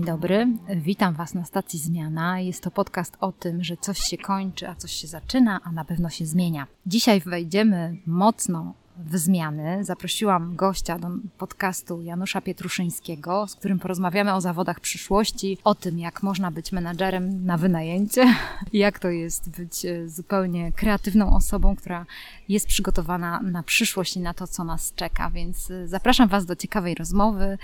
Dzień 0.00 0.06
dobry, 0.06 0.46
witam 0.76 1.14
Was 1.14 1.34
na 1.34 1.44
stacji 1.44 1.78
Zmiana. 1.78 2.40
Jest 2.40 2.62
to 2.62 2.70
podcast 2.70 3.16
o 3.20 3.32
tym, 3.32 3.64
że 3.64 3.76
coś 3.76 3.98
się 3.98 4.18
kończy, 4.18 4.68
a 4.68 4.74
coś 4.74 4.92
się 4.92 5.08
zaczyna, 5.08 5.60
a 5.64 5.72
na 5.72 5.84
pewno 5.84 6.10
się 6.10 6.26
zmienia. 6.26 6.66
Dzisiaj 6.86 7.20
wejdziemy 7.20 7.96
mocno 8.06 8.74
w 8.96 9.18
zmiany. 9.18 9.84
Zaprosiłam 9.84 10.56
gościa 10.56 10.98
do 10.98 11.08
podcastu 11.38 12.02
Janusza 12.02 12.40
Pietruszyńskiego, 12.40 13.46
z 13.46 13.54
którym 13.54 13.78
porozmawiamy 13.78 14.34
o 14.34 14.40
zawodach 14.40 14.80
przyszłości, 14.80 15.58
o 15.64 15.74
tym, 15.74 15.98
jak 15.98 16.22
można 16.22 16.50
być 16.50 16.72
menadżerem 16.72 17.46
na 17.46 17.56
wynajęcie, 17.56 18.34
jak 18.72 18.98
to 18.98 19.08
jest 19.08 19.50
być 19.50 19.84
e, 19.84 20.08
zupełnie 20.08 20.72
kreatywną 20.72 21.36
osobą, 21.36 21.76
która 21.76 22.06
jest 22.48 22.66
przygotowana 22.66 23.40
na 23.42 23.62
przyszłość 23.62 24.16
i 24.16 24.20
na 24.20 24.34
to, 24.34 24.46
co 24.46 24.64
nas 24.64 24.92
czeka. 24.94 25.30
Więc 25.30 25.70
e, 25.70 25.88
zapraszam 25.88 26.28
Was 26.28 26.46
do 26.46 26.56
ciekawej 26.56 26.94
rozmowy 26.94 27.58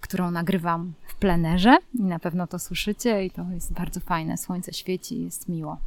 którą 0.00 0.30
nagrywam 0.30 0.92
w 1.06 1.14
plenerze 1.14 1.78
i 1.94 2.02
na 2.02 2.18
pewno 2.18 2.46
to 2.46 2.58
słyszycie 2.58 3.24
i 3.24 3.30
to 3.30 3.42
jest 3.54 3.72
bardzo 3.72 4.00
fajne. 4.00 4.36
Słońce 4.36 4.72
świeci, 4.72 5.24
jest 5.24 5.48
miło. 5.48 5.78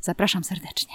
Zapraszam 0.00 0.44
serdecznie. 0.44 0.94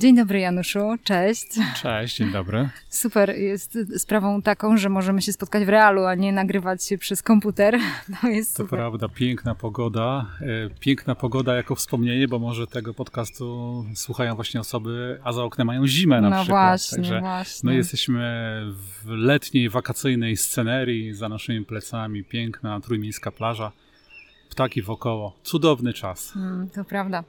Dzień 0.00 0.16
dobry 0.16 0.40
Januszu, 0.40 0.96
cześć. 1.04 1.46
Cześć, 1.82 2.16
dzień 2.16 2.32
dobry. 2.32 2.68
Super, 2.88 3.38
jest 3.38 3.78
sprawą 3.96 4.42
taką, 4.42 4.76
że 4.76 4.88
możemy 4.88 5.22
się 5.22 5.32
spotkać 5.32 5.64
w 5.64 5.68
realu, 5.68 6.04
a 6.04 6.14
nie 6.14 6.32
nagrywać 6.32 6.84
się 6.84 6.98
przez 6.98 7.22
komputer. 7.22 7.78
To 8.20 8.28
jest 8.38 8.56
To 8.56 8.62
super. 8.62 8.78
prawda, 8.78 9.08
piękna 9.08 9.54
pogoda. 9.54 10.26
E, 10.40 10.70
piękna 10.80 11.14
pogoda 11.14 11.54
jako 11.54 11.74
wspomnienie, 11.74 12.28
bo 12.28 12.38
może 12.38 12.66
tego 12.66 12.94
podcastu 12.94 13.84
słuchają 13.94 14.34
właśnie 14.34 14.60
osoby, 14.60 15.20
a 15.24 15.32
za 15.32 15.42
oknem 15.42 15.66
mają 15.66 15.86
zimę 15.86 16.20
na 16.20 16.30
no 16.30 16.42
przykład. 16.42 16.70
Właśnie, 16.70 16.96
Także 16.96 17.20
właśnie. 17.20 17.70
My 17.70 17.76
jesteśmy 17.76 18.22
w 19.04 19.08
letniej, 19.08 19.68
wakacyjnej 19.68 20.36
scenerii, 20.36 21.14
za 21.14 21.28
naszymi 21.28 21.64
plecami 21.64 22.24
piękna 22.24 22.80
trójmiejska 22.80 23.30
plaża 23.30 23.72
ptaki 24.50 24.82
wokoło. 24.82 25.36
Cudowny 25.42 25.92
czas. 25.92 26.32
Mm, 26.36 26.68
to 26.70 26.84
prawda. 26.84 27.24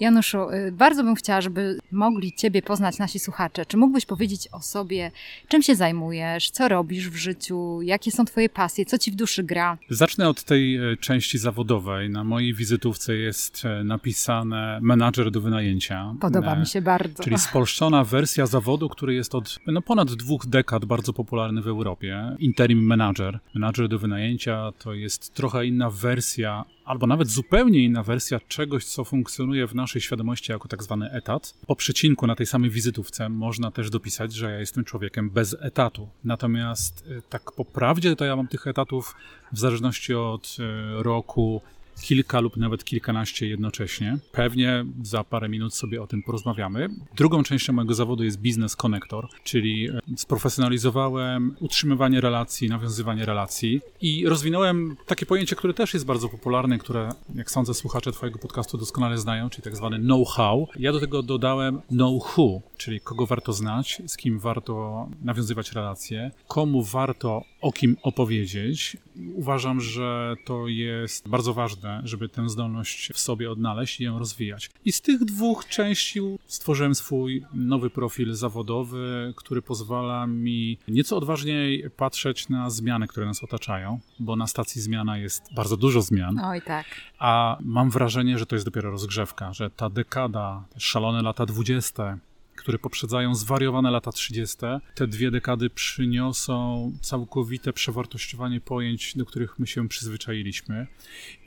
Januszu, 0.00 0.50
y, 0.50 0.72
bardzo 0.72 1.04
bym 1.04 1.14
chciała, 1.14 1.40
żeby 1.40 1.78
mogli 1.92 2.32
Ciebie 2.32 2.62
poznać 2.62 2.98
nasi 2.98 3.18
słuchacze. 3.18 3.66
Czy 3.66 3.76
mógłbyś 3.76 4.06
powiedzieć 4.06 4.48
o 4.52 4.60
sobie, 4.60 5.10
czym 5.48 5.62
się 5.62 5.76
zajmujesz, 5.76 6.50
co 6.50 6.68
robisz 6.68 7.08
w 7.10 7.16
życiu, 7.16 7.82
jakie 7.82 8.10
są 8.10 8.24
Twoje 8.24 8.48
pasje, 8.48 8.84
co 8.84 8.98
Ci 8.98 9.10
w 9.10 9.14
duszy 9.14 9.42
gra? 9.42 9.78
Zacznę 9.90 10.28
od 10.28 10.42
tej 10.42 10.76
e, 10.76 10.96
części 10.96 11.38
zawodowej. 11.38 12.10
Na 12.10 12.24
mojej 12.24 12.54
wizytówce 12.54 13.14
jest 13.14 13.64
e, 13.64 13.84
napisane 13.84 14.78
menadżer 14.82 15.30
do 15.30 15.40
wynajęcia. 15.40 16.14
Podoba 16.20 16.56
mi 16.56 16.66
się 16.66 16.82
bardzo. 16.82 17.22
Czyli 17.22 17.38
spolszczona 17.38 18.04
wersja 18.04 18.46
zawodu, 18.46 18.88
który 18.88 19.14
jest 19.14 19.34
od 19.34 19.58
no, 19.66 19.82
ponad 19.82 20.12
dwóch 20.12 20.46
dekad 20.46 20.84
bardzo 20.84 21.12
popularny 21.12 21.62
w 21.62 21.66
Europie. 21.66 22.36
Interim 22.38 22.86
manager. 22.86 23.38
Menadżer 23.54 23.88
do 23.88 23.98
wynajęcia 23.98 24.72
to 24.78 24.94
jest 24.94 25.34
trochę 25.34 25.66
inna 25.66 25.90
wersja 25.90 26.61
albo 26.84 27.06
nawet 27.06 27.28
zupełnie 27.28 27.84
inna 27.84 28.02
wersja 28.02 28.40
czegoś, 28.48 28.84
co 28.84 29.04
funkcjonuje 29.04 29.66
w 29.66 29.74
naszej 29.74 30.02
świadomości 30.02 30.52
jako 30.52 30.68
tak 30.68 30.82
zwany 30.82 31.10
etat. 31.10 31.54
Po 31.66 31.76
przecinku 31.76 32.26
na 32.26 32.34
tej 32.36 32.46
samej 32.46 32.70
wizytówce 32.70 33.28
można 33.28 33.70
też 33.70 33.90
dopisać, 33.90 34.34
że 34.34 34.50
ja 34.50 34.58
jestem 34.58 34.84
człowiekiem 34.84 35.30
bez 35.30 35.56
etatu. 35.60 36.08
Natomiast 36.24 37.06
y, 37.06 37.22
tak 37.28 37.52
po 37.52 37.64
prawdzie 37.64 38.16
to 38.16 38.24
ja 38.24 38.36
mam 38.36 38.48
tych 38.48 38.66
etatów 38.66 39.14
w 39.52 39.58
zależności 39.58 40.14
od 40.14 40.56
y, 40.58 41.02
roku 41.02 41.60
kilka 42.00 42.40
lub 42.40 42.56
nawet 42.56 42.84
kilkanaście 42.84 43.46
jednocześnie. 43.46 44.18
Pewnie 44.32 44.84
za 45.02 45.24
parę 45.24 45.48
minut 45.48 45.74
sobie 45.74 46.02
o 46.02 46.06
tym 46.06 46.22
porozmawiamy. 46.22 46.88
Drugą 47.16 47.42
częścią 47.42 47.72
mojego 47.72 47.94
zawodu 47.94 48.24
jest 48.24 48.42
Business 48.42 48.76
Connector, 48.76 49.28
czyli 49.44 49.88
e, 49.88 50.00
sprofesjonalizowałem 50.16 51.56
utrzymywanie 51.60 52.20
relacji, 52.20 52.68
nawiązywanie 52.68 53.26
relacji 53.26 53.80
i 54.00 54.28
rozwinąłem 54.28 54.96
takie 55.06 55.26
pojęcie, 55.26 55.56
które 55.56 55.74
też 55.74 55.94
jest 55.94 56.06
bardzo 56.06 56.28
popularne, 56.28 56.78
które, 56.78 57.08
jak 57.34 57.50
sądzę, 57.50 57.74
słuchacze 57.74 58.12
Twojego 58.12 58.38
podcastu 58.38 58.78
doskonale 58.78 59.18
znają, 59.18 59.50
czyli 59.50 59.62
tak 59.62 59.76
zwany 59.76 59.98
know-how. 59.98 60.68
Ja 60.78 60.92
do 60.92 61.00
tego 61.00 61.22
dodałem 61.22 61.80
know-who, 61.88 62.60
czyli 62.76 63.00
kogo 63.00 63.26
warto 63.26 63.52
znać, 63.52 64.02
z 64.06 64.16
kim 64.16 64.38
warto 64.38 65.08
nawiązywać 65.22 65.72
relacje, 65.72 66.30
komu 66.48 66.82
warto 66.82 67.42
o 67.60 67.72
kim 67.72 67.96
opowiedzieć. 68.02 68.96
Uważam, 69.34 69.80
że 69.80 70.34
to 70.44 70.68
jest 70.68 71.28
bardzo 71.28 71.54
ważne, 71.54 72.00
żeby 72.04 72.28
tę 72.28 72.48
zdolność 72.48 73.12
w 73.12 73.18
sobie 73.18 73.50
odnaleźć 73.50 74.00
i 74.00 74.04
ją 74.04 74.18
rozwijać. 74.18 74.70
I 74.84 74.92
z 74.92 75.00
tych 75.00 75.24
dwóch 75.24 75.68
części 75.68 76.20
stworzyłem 76.46 76.94
swój 76.94 77.44
nowy 77.54 77.90
profil 77.90 78.34
zawodowy, 78.34 79.32
który 79.36 79.62
pozwala 79.62 80.26
mi 80.26 80.78
nieco 80.88 81.16
odważniej 81.16 81.90
patrzeć 81.90 82.48
na 82.48 82.70
zmiany, 82.70 83.06
które 83.06 83.26
nas 83.26 83.44
otaczają, 83.44 84.00
bo 84.18 84.36
na 84.36 84.46
stacji 84.46 84.80
zmiana 84.80 85.18
jest 85.18 85.54
bardzo 85.54 85.76
dużo 85.76 86.02
zmian. 86.02 86.38
Oj, 86.38 86.62
tak. 86.62 86.86
A 87.18 87.58
mam 87.60 87.90
wrażenie, 87.90 88.38
że 88.38 88.46
to 88.46 88.56
jest 88.56 88.66
dopiero 88.66 88.90
rozgrzewka, 88.90 89.52
że 89.52 89.70
ta 89.70 89.90
dekada, 89.90 90.64
te 90.74 90.80
szalone 90.80 91.22
lata 91.22 91.46
dwudzieste, 91.46 92.18
które 92.62 92.78
poprzedzają 92.78 93.34
zwariowane 93.34 93.90
lata 93.90 94.12
30., 94.12 94.56
te 94.94 95.06
dwie 95.06 95.30
dekady 95.30 95.70
przyniosą 95.70 96.92
całkowite 97.00 97.72
przewartościowanie 97.72 98.60
pojęć, 98.60 99.16
do 99.16 99.26
których 99.26 99.58
my 99.58 99.66
się 99.66 99.88
przyzwyczailiśmy. 99.88 100.86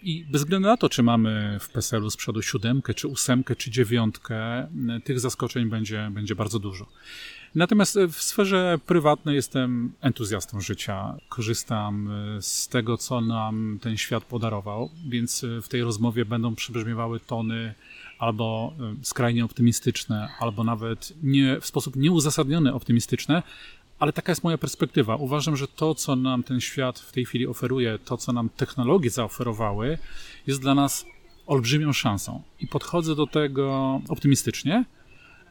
I 0.03 0.25
bez 0.31 0.41
względu 0.41 0.67
na 0.67 0.77
to, 0.77 0.89
czy 0.89 1.03
mamy 1.03 1.57
w 1.61 1.69
PESEL-u 1.69 2.09
z 2.09 2.17
siódemkę, 2.41 2.93
czy 2.93 3.07
ósemkę, 3.07 3.55
czy 3.55 3.71
dziewiątkę, 3.71 4.67
tych 5.03 5.19
zaskoczeń 5.19 5.69
będzie, 5.69 6.09
będzie 6.11 6.35
bardzo 6.35 6.59
dużo. 6.59 6.87
Natomiast 7.55 7.99
w 8.11 8.21
sferze 8.21 8.79
prywatnej 8.85 9.35
jestem 9.35 9.93
entuzjastą 10.01 10.61
życia. 10.61 11.17
Korzystam 11.29 12.09
z 12.41 12.67
tego, 12.67 12.97
co 12.97 13.21
nam 13.21 13.79
ten 13.81 13.97
świat 13.97 14.23
podarował, 14.23 14.89
więc 15.09 15.45
w 15.61 15.67
tej 15.67 15.81
rozmowie 15.81 16.25
będą 16.25 16.55
przybrzmiewały 16.55 17.19
tony 17.19 17.73
albo 18.19 18.73
y, 19.01 19.05
skrajnie 19.05 19.45
optymistyczne, 19.45 20.29
albo 20.39 20.63
nawet 20.63 21.13
nie, 21.23 21.61
w 21.61 21.65
sposób 21.65 21.95
nieuzasadniony 21.95 22.73
optymistyczne, 22.73 23.43
ale 23.99 24.13
taka 24.13 24.31
jest 24.31 24.43
moja 24.43 24.57
perspektywa. 24.57 25.15
Uważam, 25.15 25.57
że 25.57 25.67
to, 25.67 25.95
co 25.95 26.15
nam 26.15 26.43
ten 26.43 26.61
świat 26.61 26.99
w 26.99 27.11
tej 27.11 27.25
chwili 27.25 27.47
oferuje, 27.47 27.99
to, 28.05 28.17
co 28.17 28.33
nam 28.33 28.49
technologie 28.49 29.09
zaoferowały, 29.09 29.97
jest 30.47 30.61
dla 30.61 30.75
nas 30.75 31.05
olbrzymią 31.47 31.93
szansą. 31.93 32.41
I 32.59 32.67
podchodzę 32.67 33.15
do 33.15 33.27
tego 33.27 34.01
optymistycznie, 34.09 34.85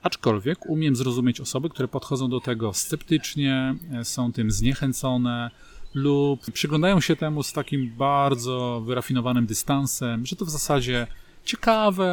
aczkolwiek 0.02 0.66
umiem 0.66 0.96
zrozumieć 0.96 1.40
osoby, 1.40 1.68
które 1.68 1.88
podchodzą 1.88 2.28
do 2.28 2.40
tego 2.40 2.72
sceptycznie, 2.72 3.74
e, 3.92 4.04
są 4.04 4.32
tym 4.32 4.50
zniechęcone 4.50 5.50
lub 5.94 6.50
przyglądają 6.52 7.00
się 7.00 7.16
temu 7.16 7.42
z 7.42 7.52
takim 7.52 7.90
bardzo 7.96 8.82
wyrafinowanym 8.86 9.46
dystansem, 9.46 10.26
że 10.26 10.36
to 10.36 10.44
w 10.44 10.50
zasadzie 10.50 11.06
ciekawe, 11.44 12.06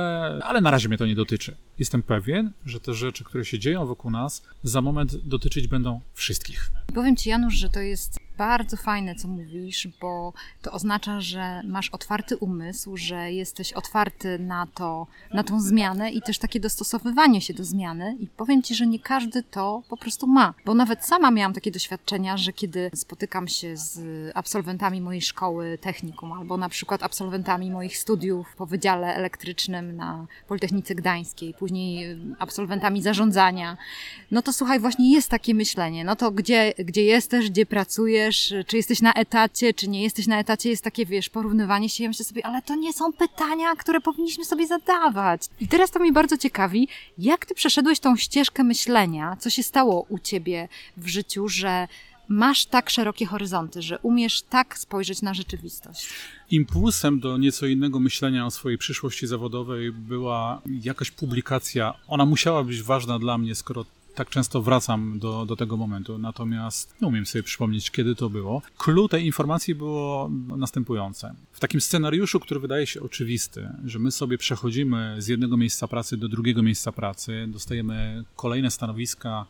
ale 0.44 0.62
na 0.62 0.72
razie 0.72 0.88
mnie 0.88 0.98
to 0.98 1.06
nie 1.06 1.16
dotyczy. 1.16 1.56
Jestem 1.80 2.04
pewien, 2.04 2.52
że 2.66 2.80
te 2.80 2.94
rzeczy, 2.94 3.24
które 3.24 3.46
się 3.46 3.60
dzieją 3.60 3.86
wokół 3.86 4.12
nas, 4.12 4.44
za 4.64 4.82
moment 4.82 5.16
dotyczyć 5.16 5.68
będą 5.68 6.02
wszystkich. 6.14 6.72
Powiem 6.94 7.16
Ci, 7.16 7.30
Janusz, 7.30 7.54
że 7.54 7.70
to 7.70 7.80
jest 7.80 8.20
bardzo 8.42 8.78
fajne, 8.78 9.16
co 9.16 9.28
mówisz, 9.28 9.88
bo 10.02 10.34
to 10.62 10.72
oznacza, 10.72 11.22
że 11.22 11.62
masz 11.64 11.90
otwarty 11.90 12.38
umysł, 12.38 12.98
że 12.98 13.32
jesteś 13.32 13.74
otwarty 13.74 14.40
na 14.40 14.68
to, 14.76 15.08
na 15.34 15.44
tą 15.44 15.62
zmianę 15.62 16.12
i 16.12 16.22
też 16.22 16.38
takie 16.38 16.60
dostosowywanie 16.60 17.42
się 17.42 17.54
do 17.54 17.64
zmiany. 17.64 18.18
I 18.20 18.28
powiem 18.28 18.64
Ci, 18.64 18.76
że 18.76 18.88
nie 18.88 19.00
każdy 19.00 19.44
to 19.44 19.84
po 19.90 19.98
prostu 19.98 20.28
ma, 20.28 20.54
bo 20.66 20.74
nawet 20.74 21.06
sama 21.06 21.32
miałam 21.32 21.54
takie 21.54 21.72
doświadczenia, 21.72 22.38
że 22.38 22.54
kiedy 22.54 22.92
spotykam 22.96 23.48
się 23.48 23.78
z 23.78 24.00
absolwentami 24.36 25.02
mojej 25.02 25.22
szkoły 25.22 25.78
technikum, 25.82 26.32
albo 26.34 26.58
na 26.58 26.70
przykład 26.70 27.04
absolwentami 27.04 27.72
moich 27.72 27.98
studiów 27.98 28.56
po 28.58 28.66
Wydziale 28.66 29.16
Elektrycznym 29.16 29.96
na 29.96 30.26
Politechnice 30.48 30.96
Gdańskiej, 30.96 31.54
później 31.54 32.18
absolwentami 32.40 33.02
zarządzania, 33.02 33.78
no 34.32 34.42
to 34.42 34.54
słuchaj, 34.54 34.80
właśnie 34.80 35.14
jest 35.14 35.30
takie 35.30 35.54
myślenie, 35.54 36.04
no 36.04 36.16
to 36.16 36.32
gdzie, 36.32 36.74
gdzie 36.78 37.04
jesteś, 37.04 37.50
gdzie 37.50 37.66
pracujesz, 37.66 38.31
wiesz, 38.32 38.54
czy 38.68 38.78
jesteś 38.78 39.02
na 39.02 39.14
etacie, 39.14 39.74
czy 39.74 39.88
nie 39.88 40.04
jesteś 40.04 40.28
na 40.28 40.40
etacie, 40.40 40.70
jest 40.70 40.84
takie, 40.84 41.06
wiesz, 41.06 41.30
porównywanie 41.30 41.90
się. 41.90 42.04
Ja 42.04 42.10
myślę 42.10 42.26
sobie, 42.26 42.46
ale 42.46 42.62
to 42.62 42.76
nie 42.76 42.94
są 42.94 43.14
pytania, 43.14 43.76
które 43.76 44.02
powinniśmy 44.02 44.46
sobie 44.46 44.68
zadawać. 44.68 45.42
I 45.60 45.68
teraz 45.68 45.92
to 45.92 46.00
mnie 46.00 46.14
bardzo 46.14 46.38
ciekawi, 46.38 46.88
jak 47.18 47.46
ty 47.46 47.54
przeszedłeś 47.54 48.00
tą 48.00 48.16
ścieżkę 48.16 48.64
myślenia, 48.64 49.38
co 49.40 49.50
się 49.50 49.64
stało 49.64 50.06
u 50.10 50.20
ciebie 50.20 50.68
w 50.98 51.08
życiu, 51.08 51.48
że 51.48 51.88
masz 52.28 52.66
tak 52.66 52.90
szerokie 52.90 53.26
horyzonty, 53.26 53.82
że 53.82 54.00
umiesz 54.00 54.42
tak 54.42 54.78
spojrzeć 54.78 55.22
na 55.22 55.34
rzeczywistość. 55.34 56.10
Impulsem 56.52 57.20
do 57.20 57.38
nieco 57.38 57.66
innego 57.66 58.00
myślenia 58.00 58.46
o 58.46 58.52
swojej 58.52 58.78
przyszłości 58.78 59.28
zawodowej 59.28 59.92
była 59.92 60.62
jakaś 60.66 61.12
publikacja. 61.12 61.94
Ona 62.08 62.26
musiała 62.26 62.64
być 62.64 62.82
ważna 62.82 63.20
dla 63.20 63.38
mnie, 63.38 63.56
skoro 63.56 63.86
tak 64.16 64.30
często 64.30 64.62
wracam 64.62 65.20
do, 65.20 65.46
do 65.46 65.56
tego 65.56 65.78
momentu, 65.78 66.18
natomiast 66.18 66.96
nie 67.02 67.08
umiem 67.08 67.26
sobie 67.26 67.44
przypomnieć, 67.44 67.92
kiedy 67.92 68.16
to 68.16 68.30
było. 68.30 68.62
Clue 68.78 69.08
tej 69.08 69.26
informacji 69.26 69.76
było 69.76 70.30
następujące. 70.58 71.36
W 71.52 71.60
takim 71.60 71.82
scenariuszu, 71.82 72.40
który 72.40 72.60
wydaje 72.60 72.88
się 72.88 73.02
oczywisty, 73.02 73.70
że 73.86 74.00
my 74.00 74.12
sobie 74.12 74.38
przechodzimy 74.38 75.16
z 75.20 75.28
jednego 75.28 75.58
miejsca 75.58 75.88
pracy 75.88 76.18
do 76.18 76.30
drugiego 76.30 76.64
miejsca 76.64 76.92
pracy, 76.92 77.46
dostajemy 77.48 78.24
kolejne 78.36 78.72
stanowiska, 78.72 79.46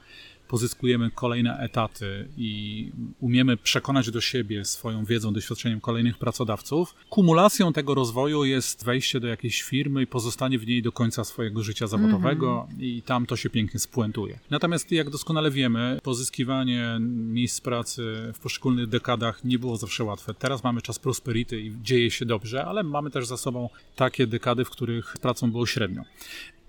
pozyskujemy 0.51 1.12
kolejne 1.12 1.57
etaty 1.57 2.27
i 2.38 2.92
umiemy 3.19 3.57
przekonać 3.57 4.12
do 4.12 4.21
siebie 4.21 4.65
swoją 4.65 5.06
wiedzą, 5.06 5.33
doświadczeniem 5.33 5.81
kolejnych 5.81 6.18
pracodawców, 6.18 6.95
kumulacją 7.09 7.74
tego 7.74 7.95
rozwoju 7.95 8.45
jest 8.45 8.86
wejście 8.86 9.19
do 9.19 9.27
jakiejś 9.27 9.62
firmy 9.62 10.01
i 10.01 10.07
pozostanie 10.07 10.59
w 10.59 10.68
niej 10.68 10.81
do 10.81 10.92
końca 10.92 11.24
swojego 11.24 11.63
życia 11.63 11.88
zawodowego 11.88 12.68
mm 12.68 12.80
-hmm. 12.80 12.83
i 12.83 13.01
tam 13.01 13.25
to 13.25 13.36
się 13.36 13.50
pięknie 13.50 13.80
spuentuje. 13.80 14.39
Natomiast 14.50 14.92
jak 14.92 15.09
doskonale 15.09 15.51
wiemy, 15.51 16.00
pozyskiwanie 16.03 16.98
miejsc 17.09 17.62
pracy 17.62 18.31
w 18.33 18.39
poszczególnych 18.39 18.88
dekadach 18.88 19.44
nie 19.44 19.59
było 19.59 19.77
zawsze 19.77 20.03
łatwe. 20.03 20.33
Teraz 20.33 20.63
mamy 20.63 20.81
czas 20.81 21.00
prosperity 21.00 21.62
i 21.62 21.74
dzieje 21.81 22.12
się 22.12 22.25
dobrze, 22.25 22.65
ale 22.65 22.83
mamy 22.83 23.12
też 23.12 23.27
za 23.27 23.38
sobą 23.38 23.69
takie 23.95 24.27
dekady, 24.27 24.65
w 24.65 24.69
których 24.69 25.18
pracą 25.21 25.51
było 25.51 25.65
średnio. 25.65 26.03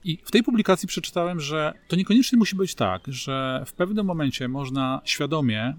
I 0.05 0.19
w 0.25 0.31
tej 0.31 0.43
publikacji 0.43 0.89
przeczytałem, 0.89 1.41
że 1.41 1.75
to 1.89 1.97
niekoniecznie 1.97 2.39
musi 2.39 2.57
być 2.57 2.75
tak, 2.75 3.03
że 3.07 3.65
w 3.67 3.73
pewnym 3.73 4.07
momencie 4.07 4.49
można 4.49 5.01
świadomie 5.05 5.75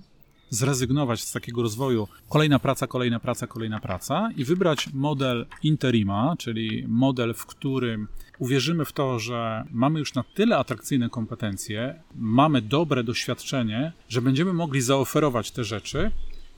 zrezygnować 0.50 1.24
z 1.24 1.32
takiego 1.32 1.62
rozwoju. 1.62 2.08
Kolejna 2.30 2.60
praca, 2.60 2.88
kolejna 2.88 3.20
praca, 3.20 3.48
kolejna 3.48 3.80
praca 3.80 4.30
i 4.38 4.46
wybrać 4.46 4.90
model 4.94 5.46
interima, 5.64 6.36
czyli 6.40 6.86
model, 6.88 7.34
w 7.34 7.46
którym 7.46 8.08
uwierzymy 8.40 8.86
w 8.86 8.92
to, 8.92 9.20
że 9.20 9.64
mamy 9.72 10.00
już 10.00 10.14
na 10.14 10.24
tyle 10.24 10.58
atrakcyjne 10.58 11.10
kompetencje, 11.10 12.02
mamy 12.16 12.62
dobre 12.62 13.04
doświadczenie, 13.04 13.92
że 14.10 14.22
będziemy 14.22 14.54
mogli 14.54 14.82
zaoferować 14.82 15.52
te 15.52 15.64
rzeczy 15.64 16.12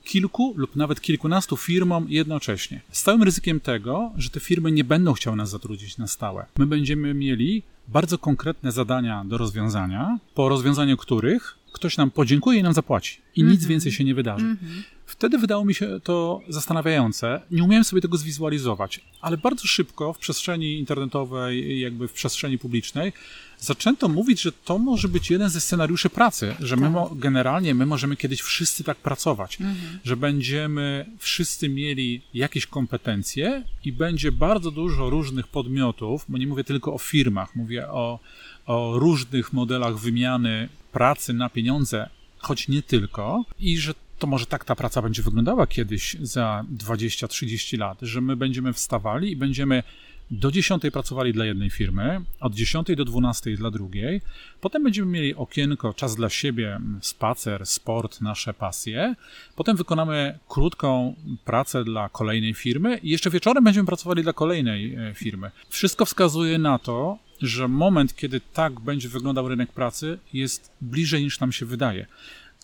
kilku 0.06 0.54
lub 0.56 0.76
nawet 0.76 1.00
kilkunastu 1.00 1.56
firmom 1.56 2.06
jednocześnie. 2.08 2.80
Z 2.90 3.02
całym 3.02 3.22
ryzykiem 3.22 3.60
tego, 3.60 4.12
że 4.16 4.30
te 4.30 4.40
firmy 4.40 4.72
nie 4.72 4.84
będą 4.84 5.12
chciały 5.12 5.36
nas 5.36 5.50
zatrudnić 5.50 5.98
na 5.98 6.06
stałe. 6.06 6.46
My 6.58 6.66
będziemy 6.66 7.14
mieli 7.14 7.62
bardzo 7.88 8.18
konkretne 8.18 8.72
zadania 8.72 9.24
do 9.24 9.38
rozwiązania, 9.38 10.18
po 10.34 10.48
rozwiązaniu 10.48 10.96
których 10.96 11.58
ktoś 11.76 11.96
nam 11.96 12.10
podziękuje 12.10 12.58
i 12.58 12.62
nam 12.62 12.72
zapłaci. 12.72 13.18
I 13.36 13.40
mm 13.40 13.50
-hmm. 13.50 13.54
nic 13.54 13.62
mhm. 13.62 13.70
więcej 13.70 13.92
się 13.92 14.04
nie 14.04 14.14
wydarzy. 14.14 14.44
Mm 14.44 14.56
-hmm. 14.56 14.96
Wtedy 15.06 15.38
wydało 15.38 15.64
mi 15.64 15.74
się 15.74 16.00
to 16.02 16.40
zastanawiające. 16.48 17.40
Nie 17.50 17.64
umiałem 17.64 17.84
sobie 17.84 18.02
tego 18.02 18.16
zwizualizować, 18.16 19.00
ale 19.20 19.36
bardzo 19.36 19.66
szybko 19.66 20.12
w 20.12 20.18
przestrzeni 20.18 20.78
internetowej, 20.78 21.80
jakby 21.80 22.08
w 22.08 22.12
przestrzeni 22.12 22.58
publicznej, 22.58 23.12
zaczęto 23.58 24.08
mówić, 24.08 24.40
że 24.40 24.52
to 24.52 24.78
może 24.78 25.08
być 25.08 25.30
jeden 25.30 25.50
ze 25.50 25.60
scenariuszy 25.60 26.10
pracy, 26.10 26.54
że 26.60 26.76
my 26.76 26.92
tak. 26.94 27.18
generalnie 27.18 27.74
my 27.74 27.86
możemy 27.86 28.16
kiedyś 28.16 28.40
wszyscy 28.40 28.84
tak 28.84 28.96
pracować, 28.96 29.60
mhm. 29.60 29.98
że 30.04 30.16
będziemy 30.16 31.06
wszyscy 31.18 31.68
mieli 31.68 32.22
jakieś 32.34 32.66
kompetencje 32.66 33.62
i 33.84 33.92
będzie 33.92 34.32
bardzo 34.32 34.70
dużo 34.70 35.10
różnych 35.10 35.48
podmiotów, 35.48 36.24
bo 36.28 36.38
nie 36.38 36.46
mówię 36.46 36.64
tylko 36.64 36.94
o 36.94 36.98
firmach, 36.98 37.56
mówię 37.56 37.88
o, 37.88 38.18
o 38.66 38.98
różnych 38.98 39.52
modelach 39.52 39.96
wymiany 39.98 40.68
pracy 40.92 41.32
na 41.32 41.50
pieniądze, 41.50 42.08
choć 42.38 42.68
nie 42.68 42.82
tylko, 42.82 43.44
i 43.58 43.78
że 43.78 43.94
to 44.18 44.26
może 44.26 44.46
tak 44.46 44.64
ta 44.64 44.74
praca 44.74 45.02
będzie 45.02 45.22
wyglądała 45.22 45.66
kiedyś 45.66 46.16
za 46.20 46.64
20-30 46.76 47.78
lat, 47.78 47.98
że 48.02 48.20
my 48.20 48.36
będziemy 48.36 48.72
wstawali 48.72 49.32
i 49.32 49.36
będziemy 49.36 49.82
do 50.30 50.50
10 50.50 50.82
pracowali 50.92 51.32
dla 51.32 51.44
jednej 51.44 51.70
firmy, 51.70 52.20
od 52.40 52.54
10 52.54 52.88
do 52.96 53.04
12 53.04 53.56
dla 53.56 53.70
drugiej. 53.70 54.20
Potem 54.60 54.82
będziemy 54.82 55.12
mieli 55.12 55.34
okienko, 55.34 55.94
czas 55.94 56.16
dla 56.16 56.28
siebie, 56.28 56.80
spacer, 57.00 57.66
sport, 57.66 58.20
nasze 58.20 58.54
pasje. 58.54 59.14
Potem 59.56 59.76
wykonamy 59.76 60.38
krótką 60.48 61.14
pracę 61.44 61.84
dla 61.84 62.08
kolejnej 62.08 62.54
firmy 62.54 62.98
i 63.02 63.10
jeszcze 63.10 63.30
wieczorem 63.30 63.64
będziemy 63.64 63.86
pracowali 63.86 64.22
dla 64.22 64.32
kolejnej 64.32 64.94
e, 64.94 65.14
firmy. 65.14 65.50
Wszystko 65.68 66.04
wskazuje 66.04 66.58
na 66.58 66.78
to, 66.78 67.18
że 67.42 67.68
moment, 67.68 68.16
kiedy 68.16 68.40
tak 68.40 68.80
będzie 68.80 69.08
wyglądał 69.08 69.48
rynek 69.48 69.72
pracy, 69.72 70.18
jest 70.32 70.70
bliżej 70.80 71.22
niż 71.22 71.40
nam 71.40 71.52
się 71.52 71.66
wydaje 71.66 72.06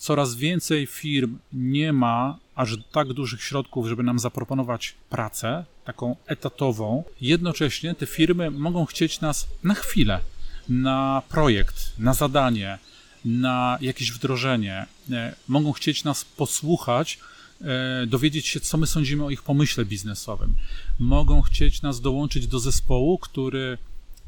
coraz 0.02 0.34
więcej 0.34 0.86
firm 0.86 1.38
nie 1.52 1.92
ma 1.92 2.38
aż 2.54 2.76
tak 2.92 3.12
dużych 3.12 3.42
środków, 3.42 3.86
żeby 3.86 4.02
nam 4.02 4.18
zaproponować 4.18 4.94
pracę, 5.10 5.64
taką 5.84 6.16
etatową. 6.26 7.04
Jednocześnie 7.20 7.94
te 7.94 8.06
firmy 8.06 8.50
mogą 8.50 8.86
chcieć 8.86 9.20
nas 9.20 9.46
na 9.64 9.74
chwilę, 9.74 10.20
na 10.68 11.22
projekt, 11.28 11.92
na 11.98 12.14
zadanie, 12.14 12.78
na 13.24 13.78
jakieś 13.80 14.12
wdrożenie. 14.12 14.86
E, 15.10 15.34
mogą 15.48 15.72
chcieć 15.72 16.04
nas 16.04 16.24
posłuchać, 16.24 17.18
e, 17.60 18.06
dowiedzieć 18.06 18.46
się, 18.46 18.60
co 18.60 18.78
my 18.78 18.86
sądzimy 18.86 19.24
o 19.24 19.30
ich 19.30 19.42
pomyśle 19.42 19.84
biznesowym. 19.84 20.54
Mogą 20.98 21.42
chcieć 21.42 21.82
nas 21.82 22.00
dołączyć 22.00 22.46
do 22.46 22.60
zespołu, 22.60 23.18
który 23.18 23.78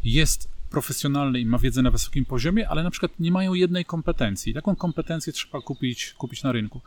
jest 0.05 0.49
profesjonalny 0.71 1.41
i 1.41 1.47
ma 1.47 1.59
wiedzę 1.59 1.83
na 1.83 1.91
wysokim 1.91 2.25
poziomie, 2.25 2.69
ale 2.69 2.83
na 2.83 2.91
przykład 2.91 3.13
nie 3.21 3.33
mają 3.33 3.55
jednej 3.55 3.85
kompetencji. 3.85 4.55
Taką 4.55 4.77
kompetencję 4.77 5.33
trzeba 5.33 5.61
kupić, 5.61 6.15
kupić 6.19 6.43
na 6.43 6.53
rynku. 6.53 6.81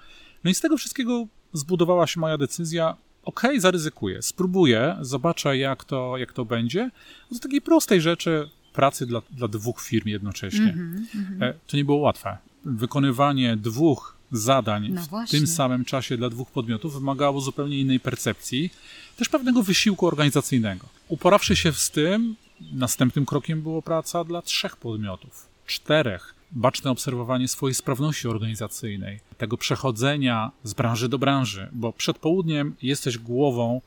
No 0.44 0.52
i 0.52 0.54
z 0.54 0.62
tego 0.62 0.78
wszystkiego 0.78 1.28
zbudowała 1.54 2.08
się 2.08 2.20
moja 2.20 2.38
decyzja, 2.38 2.98
ok, 3.24 3.42
zaryzykuję, 3.58 4.22
spróbuję, 4.22 4.98
zobaczę 5.02 5.58
jak 5.58 5.84
to, 5.84 6.18
jak 6.18 6.34
to 6.34 6.46
będzie. 6.46 6.92
Z 7.32 7.40
takiej 7.40 7.62
prostej 7.62 8.02
rzeczy 8.02 8.50
pracy 8.74 9.06
dla, 9.06 9.22
dla 9.32 9.48
dwóch 9.48 9.82
firm 9.82 10.08
jednocześnie. 10.08 10.74
Mm 10.74 11.08
-hmm, 11.16 11.54
to 11.68 11.78
nie 11.78 11.86
było 11.86 11.98
łatwe. 11.98 12.38
Wykonywanie 12.66 13.58
dwóch 13.58 14.18
zadań 14.32 14.90
no 14.90 15.02
w 15.28 15.32
tym 15.32 15.48
samym 15.48 15.86
czasie 15.86 16.18
dla 16.18 16.30
dwóch 16.30 16.52
podmiotów 16.52 16.94
wymagało 16.94 17.42
zupełnie 17.42 17.80
innej 17.80 18.00
percepcji, 18.00 18.70
też 19.18 19.30
pewnego 19.30 19.64
wysiłku 19.64 20.08
organizacyjnego. 20.08 20.88
Uporawszy 21.08 21.56
się 21.56 21.74
z 21.74 21.92
tym, 21.92 22.36
Następnym 22.72 23.26
krokiem 23.26 23.62
było 23.62 23.82
praca 23.82 24.24
dla 24.24 24.42
trzech 24.42 24.76
podmiotów, 24.78 25.48
czterech. 25.66 26.34
Baczne 26.52 26.92
obserwowanie 26.92 27.48
swojej 27.48 27.76
sprawności 27.76 28.28
organizacyjnej, 28.28 29.20
tego 29.38 29.58
przechodzenia 29.58 30.52
z 30.64 30.74
branży 30.74 31.10
do 31.10 31.20
branży, 31.20 31.70
bo 31.72 31.94
przed 31.94 32.18
południem 32.18 32.76
jesteś 32.82 33.18
głową, 33.18 33.82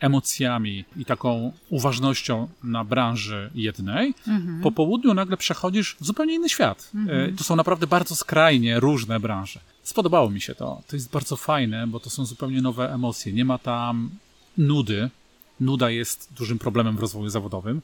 emocjami 0.00 0.84
i 0.96 1.04
taką 1.04 1.52
uważnością 1.70 2.48
na 2.64 2.84
branży 2.84 3.50
jednej, 3.54 4.14
mhm. 4.28 4.60
po 4.62 4.72
południu 4.72 5.14
nagle 5.14 5.36
przechodzisz 5.36 5.96
w 6.00 6.06
zupełnie 6.06 6.34
inny 6.34 6.48
świat. 6.48 6.90
Mhm. 6.94 7.30
E, 7.30 7.32
to 7.32 7.44
są 7.44 7.56
naprawdę 7.56 7.86
bardzo 7.86 8.16
skrajnie 8.16 8.80
różne 8.80 9.20
branże. 9.20 9.60
Spodobało 9.82 10.30
mi 10.30 10.40
się 10.40 10.54
to. 10.54 10.82
To 10.88 10.96
jest 10.96 11.10
bardzo 11.10 11.36
fajne, 11.36 11.86
bo 11.86 12.00
to 12.00 12.10
są 12.10 12.24
zupełnie 12.24 12.62
nowe 12.62 12.94
emocje. 12.94 13.32
Nie 13.32 13.44
ma 13.44 13.58
tam 13.58 14.10
nudy. 14.58 15.10
Nuda 15.60 15.90
jest 15.90 16.28
dużym 16.36 16.58
problemem 16.58 16.96
w 16.96 17.00
rozwoju 17.00 17.28
zawodowym. 17.28 17.82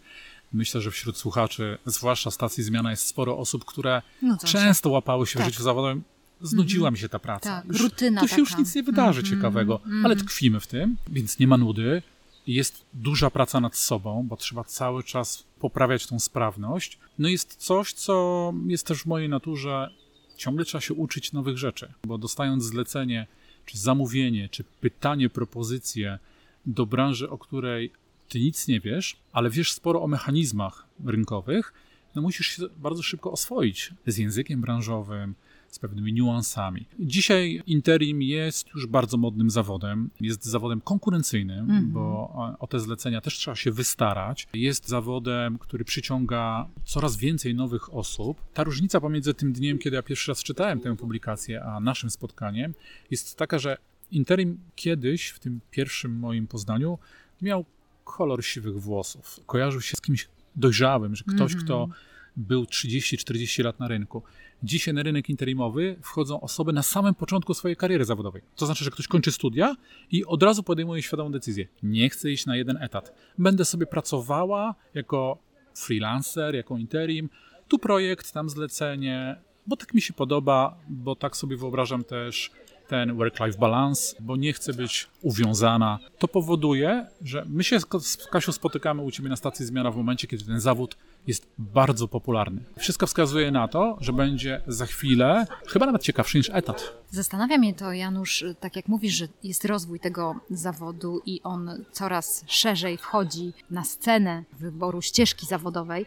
Myślę, 0.52 0.80
że 0.80 0.90
wśród 0.90 1.16
słuchaczy, 1.16 1.78
zwłaszcza 1.86 2.30
stacji 2.30 2.64
zmiana, 2.64 2.90
jest 2.90 3.06
sporo 3.06 3.38
osób, 3.38 3.64
które 3.64 4.02
no 4.22 4.36
często 4.46 4.90
łapały 4.90 5.26
się 5.26 5.38
tak. 5.38 5.48
w 5.48 5.50
życiu 5.50 5.62
zawodowym. 5.62 6.02
Znudziła 6.40 6.88
mm 6.88 6.94
-hmm. 6.94 6.96
mi 6.96 7.00
się 7.00 7.08
ta 7.08 7.18
praca. 7.18 7.50
Tak, 7.50 7.72
już, 7.72 7.80
rutyna 7.80 8.20
Tu 8.20 8.28
się 8.28 8.36
już 8.38 8.58
nic 8.58 8.74
nie 8.74 8.82
wydarzy 8.82 9.20
mm 9.20 9.30
-hmm. 9.30 9.34
ciekawego, 9.34 9.80
-hmm. 9.86 10.04
ale 10.04 10.16
tkwimy 10.16 10.60
w 10.60 10.66
tym, 10.66 10.96
więc 11.08 11.38
nie 11.38 11.46
ma 11.46 11.56
nudy. 11.56 12.02
Jest 12.46 12.84
duża 12.94 13.30
praca 13.30 13.60
nad 13.60 13.76
sobą, 13.76 14.26
bo 14.28 14.36
trzeba 14.36 14.64
cały 14.64 15.04
czas 15.04 15.44
poprawiać 15.58 16.06
tą 16.06 16.20
sprawność. 16.20 16.98
No 17.18 17.28
jest 17.28 17.56
coś, 17.56 17.92
co 17.92 18.54
jest 18.66 18.86
też 18.86 18.98
w 18.98 19.06
mojej 19.06 19.28
naturze. 19.28 19.90
Ciągle 20.36 20.64
trzeba 20.64 20.80
się 20.80 20.94
uczyć 20.94 21.32
nowych 21.32 21.58
rzeczy, 21.58 21.92
bo 22.04 22.18
dostając 22.18 22.64
zlecenie, 22.64 23.26
czy 23.66 23.78
zamówienie, 23.78 24.48
czy 24.48 24.64
pytanie, 24.64 25.28
propozycję 25.28 26.18
do 26.66 26.86
branży, 26.86 27.30
o 27.30 27.38
której 27.38 27.90
ty 28.32 28.40
nic 28.40 28.68
nie 28.68 28.80
wiesz, 28.80 29.16
ale 29.32 29.50
wiesz 29.50 29.72
sporo 29.72 30.02
o 30.02 30.08
mechanizmach 30.08 30.86
rynkowych, 31.04 31.72
no 32.14 32.22
musisz 32.22 32.46
się 32.46 32.62
bardzo 32.76 33.02
szybko 33.02 33.32
oswoić 33.32 33.94
z 34.06 34.18
językiem 34.18 34.60
branżowym, 34.60 35.34
z 35.68 35.78
pewnymi 35.78 36.12
niuansami. 36.12 36.86
Dzisiaj 37.00 37.62
interim 37.66 38.22
jest 38.22 38.68
już 38.74 38.86
bardzo 38.86 39.16
modnym 39.16 39.50
zawodem, 39.50 40.10
jest 40.20 40.44
zawodem 40.44 40.80
konkurencyjnym, 40.80 41.70
mm 41.70 41.84
-hmm. 41.84 41.92
bo 41.92 42.56
o 42.58 42.66
te 42.66 42.80
zlecenia 42.80 43.20
też 43.20 43.36
trzeba 43.36 43.54
się 43.54 43.70
wystarać. 43.70 44.48
Jest 44.54 44.88
zawodem, 44.88 45.58
który 45.58 45.84
przyciąga 45.84 46.68
coraz 46.84 47.16
więcej 47.16 47.54
nowych 47.54 47.94
osób. 47.94 48.42
Ta 48.54 48.64
różnica 48.64 49.00
pomiędzy 49.00 49.34
tym 49.34 49.52
dniem, 49.52 49.78
kiedy 49.78 49.96
ja 49.96 50.02
pierwszy 50.02 50.30
raz 50.30 50.42
czytałem 50.42 50.80
tę 50.80 50.96
publikację, 50.96 51.62
a 51.64 51.80
naszym 51.80 52.10
spotkaniem 52.10 52.74
jest 53.10 53.36
taka, 53.36 53.58
że 53.58 53.76
interim 54.10 54.58
kiedyś, 54.76 55.28
w 55.28 55.38
tym 55.38 55.60
pierwszym 55.70 56.18
moim 56.18 56.46
poznaniu, 56.46 56.98
miał 57.42 57.64
kolor 58.04 58.44
siwych 58.44 58.80
włosów. 58.80 59.40
Kojarzył 59.46 59.80
się 59.80 59.96
z 59.96 60.00
kimś 60.00 60.28
dojrzałym, 60.56 61.16
że 61.16 61.24
ktoś, 61.24 61.52
mm 61.52 61.62
-hmm. 61.62 61.64
kto 61.64 61.88
był 62.36 62.64
30-40 62.64 63.64
lat 63.64 63.80
na 63.80 63.88
rynku. 63.88 64.22
Dzisiaj 64.62 64.94
na 64.94 65.02
rynek 65.02 65.28
interimowy 65.30 65.96
wchodzą 66.02 66.40
osoby 66.40 66.72
na 66.72 66.82
samym 66.82 67.14
początku 67.14 67.54
swojej 67.54 67.76
kariery 67.76 68.04
zawodowej. 68.04 68.42
To 68.56 68.66
znaczy, 68.66 68.84
że 68.84 68.90
ktoś 68.90 69.08
kończy 69.08 69.32
studia 69.32 69.76
i 70.10 70.24
od 70.24 70.42
razu 70.42 70.62
podejmuje 70.62 71.02
świadomą 71.02 71.32
decyzję. 71.32 71.68
Nie 71.82 72.10
chcę 72.10 72.30
iść 72.30 72.46
na 72.46 72.56
jeden 72.56 72.76
etat. 72.76 73.14
Będę 73.38 73.64
sobie 73.64 73.86
pracowała 73.86 74.74
jako 74.94 75.38
freelancer, 75.74 76.54
jako 76.54 76.78
interim. 76.78 77.28
Tu 77.68 77.78
projekt, 77.78 78.32
tam 78.32 78.50
zlecenie, 78.50 79.36
bo 79.66 79.76
tak 79.76 79.94
mi 79.94 80.02
się 80.02 80.12
podoba, 80.12 80.78
bo 80.88 81.16
tak 81.16 81.36
sobie 81.36 81.56
wyobrażam 81.56 82.04
też 82.04 82.50
ten 82.92 83.16
work-life 83.16 83.58
balance, 83.58 84.16
bo 84.20 84.36
nie 84.36 84.52
chcę 84.52 84.72
być 84.72 85.08
uwiązana. 85.22 85.98
To 86.18 86.28
powoduje, 86.28 87.06
że 87.22 87.44
my 87.48 87.64
się 87.64 87.80
z 87.80 88.26
Kasią 88.30 88.52
spotykamy 88.52 89.02
u 89.02 89.10
Ciebie 89.10 89.28
na 89.28 89.36
stacji 89.36 89.66
Zmiana 89.66 89.90
w 89.90 89.96
momencie, 89.96 90.26
kiedy 90.26 90.44
ten 90.44 90.60
zawód 90.60 90.96
jest 91.26 91.46
bardzo 91.58 92.08
popularny. 92.08 92.64
Wszystko 92.78 93.06
wskazuje 93.06 93.50
na 93.50 93.68
to, 93.68 93.96
że 94.00 94.12
będzie 94.12 94.60
za 94.66 94.86
chwilę 94.86 95.46
chyba 95.68 95.86
nawet 95.86 96.02
ciekawszy 96.02 96.38
niż 96.38 96.50
etat. 96.50 97.02
Zastanawia 97.10 97.58
mnie 97.58 97.74
to, 97.74 97.92
Janusz, 97.92 98.44
tak 98.60 98.76
jak 98.76 98.88
mówisz, 98.88 99.14
że 99.14 99.28
jest 99.42 99.64
rozwój 99.64 100.00
tego 100.00 100.34
zawodu 100.50 101.20
i 101.26 101.40
on 101.42 101.84
coraz 101.92 102.44
szerzej 102.46 102.98
wchodzi 102.98 103.52
na 103.70 103.84
scenę 103.84 104.44
wyboru 104.52 105.02
ścieżki 105.02 105.46
zawodowej. 105.46 106.06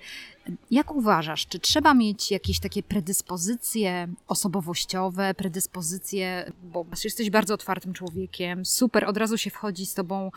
Jak 0.71 0.91
uważasz, 0.91 1.47
czy 1.47 1.59
trzeba 1.59 1.93
mieć 1.93 2.31
jakieś 2.31 2.59
takie 2.59 2.83
predyspozycje 2.83 4.07
osobowościowe, 4.27 5.33
predyspozycje, 5.33 6.51
bo 6.63 6.85
jesteś 7.03 7.29
bardzo 7.29 7.53
otwartym 7.53 7.93
człowiekiem, 7.93 8.65
super, 8.65 9.05
od 9.05 9.17
razu 9.17 9.37
się 9.37 9.49
wchodzi 9.49 9.85
z 9.85 9.93
tobą 9.93 10.31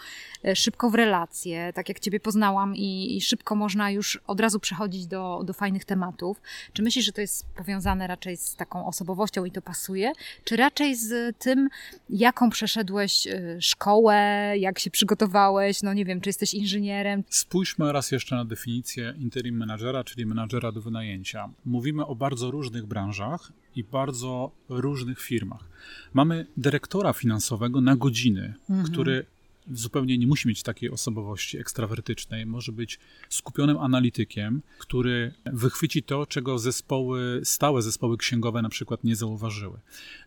e, 0.44 0.56
szybko 0.56 0.90
w 0.90 0.94
relacje, 0.94 1.72
tak 1.74 1.88
jak 1.88 2.00
ciebie 2.00 2.20
poznałam 2.20 2.76
i, 2.76 3.16
i 3.16 3.20
szybko 3.20 3.54
można 3.54 3.90
już 3.90 4.20
od 4.26 4.40
razu 4.40 4.60
przechodzić 4.60 5.06
do, 5.06 5.42
do 5.44 5.52
fajnych 5.52 5.84
tematów. 5.84 6.40
Czy 6.72 6.82
myślisz, 6.82 7.04
że 7.04 7.12
to 7.12 7.20
jest 7.20 7.46
powiązane 7.56 8.06
raczej 8.06 8.36
z 8.36 8.56
taką 8.56 8.86
osobowością 8.86 9.44
i 9.44 9.50
to 9.50 9.62
pasuje, 9.62 10.12
czy 10.44 10.56
raczej 10.56 10.96
z 10.96 11.38
tym, 11.38 11.68
jaką 12.10 12.50
przeszedłeś 12.50 13.26
e, 13.26 13.56
szkołę, 13.60 14.52
jak 14.58 14.78
się 14.78 14.90
przygotowałeś, 14.90 15.82
no 15.82 15.94
nie 15.94 16.04
wiem, 16.04 16.20
czy 16.20 16.28
jesteś 16.28 16.54
inżynierem? 16.54 17.24
Spójrzmy 17.28 17.92
raz 17.92 18.10
jeszcze 18.10 18.36
na 18.36 18.44
definicję 18.44 19.14
interim 19.18 19.56
czyli 20.04 20.26
menadżera 20.26 20.72
do 20.72 20.80
wynajęcia. 20.80 21.48
Mówimy 21.64 22.06
o 22.06 22.14
bardzo 22.14 22.50
różnych 22.50 22.86
branżach 22.86 23.52
i 23.76 23.84
bardzo 23.84 24.50
różnych 24.68 25.20
firmach. 25.20 25.68
Mamy 26.14 26.46
dyrektora 26.56 27.12
finansowego 27.12 27.80
na 27.80 27.96
godziny, 27.96 28.54
mhm. 28.70 28.88
który 28.92 29.26
zupełnie 29.72 30.18
nie 30.18 30.26
musi 30.26 30.48
mieć 30.48 30.62
takiej 30.62 30.90
osobowości 30.90 31.58
ekstrawertycznej. 31.58 32.46
Może 32.46 32.72
być 32.72 32.98
skupionym 33.28 33.78
analitykiem, 33.78 34.62
który 34.78 35.32
wychwyci 35.46 36.02
to, 36.02 36.26
czego 36.26 36.58
zespoły, 36.58 37.40
stałe 37.44 37.82
zespoły 37.82 38.16
księgowe 38.16 38.62
na 38.62 38.68
przykład 38.68 39.04
nie 39.04 39.16
zauważyły. 39.16 39.78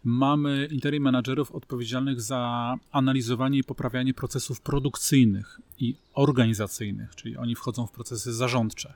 Mamy 0.04 0.68
interim 0.72 1.04
managerów 1.04 1.52
odpowiedzialnych 1.52 2.22
za 2.22 2.76
analizowanie 2.92 3.58
i 3.60 3.64
poprawianie 3.64 4.14
procesów 4.14 4.62
produkcyjnych 4.62 5.60
i 5.80 5.96
organizacyjnych, 6.14 7.16
czyli 7.16 7.38
oni 7.38 7.56
wchodzą 7.56 7.88
w 7.88 7.92
procesy 7.92 8.34
zarządcze. 8.34 8.94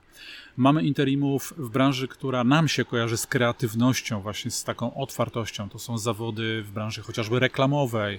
Mamy 0.56 0.82
interimów 0.82 1.54
w 1.56 1.68
branży, 1.70 2.08
która 2.08 2.44
nam 2.44 2.68
się 2.68 2.84
kojarzy 2.84 3.16
z 3.16 3.26
kreatywnością, 3.26 4.20
właśnie 4.20 4.50
z 4.50 4.64
taką 4.64 4.94
otwartością. 4.94 5.68
To 5.68 5.78
są 5.78 5.98
zawody 5.98 6.62
w 6.62 6.70
branży 6.70 7.02
chociażby 7.02 7.38
reklamowej, 7.40 8.18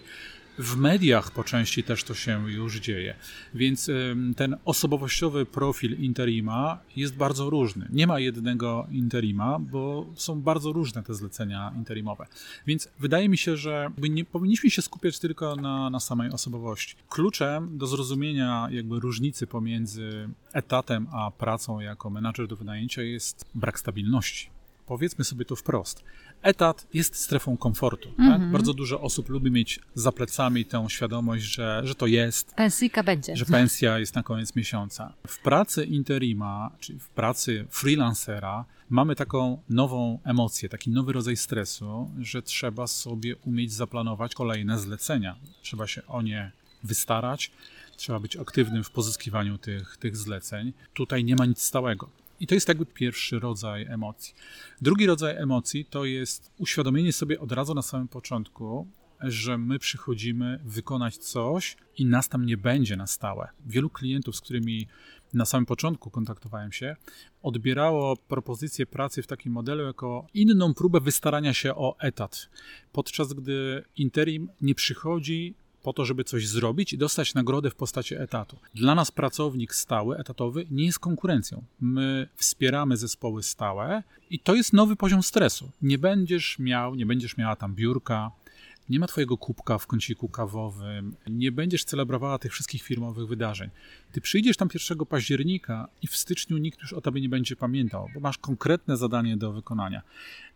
w 0.58 0.76
mediach 0.78 1.32
po 1.32 1.44
części 1.44 1.84
też 1.84 2.04
to 2.04 2.14
się 2.14 2.52
już 2.52 2.80
dzieje. 2.80 3.16
Więc 3.54 3.90
ten 4.36 4.56
osobowościowy 4.66 5.46
profil 5.46 6.00
interima 6.00 6.80
jest 6.96 7.16
bardzo 7.16 7.50
różny. 7.50 7.88
Nie 7.90 8.08
ma 8.08 8.20
jednego 8.20 8.88
interima, 8.92 9.60
bo 9.60 10.06
są 10.16 10.42
bardzo 10.42 10.72
różne 10.72 11.04
te 11.04 11.14
zlecenia 11.14 11.74
interimowe. 11.76 12.28
Więc 12.68 12.90
wydaje 13.00 13.30
mi 13.30 13.38
się, 13.38 13.58
że 13.58 13.92
nie 14.10 14.26
powinniśmy 14.26 14.70
się 14.70 14.82
skupiać 14.82 15.20
tylko 15.20 15.56
na, 15.56 15.90
na 15.90 16.00
samej 16.00 16.32
osobowości. 16.32 16.96
Kluczem 17.10 17.78
do 17.78 17.88
zrozumienia 17.88 18.68
jakby 18.72 19.00
różnicy 19.00 19.48
pomiędzy 19.48 20.30
etatem 20.54 21.08
a 21.12 21.32
pracą 21.32 21.80
jako 21.80 22.10
menadżer 22.10 22.48
do 22.48 22.56
wynajęcia 22.56 23.02
jest 23.02 23.46
brak 23.56 23.80
stabilności. 23.80 24.50
Powiedzmy 24.86 25.26
sobie 25.26 25.46
to 25.46 25.56
wprost 25.56 26.04
etat 26.42 26.88
jest 26.94 27.16
strefą 27.16 27.58
komfortu. 27.58 28.10
Tak? 28.10 28.20
Mhm. 28.20 28.52
Bardzo 28.52 28.74
dużo 28.74 29.02
osób 29.02 29.30
lubi 29.30 29.52
mieć 29.52 29.80
za 29.96 30.12
plecami 30.12 30.66
tę 30.66 30.86
świadomość, 30.90 31.44
że, 31.44 31.82
że 31.84 31.96
to 31.96 32.08
jest. 32.08 32.54
Pensyjka 32.54 33.04
będzie. 33.04 33.36
Że 33.36 33.46
pensja 33.46 34.00
jest 34.00 34.16
na 34.16 34.24
koniec 34.24 34.56
miesiąca. 34.56 35.14
W 35.28 35.40
pracy 35.40 35.86
interima, 35.86 36.72
czyli 36.80 37.00
w 37.00 37.10
pracy 37.10 37.66
freelancera, 37.70 38.66
mamy 38.90 39.16
taką 39.16 39.62
nową 39.70 40.20
emocję, 40.24 40.70
taki 40.70 40.90
nowy 40.90 41.14
rodzaj 41.14 41.38
stresu, 41.38 42.12
że 42.20 42.42
trzeba 42.42 42.88
sobie 42.88 43.36
umieć 43.36 43.74
zaplanować 43.74 44.36
kolejne 44.36 44.80
zlecenia. 44.80 45.36
Trzeba 45.62 45.88
się 45.88 46.06
o 46.08 46.22
nie 46.22 46.52
wystarać, 46.84 47.52
trzeba 47.98 48.20
być 48.20 48.38
aktywnym 48.38 48.84
w 48.84 48.92
pozyskiwaniu 48.92 49.58
tych, 49.58 49.98
tych 49.98 50.18
zleceń. 50.18 50.74
Tutaj 50.94 51.24
nie 51.24 51.36
ma 51.36 51.46
nic 51.46 51.62
stałego. 51.62 52.10
I 52.40 52.48
to 52.48 52.56
jest 52.56 52.68
jakby 52.68 52.86
pierwszy 52.86 53.40
rodzaj 53.40 53.86
emocji. 53.86 54.34
Drugi 54.82 55.06
rodzaj 55.06 55.36
emocji 55.36 55.86
to 55.86 56.06
jest 56.06 56.52
uświadomienie 56.58 57.14
sobie 57.14 57.40
od 57.40 57.52
razu 57.52 57.74
na 57.74 57.82
samym 57.82 58.08
początku, 58.08 58.88
że 59.22 59.58
my 59.58 59.80
przychodzimy 59.80 60.60
wykonać 60.64 61.18
coś 61.18 61.78
i 61.98 62.06
nas 62.06 62.30
tam 62.30 62.46
nie 62.46 62.58
będzie 62.58 62.98
na 62.98 63.08
stałe. 63.08 63.48
Wielu 63.66 63.90
klientów, 63.90 64.36
z 64.36 64.42
którymi 64.42 64.88
na 65.34 65.46
samym 65.46 65.66
początku 65.66 66.10
kontaktowałem 66.10 66.72
się, 66.72 66.96
odbierało 67.42 68.18
propozycję 68.18 68.86
pracy 68.86 69.22
w 69.22 69.28
takim 69.28 69.54
modelu 69.54 69.84
jako 69.84 70.28
inną 70.34 70.74
próbę 70.74 71.00
wystarania 71.00 71.54
się 71.54 71.76
o 71.76 71.96
etat, 72.00 72.50
podczas 72.92 73.34
gdy 73.34 73.84
interim 73.96 74.50
nie 74.62 74.76
przychodzi 74.76 75.56
po 75.88 75.94
to, 75.94 76.06
żeby 76.06 76.24
coś 76.24 76.48
zrobić 76.48 76.94
i 76.94 76.98
dostać 76.98 77.34
nagrodę 77.34 77.70
w 77.70 77.76
postaci 77.76 78.16
etatu. 78.16 78.58
Dla 78.76 78.96
nas 78.96 79.12
pracownik 79.12 79.76
stały, 79.76 80.18
etatowy 80.18 80.66
nie 80.72 80.86
jest 80.86 81.00
konkurencją. 81.00 81.64
My 81.80 82.28
wspieramy 82.36 82.98
zespoły 82.98 83.44
stałe 83.44 84.04
i 84.30 84.40
to 84.40 84.56
jest 84.56 84.74
nowy 84.74 84.96
poziom 84.96 85.24
stresu. 85.24 85.70
Nie 85.82 85.98
będziesz 85.98 86.60
miał, 86.60 86.96
nie 86.96 87.06
będziesz 87.06 87.38
miała 87.38 87.56
tam 87.56 87.76
biurka, 87.76 88.32
nie 88.90 89.00
ma 89.00 89.08
twojego 89.08 89.38
kubka 89.38 89.78
w 89.78 89.88
kąciku 89.88 90.30
kawowym, 90.30 91.16
nie 91.28 91.52
będziesz 91.52 91.84
celebrowała 91.84 92.40
tych 92.40 92.52
wszystkich 92.52 92.84
firmowych 92.84 93.28
wydarzeń. 93.28 93.70
Ty 94.12 94.22
przyjdziesz 94.22 94.58
tam 94.58 94.70
1 94.74 95.06
października 95.06 95.88
i 96.02 96.08
w 96.08 96.18
styczniu 96.18 96.58
nikt 96.58 96.82
już 96.82 96.94
o 96.94 97.02
tobie 97.02 97.22
nie 97.22 97.30
będzie 97.30 97.56
pamiętał, 97.56 98.08
bo 98.14 98.20
masz 98.20 98.38
konkretne 98.38 98.98
zadanie 98.98 99.38
do 99.38 99.52
wykonania. 99.52 100.02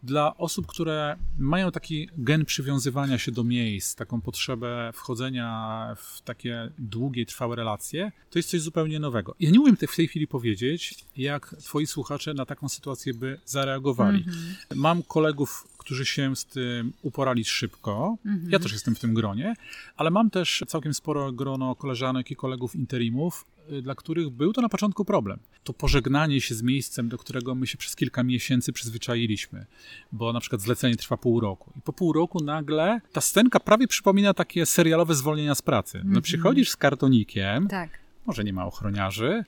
Dla 0.04 0.38
osób, 0.38 0.68
które 0.68 1.18
mają 1.38 1.72
taki 1.72 2.10
gen 2.18 2.46
przywiązywania 2.46 3.18
się 3.18 3.32
do 3.32 3.44
miejsc, 3.44 3.96
taką 3.96 4.22
potrzebę 4.22 4.92
wchodzenia 4.94 5.96
w 5.98 6.22
takie 6.22 6.72
długie, 6.78 7.26
trwałe 7.26 7.56
relacje, 7.56 8.12
to 8.30 8.40
jest 8.40 8.50
coś 8.50 8.62
zupełnie 8.62 9.00
nowego. 9.00 9.36
Ja 9.40 9.52
nie 9.52 9.62
umiem 9.62 9.78
w 9.78 9.96
tej 9.96 10.08
chwili 10.08 10.28
powiedzieć, 10.28 11.06
jak 11.18 11.56
twoi 11.60 11.88
słuchacze 11.88 12.34
na 12.34 12.46
taką 12.46 12.70
sytuację 12.70 13.14
by 13.14 13.40
zareagowali. 13.46 14.26
-hmm. 14.26 14.76
Mam 14.76 15.04
kolegów, 15.04 15.68
którzy 15.82 16.06
się 16.06 16.36
z 16.36 16.46
tym 16.46 16.94
uporali 17.02 17.46
szybko. 17.46 18.18
-hmm. 18.26 18.38
Ja 18.50 18.60
też 18.60 18.72
jestem 18.72 18.96
w 18.96 19.00
tym 19.00 19.14
gronie, 19.14 19.54
ale 19.98 20.10
mam 20.10 20.30
też 20.30 20.64
całkiem 20.68 20.94
sporo 20.94 21.32
grono 21.32 21.76
koleżanek 21.76 22.32
i 22.32 22.36
kolegów 22.36 22.76
interimów, 22.76 23.46
Y, 23.72 23.82
dla 23.82 23.96
których 23.96 24.30
był 24.30 24.54
to 24.54 24.62
na 24.62 24.70
początku 24.70 25.06
problem. 25.06 25.40
To 25.64 25.74
pożegnanie 25.74 26.42
się 26.42 26.56
z 26.56 26.64
miejscem, 26.64 27.10
do 27.10 27.18
którego 27.18 27.56
my 27.56 27.68
się 27.68 27.78
przez 27.78 27.96
kilka 27.96 28.24
miesięcy 28.24 28.74
przyzwyczailiśmy, 28.74 29.66
bo 30.12 30.34
na 30.34 30.40
przykład 30.40 30.62
zlecenie 30.62 30.96
trwa 30.96 31.18
pół 31.18 31.40
roku. 31.40 31.72
I 31.78 31.82
po 31.82 31.94
pół 31.94 32.14
roku 32.14 32.44
nagle 32.44 33.02
ta 33.12 33.22
scenka 33.22 33.60
prawie 33.60 33.88
przypomina 33.88 34.34
takie 34.34 34.66
serialowe 34.66 35.16
zwolnienia 35.16 35.56
z 35.56 35.62
pracy. 35.62 36.02
No 36.06 36.20
-hmm. 36.20 36.24
przychodzisz 36.24 36.70
z 36.70 36.78
kartonikiem, 36.78 37.68
tak. 37.68 37.90
może 38.26 38.44
nie 38.44 38.54
ma 38.54 38.66
ochroniarzy, 38.66 39.44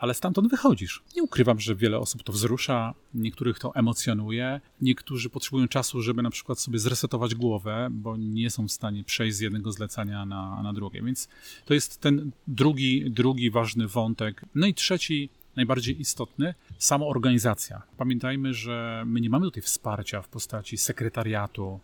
ale 0.00 0.14
stamtąd 0.14 0.50
wychodzisz. 0.50 1.02
Nie 1.16 1.22
ukrywam, 1.22 1.60
że 1.60 1.76
wiele 1.76 1.98
osób 1.98 2.22
to 2.22 2.32
wzrusza, 2.32 2.94
niektórych 3.14 3.58
to 3.58 3.74
emocjonuje, 3.74 4.60
niektórzy 4.80 5.30
potrzebują 5.30 5.68
czasu, 5.68 6.02
żeby 6.02 6.22
na 6.22 6.30
przykład 6.30 6.60
sobie 6.60 6.78
zresetować 6.78 7.34
głowę, 7.34 7.88
bo 7.90 8.16
nie 8.16 8.50
są 8.50 8.68
w 8.68 8.72
stanie 8.72 9.04
przejść 9.04 9.36
z 9.36 9.40
jednego 9.40 9.72
zlecenia 9.72 10.26
na, 10.26 10.62
na 10.62 10.72
drugie. 10.72 11.02
Więc 11.02 11.28
to 11.64 11.74
jest 11.74 12.00
ten 12.00 12.30
drugi, 12.46 13.10
drugi 13.10 13.50
ważny 13.50 13.88
wątek. 13.88 14.44
No 14.54 14.66
i 14.66 14.74
trzeci, 14.74 15.28
najbardziej 15.56 16.00
istotny, 16.00 16.54
samoorganizacja. 16.78 17.82
Pamiętajmy, 17.96 18.54
że 18.54 19.02
my 19.06 19.20
nie 19.20 19.30
mamy 19.30 19.46
tutaj 19.46 19.62
wsparcia 19.62 20.22
w 20.22 20.28
postaci 20.28 20.78
sekretariatu, 20.78 21.80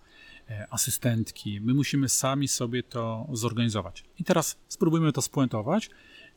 e, 0.50 0.66
asystentki. 0.70 1.60
My 1.60 1.74
musimy 1.74 2.08
sami 2.08 2.48
sobie 2.48 2.82
to 2.82 3.26
zorganizować. 3.32 4.04
I 4.18 4.24
teraz 4.24 4.58
spróbujmy 4.68 5.12
to 5.12 5.22
spuentować 5.22 5.90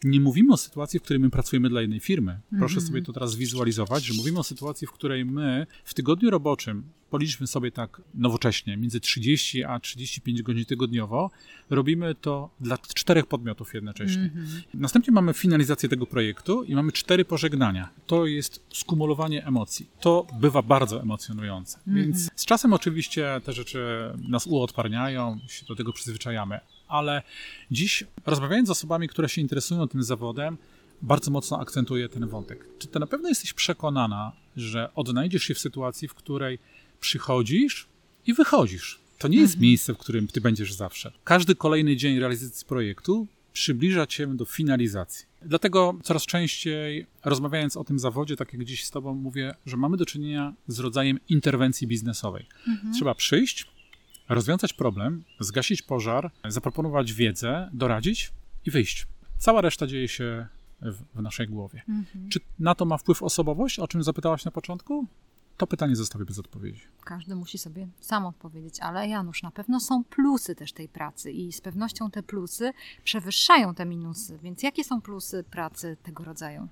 nie 0.03 0.20
mówimy 0.20 0.53
o 0.53 0.58
sytuacji, 0.58 1.00
w 1.00 1.03
której 1.03 1.20
my 1.20 1.29
pracujemy 1.29 1.70
dla 1.70 1.82
jednej 1.82 2.00
firmy. 2.00 2.39
Proszę 2.60 2.74
mm 2.74 2.86
-hmm. 2.86 2.88
sobie 2.88 3.01
to 3.01 3.13
teraz 3.13 3.36
wizualizować, 3.36 4.03
że 4.03 4.13
mówimy 4.13 4.39
o 4.39 4.44
sytuacji, 4.44 4.88
w 4.88 4.91
której 4.91 5.25
my 5.25 5.68
w 5.84 5.94
tygodniu 5.94 6.29
roboczym 6.29 6.84
policzmy 7.10 7.48
sobie 7.48 7.72
tak 7.72 8.01
nowocześnie, 8.13 8.77
między 8.77 9.00
30 9.00 9.63
a 9.63 9.79
35 9.79 10.41
godzin 10.41 10.65
tygodniowo, 10.65 11.32
robimy 11.70 12.15
to 12.15 12.50
dla 12.60 12.77
czterech 12.77 13.25
podmiotów 13.25 13.74
jednocześnie. 13.74 14.32
Mm 14.34 14.46
-hmm. 14.46 14.62
Następnie 14.74 15.13
mamy 15.13 15.34
finalizację 15.34 15.89
tego 15.89 16.06
projektu 16.06 16.63
i 16.63 16.75
mamy 16.75 16.91
cztery 16.91 17.25
pożegnania. 17.25 17.89
To 18.08 18.25
jest 18.25 18.63
skumulowanie 18.74 19.46
emocji. 19.46 19.89
To 20.00 20.27
bywa 20.39 20.62
bardzo 20.62 21.01
emocjonujące. 21.01 21.79
Mm 21.88 22.00
-hmm. 22.00 22.03
Więc 22.03 22.29
z 22.36 22.46
czasem 22.46 22.74
oczywiście 22.74 23.41
te 23.44 23.53
rzeczy 23.53 23.79
nas 24.29 24.48
uodparniają, 24.48 25.39
się 25.48 25.65
do 25.65 25.75
tego 25.75 25.94
przyzwyczajamy, 25.94 26.60
ale 26.89 27.22
dziś 27.72 28.03
rozmawiając 28.25 28.67
z 28.67 28.72
osobami, 28.72 29.08
które 29.08 29.29
się 29.29 29.41
interesują 29.41 29.88
tym 29.88 30.03
zawodem, 30.03 30.58
bardzo 31.01 31.31
mocno 31.31 31.60
akcentuję 31.60 32.10
ten 32.10 32.27
wątek. 32.27 32.65
Czy 32.79 32.88
ty 32.88 33.00
na 33.00 33.08
pewno 33.08 33.29
jesteś 33.29 33.53
przekonana, 33.53 34.31
że 34.55 34.89
odnajdziesz 34.96 35.43
się 35.43 35.53
w 35.53 35.60
sytuacji, 35.60 36.08
w 36.08 36.13
której 36.13 36.60
przychodzisz 37.00 37.88
i 38.27 38.34
wychodzisz. 38.34 39.00
To 39.17 39.27
nie 39.27 39.38
jest 39.38 39.53
Mhm. 39.53 39.63
miejsce, 39.63 39.93
w 39.93 39.98
którym 39.98 40.27
ty 40.27 40.41
będziesz 40.41 40.74
zawsze. 40.74 41.12
Każdy 41.24 41.55
kolejny 41.55 41.96
dzień 41.96 42.19
realizacji 42.19 42.67
projektu 42.67 43.27
przybliża 43.53 44.08
cię 44.08 44.27
do 44.27 44.46
finalizacji. 44.46 45.25
Dlatego 45.41 45.96
coraz 46.03 46.25
częściej 46.25 47.05
rozmawiając 47.25 47.77
o 47.77 47.84
tym 47.84 48.00
zawodzie, 48.00 48.36
tak 48.36 48.53
jak 48.53 48.63
dziś 48.65 48.86
z 48.86 48.91
tobą 48.91 49.13
mówię, 49.13 49.55
że 49.65 49.77
mamy 49.77 49.98
do 49.98 50.05
czynienia 50.05 50.53
z 50.67 50.79
rodzajem 50.79 51.19
interwencji 51.29 51.88
biznesowej. 51.88 52.46
Trzeba 52.93 53.15
przyjść, 53.15 53.67
rozwiązać 54.29 54.74
problem, 54.74 55.24
zgasić 55.39 55.81
pożar, 55.81 56.31
zaproponować 56.48 57.13
wiedzę, 57.13 57.69
doradzić 57.74 58.31
i 58.65 58.71
wyjść. 58.71 59.07
Cała 59.38 59.62
reszta 59.62 59.88
dzieje 59.88 60.07
się 60.07 60.48
w, 60.81 61.03
w 61.15 61.21
naszej 61.21 61.48
głowie. 61.48 61.81
Mhm. 61.89 62.29
Czy 62.29 62.39
na 62.59 62.75
to 62.75 62.86
ma 62.86 62.98
wpływ 62.98 63.24
osobowość, 63.24 63.79
o 63.79 63.88
czym 63.88 64.03
zapytałaś 64.03 64.45
na 64.45 64.51
początku? 64.51 65.07
To 65.57 65.67
pytanie 65.67 65.95
zostawię 65.95 66.25
bez 66.25 66.39
odpowiedzi. 66.39 66.81
Każdy 67.03 67.36
musi 67.36 67.57
sobie 67.57 67.88
sam 68.00 68.25
odpowiedzieć, 68.25 68.79
ale 68.79 69.07
Janusz, 69.07 69.43
na 69.43 69.51
pewno 69.51 69.79
są 69.79 70.03
plusy 70.03 70.55
też 70.55 70.74
tej 70.74 70.89
pracy 70.89 71.31
i 71.31 71.51
z 71.51 71.62
pewnością 71.62 72.12
te 72.12 72.24
plusy 72.24 72.71
przewyższają 73.03 73.75
te 73.75 73.86
minusy. 73.86 74.39
Więc 74.43 74.63
jakie 74.63 74.83
są 74.83 75.01
plusy 75.01 75.43
pracy 75.51 75.98
tego 76.03 76.24
rodzaju? 76.24 76.67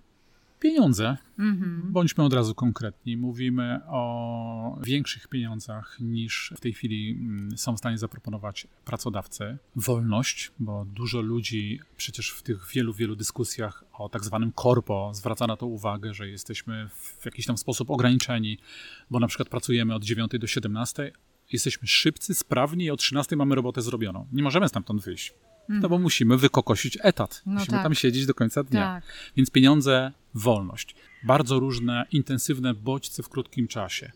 Pieniądze. 0.59 1.17
Mhm. 1.39 1.81
Bądźmy 1.85 2.23
od 2.23 2.33
razu 2.33 2.55
konkretni. 2.55 3.17
Mówimy 3.17 3.79
o 3.87 4.79
większych 4.83 5.27
pieniądzach 5.27 5.97
niż 5.99 6.53
w 6.57 6.59
tej 6.59 6.73
chwili 6.73 7.11
mm, 7.11 7.57
są 7.57 7.75
w 7.75 7.77
stanie 7.77 7.97
zaproponować 7.97 8.67
pracodawcy. 8.85 9.57
Wolność, 9.75 10.51
bo 10.59 10.85
dużo 10.85 11.21
ludzi 11.21 11.79
przecież 11.97 12.29
w 12.29 12.43
tych 12.43 12.67
wielu, 12.73 12.93
wielu 12.93 13.15
dyskusjach 13.15 13.83
o 13.93 14.09
tak 14.09 14.25
zwanym 14.25 14.51
korpo 14.51 15.11
zwraca 15.13 15.47
na 15.47 15.57
to 15.57 15.67
uwagę, 15.67 16.13
że 16.13 16.29
jesteśmy 16.29 16.89
w 17.19 17.25
jakiś 17.25 17.45
tam 17.45 17.57
sposób 17.57 17.91
ograniczeni, 17.91 18.57
bo 19.11 19.19
na 19.19 19.27
przykład 19.27 19.49
pracujemy 19.49 19.95
od 19.95 20.03
9 20.03 20.31
do 20.39 20.47
17, 20.47 21.11
jesteśmy 21.51 21.87
szybcy, 21.87 22.35
sprawni 22.35 22.85
i 22.85 22.91
o 22.91 22.97
13 22.97 23.35
mamy 23.35 23.55
robotę 23.55 23.81
zrobioną. 23.81 24.27
Nie 24.31 24.43
możemy 24.43 24.69
stamtąd 24.69 25.03
wyjść. 25.03 25.33
No 25.69 25.89
bo 25.89 25.99
musimy 25.99 26.37
wykokosić 26.37 26.97
etat. 27.01 27.41
No 27.45 27.53
musimy 27.53 27.77
tak. 27.77 27.83
tam 27.83 27.95
siedzieć 27.95 28.25
do 28.25 28.33
końca 28.33 28.63
dnia. 28.63 28.81
Tak. 28.81 29.03
Więc 29.35 29.51
pieniądze, 29.51 30.11
wolność. 30.33 30.95
Bardzo 31.23 31.59
różne, 31.59 32.05
intensywne 32.11 32.73
bodźce 32.73 33.23
w 33.23 33.29
krótkim 33.29 33.67
czasie. 33.67 34.11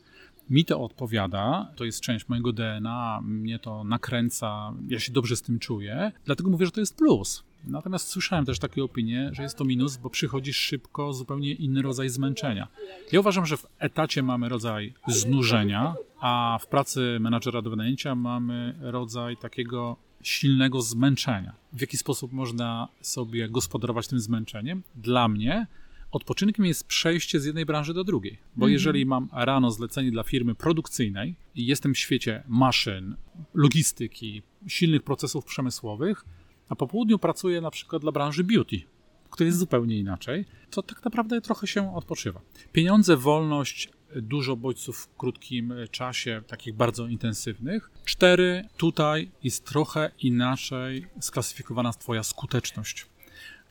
Mi 0.49 0.65
to 0.65 0.81
odpowiada, 0.81 1.71
to 1.75 1.85
jest 1.85 2.01
część 2.01 2.29
mojego 2.29 2.53
DNA, 2.53 3.21
mnie 3.23 3.59
to 3.59 3.83
nakręca, 3.83 4.73
ja 4.87 4.99
się 4.99 5.11
dobrze 5.11 5.35
z 5.35 5.41
tym 5.41 5.59
czuję, 5.59 6.11
dlatego 6.25 6.49
mówię, 6.49 6.65
że 6.65 6.71
to 6.71 6.79
jest 6.79 6.97
plus. 6.97 7.43
Natomiast 7.63 8.07
słyszałem 8.07 8.45
też 8.45 8.59
takie 8.59 8.83
opinie, 8.83 9.29
że 9.33 9.43
jest 9.43 9.57
to 9.57 9.65
minus, 9.65 9.97
bo 9.97 10.09
przychodzi 10.09 10.53
szybko 10.53 11.13
zupełnie 11.13 11.53
inny 11.53 11.81
rodzaj 11.81 12.09
zmęczenia. 12.09 12.67
Ja 13.11 13.19
uważam, 13.19 13.45
że 13.45 13.57
w 13.57 13.65
etacie 13.79 14.23
mamy 14.23 14.49
rodzaj 14.49 14.93
znużenia, 15.07 15.95
a 16.19 16.59
w 16.61 16.67
pracy 16.67 17.17
menadżera 17.19 17.61
do 17.61 17.69
wynajęcia 17.69 18.15
mamy 18.15 18.75
rodzaj 18.81 19.37
takiego 19.37 19.97
silnego 20.23 20.81
zmęczenia. 20.81 21.53
W 21.73 21.81
jaki 21.81 21.97
sposób 21.97 22.31
można 22.31 22.87
sobie 23.01 23.49
gospodarować 23.49 24.07
tym 24.07 24.19
zmęczeniem? 24.19 24.83
Dla 24.95 25.27
mnie 25.27 25.67
odpoczynkiem 26.11 26.65
jest 26.65 26.87
przejście 26.87 27.39
z 27.39 27.45
jednej 27.45 27.65
branży 27.65 27.93
do 27.93 28.03
drugiej. 28.03 28.37
Bo 28.55 28.67
jeżeli 28.67 29.05
mam 29.05 29.29
rano 29.31 29.71
zlecenie 29.71 30.11
dla 30.11 30.23
firmy 30.23 30.55
produkcyjnej 30.55 31.35
i 31.55 31.65
jestem 31.65 31.93
w 31.93 31.97
świecie 31.97 32.43
maszyn, 32.47 33.15
logistyki, 33.53 34.41
silnych 34.67 35.03
procesów 35.03 35.45
przemysłowych, 35.45 36.25
a 36.69 36.75
po 36.75 36.87
południu 36.87 37.19
pracuję 37.19 37.61
na 37.61 37.71
przykład 37.71 38.01
dla 38.01 38.11
branży 38.11 38.43
beauty, 38.43 38.81
która 39.29 39.45
jest 39.45 39.59
zupełnie 39.59 39.97
inaczej, 39.99 40.45
to 40.69 40.83
tak 40.83 41.05
naprawdę 41.05 41.41
trochę 41.41 41.67
się 41.67 41.95
odpoczywa. 41.95 42.41
Pieniądze, 42.71 43.17
wolność, 43.17 43.89
dużo 44.15 44.55
bodźców 44.55 44.97
w 44.97 45.17
krótkim 45.17 45.73
czasie, 45.91 46.41
takich 46.47 46.75
bardzo 46.75 47.07
intensywnych. 47.07 47.91
Cztery, 48.05 48.67
tutaj 48.77 49.31
jest 49.43 49.65
trochę 49.65 50.11
inaczej 50.19 51.07
sklasyfikowana 51.19 51.93
Twoja 51.93 52.23
skuteczność. 52.23 53.05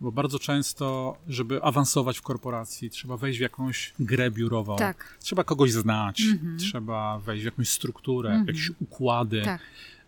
Bo 0.00 0.12
bardzo 0.12 0.38
często, 0.38 1.16
żeby 1.28 1.62
awansować 1.62 2.18
w 2.18 2.22
korporacji, 2.22 2.90
trzeba 2.90 3.16
wejść 3.16 3.38
w 3.38 3.42
jakąś 3.42 3.94
grę 3.98 4.30
biurową. 4.30 4.76
Tak. 4.76 5.18
Trzeba 5.20 5.44
kogoś 5.44 5.72
znać, 5.72 6.22
trzeba 6.58 7.18
wejść 7.18 7.42
w 7.42 7.44
jakąś 7.44 7.68
strukturę, 7.68 8.42
w 8.44 8.48
jakieś 8.48 8.70
układy. 8.80 9.42
Tak. 9.44 9.60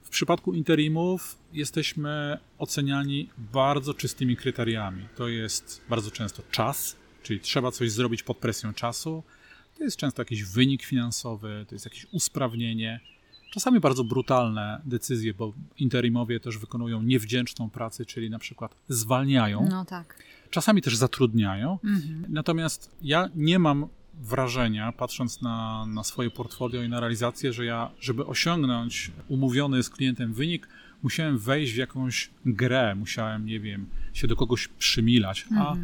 W 0.02 0.08
przypadku 0.08 0.54
interimów 0.54 1.38
jesteśmy 1.52 2.38
oceniani 2.58 3.28
bardzo 3.38 3.94
czystymi 3.94 4.36
kryteriami. 4.36 5.08
To 5.16 5.28
jest 5.28 5.82
bardzo 5.88 6.10
często 6.10 6.42
czas, 6.50 6.96
czyli 7.22 7.40
trzeba 7.40 7.70
coś 7.70 7.90
zrobić 7.90 8.22
pod 8.22 8.36
presją 8.36 8.74
czasu. 8.74 9.22
To 9.82 9.86
jest 9.86 9.96
często 9.96 10.22
jakiś 10.22 10.44
wynik 10.44 10.82
finansowy, 10.82 11.66
to 11.68 11.74
jest 11.74 11.84
jakieś 11.84 12.06
usprawnienie. 12.12 13.00
Czasami 13.50 13.80
bardzo 13.80 14.04
brutalne 14.04 14.80
decyzje, 14.84 15.34
bo 15.34 15.52
interimowie 15.78 16.40
też 16.40 16.58
wykonują 16.58 17.02
niewdzięczną 17.02 17.70
pracę, 17.70 18.06
czyli 18.06 18.30
na 18.30 18.38
przykład 18.38 18.74
zwalniają, 18.88 19.66
No 19.70 19.84
tak. 19.84 20.22
czasami 20.50 20.82
też 20.82 20.96
zatrudniają. 20.96 21.78
Mhm. 21.84 22.24
Natomiast 22.28 22.90
ja 23.02 23.28
nie 23.34 23.58
mam 23.58 23.86
wrażenia, 24.14 24.92
patrząc 24.92 25.40
na, 25.42 25.86
na 25.86 26.04
swoje 26.04 26.30
portfolio 26.30 26.82
i 26.82 26.88
na 26.88 27.00
realizację, 27.00 27.52
że 27.52 27.64
ja, 27.64 27.90
żeby 28.00 28.26
osiągnąć 28.26 29.10
umówiony 29.28 29.82
z 29.82 29.90
klientem 29.90 30.34
wynik, 30.34 30.68
musiałem 31.02 31.38
wejść 31.38 31.72
w 31.72 31.76
jakąś 31.76 32.30
grę, 32.46 32.94
musiałem, 32.94 33.46
nie 33.46 33.60
wiem, 33.60 33.86
się 34.12 34.26
do 34.26 34.36
kogoś 34.36 34.68
przymilać. 34.68 35.46
A 35.58 35.74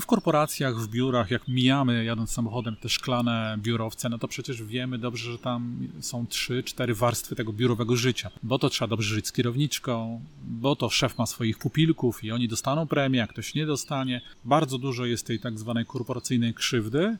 w 0.00 0.06
korporacjach, 0.06 0.76
w 0.76 0.88
biurach, 0.88 1.30
jak 1.30 1.48
mijamy 1.48 2.04
jadąc 2.04 2.30
samochodem 2.30 2.76
te 2.76 2.88
szklane 2.88 3.58
biurowce, 3.58 4.08
no 4.08 4.18
to 4.18 4.28
przecież 4.28 4.62
wiemy 4.62 4.98
dobrze, 4.98 5.32
że 5.32 5.38
tam 5.38 5.88
są 6.00 6.26
trzy, 6.26 6.62
cztery 6.62 6.94
warstwy 6.94 7.36
tego 7.36 7.52
biurowego 7.52 7.96
życia. 7.96 8.30
Bo 8.42 8.58
to 8.58 8.68
trzeba 8.68 8.88
dobrze 8.88 9.14
żyć 9.14 9.26
z 9.26 9.32
kierowniczką, 9.32 10.20
bo 10.44 10.76
to 10.76 10.90
szef 10.90 11.18
ma 11.18 11.26
swoich 11.26 11.58
pupilków 11.58 12.24
i 12.24 12.32
oni 12.32 12.48
dostaną 12.48 12.86
premię, 12.86 13.22
a 13.22 13.26
ktoś 13.26 13.54
nie 13.54 13.66
dostanie. 13.66 14.20
Bardzo 14.44 14.78
dużo 14.78 15.04
jest 15.04 15.26
tej 15.26 15.40
tak 15.40 15.58
zwanej 15.58 15.86
korporacyjnej 15.86 16.54
krzywdy, 16.54 17.16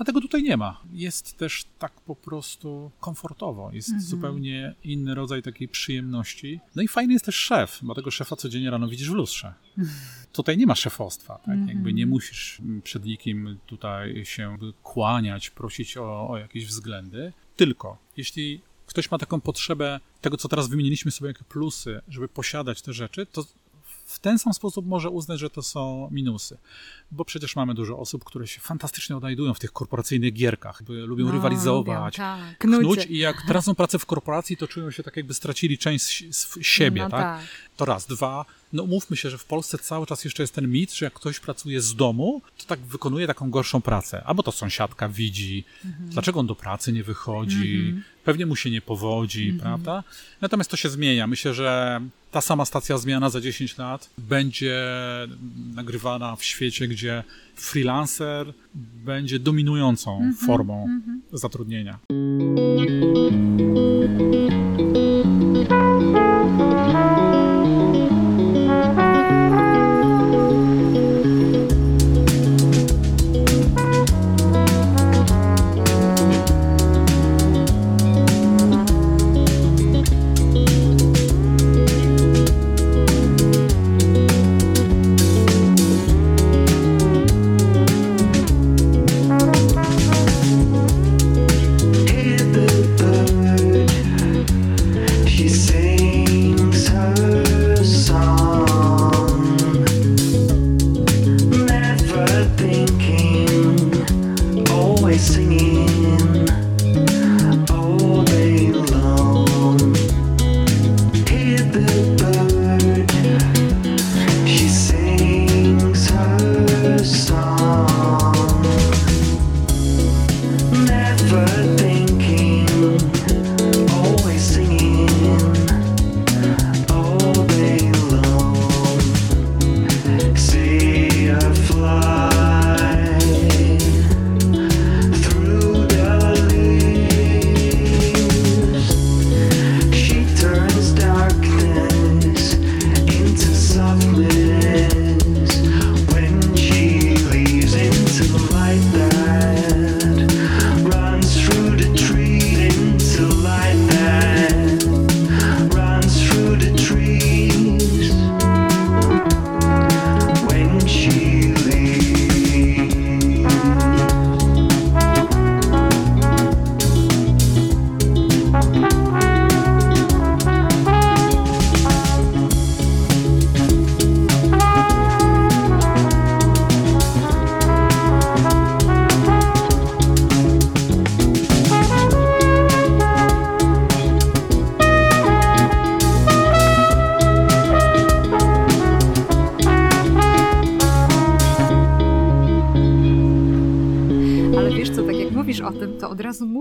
a 0.00 0.04
tego 0.04 0.20
tutaj 0.20 0.42
nie 0.42 0.56
ma. 0.56 0.80
Jest 0.92 1.36
też 1.36 1.64
tak 1.78 1.92
po 1.92 2.16
prostu 2.16 2.90
komfortowo. 3.00 3.70
Jest 3.72 4.08
zupełnie 4.08 4.74
inny 4.84 5.14
rodzaj 5.14 5.42
takiej 5.42 5.68
przyjemności. 5.68 6.60
No 6.76 6.82
i 6.82 6.88
fajny 6.88 7.12
jest 7.12 7.24
też 7.24 7.34
szef, 7.34 7.78
bo 7.82 7.94
tego 7.94 8.10
szefa 8.10 8.36
codziennie 8.36 8.70
rano 8.70 8.88
widzisz 8.88 9.10
w 9.10 9.14
lustrze. 9.14 9.54
Tutaj 10.32 10.58
nie 10.58 10.66
ma 10.66 10.74
szefostwa, 10.74 11.38
tak? 11.38 11.68
Jakby 11.68 11.92
nie 11.92 12.06
musisz 12.06 12.58
przed 12.84 13.04
nikim 13.04 13.58
tutaj 13.66 14.24
się 14.24 14.58
kłaniać, 14.82 15.50
prosić 15.50 15.96
o, 15.96 16.28
o 16.28 16.38
jakieś 16.38 16.66
względy. 16.66 17.32
Tylko 17.56 17.98
jeśli 18.16 18.60
ktoś 18.86 19.10
ma 19.10 19.18
taką 19.18 19.40
potrzebę 19.40 20.00
tego, 20.20 20.36
co 20.36 20.48
teraz 20.48 20.68
wymieniliśmy 20.68 21.10
sobie 21.10 21.28
jako 21.28 21.44
plusy, 21.44 22.00
żeby 22.08 22.28
posiadać 22.28 22.82
te 22.82 22.92
rzeczy, 22.92 23.26
to 23.26 23.44
w 24.10 24.18
ten 24.18 24.38
sam 24.38 24.54
sposób 24.54 24.86
może 24.86 25.10
uznać, 25.10 25.40
że 25.40 25.50
to 25.50 25.62
są 25.62 26.08
minusy. 26.10 26.58
Bo 27.10 27.24
przecież 27.24 27.56
mamy 27.56 27.74
dużo 27.74 27.98
osób, 27.98 28.24
które 28.24 28.46
się 28.46 28.60
fantastycznie 28.60 29.16
odnajdują 29.16 29.54
w 29.54 29.58
tych 29.58 29.72
korporacyjnych 29.72 30.32
gierkach, 30.32 30.82
lubią 30.88 31.26
No, 31.26 31.32
rywalizować, 31.32 32.18
lubią, 32.18 32.38
tak. 32.38 32.58
knuć 32.58 33.06
i 33.06 33.18
jak 33.18 33.42
tracą 33.42 33.74
pracę 33.74 33.98
w 33.98 34.06
korporacji, 34.06 34.56
to 34.56 34.68
czują 34.68 34.90
się 34.90 35.02
tak, 35.02 35.16
jakby 35.16 35.34
stracili 35.34 35.78
część 35.78 36.24
siebie, 36.60 37.02
No 37.02 37.10
tak? 37.10 37.20
tak. 37.20 37.46
To 37.76 37.84
raz. 37.84 38.06
Dwa, 38.06 38.44
no 38.72 38.86
mówmy 38.86 39.16
się, 39.16 39.30
że 39.30 39.38
w 39.38 39.44
Polsce 39.44 39.78
cały 39.78 40.06
czas 40.06 40.24
jeszcze 40.24 40.42
jest 40.42 40.54
ten 40.54 40.68
mit, 40.70 40.92
że 40.94 41.06
jak 41.06 41.14
ktoś 41.14 41.40
pracuje 41.40 41.80
z 41.80 41.94
domu, 41.94 42.42
to 42.58 42.64
tak 42.66 42.80
wykonuje 42.80 43.26
taką 43.26 43.50
gorszą 43.50 43.80
pracę. 43.80 44.22
Albo 44.24 44.42
to 44.42 44.52
sąsiadka 44.52 45.08
widzi, 45.08 45.64
dlaczego 46.00 46.40
on 46.40 46.46
do 46.46 46.54
pracy 46.54 46.92
nie 46.92 47.04
wychodzi, 47.04 47.94
pewnie 48.24 48.46
mu 48.46 48.56
się 48.56 48.70
nie 48.70 48.80
powodzi, 48.80 49.52
prawda? 49.60 50.04
Natomiast 50.40 50.70
to 50.70 50.76
się 50.76 50.88
zmienia. 50.88 51.26
Myślę, 51.26 51.54
że 51.54 52.00
ta 52.30 52.40
sama 52.40 52.64
stacja 52.64 52.98
zmiana 52.98 53.30
za 53.30 53.40
10 53.40 53.78
lat 53.78 54.10
będzie 54.18 54.86
nagrywana 55.74 56.36
w 56.36 56.44
świecie, 56.44 56.88
gdzie 56.88 57.24
freelancer 57.56 58.52
będzie 59.04 59.38
dominującą 59.38 60.32
formą 60.46 60.88
zatrudnienia. 61.32 61.98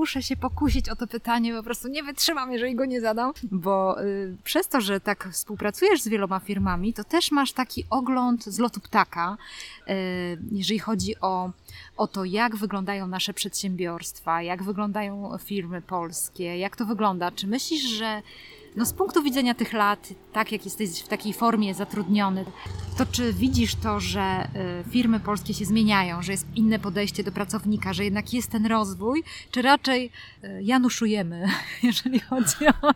Muszę 0.09 0.23
się 0.23 0.35
pokusić 0.35 0.89
o 0.89 0.95
to 0.95 1.07
pytanie, 1.07 1.53
po 1.53 1.63
prostu 1.63 1.87
nie 1.87 2.03
wytrzymam, 2.03 2.51
jeżeli 2.51 2.75
go 2.75 2.85
nie 2.85 3.01
zadam, 3.01 3.33
bo 3.51 4.03
y, 4.03 4.37
przez 4.43 4.67
to, 4.67 4.81
że 4.81 4.99
tak 4.99 5.29
współpracujesz 5.31 6.01
z 6.01 6.07
wieloma 6.07 6.39
firmami, 6.39 6.93
to 6.93 7.03
też 7.03 7.31
masz 7.31 7.51
taki 7.51 7.85
ogląd 7.89 8.45
z 8.45 8.59
lotu 8.59 8.79
ptaka, 8.79 9.37
y, 9.89 9.93
jeżeli 10.51 10.79
chodzi 10.79 11.15
o, 11.21 11.51
o 11.97 12.07
to, 12.07 12.25
jak 12.25 12.55
wyglądają 12.55 13.07
nasze 13.07 13.33
przedsiębiorstwa, 13.33 14.41
jak 14.41 14.63
wyglądają 14.63 15.37
firmy 15.37 15.81
polskie, 15.81 16.57
jak 16.57 16.75
to 16.75 16.85
wygląda. 16.85 17.31
Czy 17.31 17.47
myślisz, 17.47 17.83
że 17.83 18.21
no 18.75 18.85
z 18.85 18.93
punktu 18.93 19.23
widzenia 19.23 19.53
tych 19.53 19.73
lat, 19.73 20.09
tak 20.33 20.51
jak 20.51 20.65
jesteś 20.65 21.01
w 21.01 21.07
takiej 21.07 21.33
formie 21.33 21.73
zatrudniony, 21.73 22.45
to 22.97 23.05
czy 23.05 23.33
widzisz 23.33 23.75
to, 23.75 23.99
że 23.99 24.47
y, 24.87 24.91
firmy 24.91 25.19
polskie 25.19 25.53
się 25.53 25.65
zmieniają, 25.65 26.21
że 26.21 26.31
jest 26.31 26.47
inne 26.55 26.79
podejście 26.79 27.23
do 27.23 27.31
pracownika, 27.31 27.93
że 27.93 28.03
jednak 28.03 28.33
jest 28.33 28.51
ten 28.51 28.65
rozwój, 28.65 29.23
czy 29.51 29.61
raczej 29.61 30.11
y, 30.43 30.63
januszujemy, 30.63 31.45
jeżeli 31.83 32.19
chodzi 32.19 32.67
o, 32.81 32.93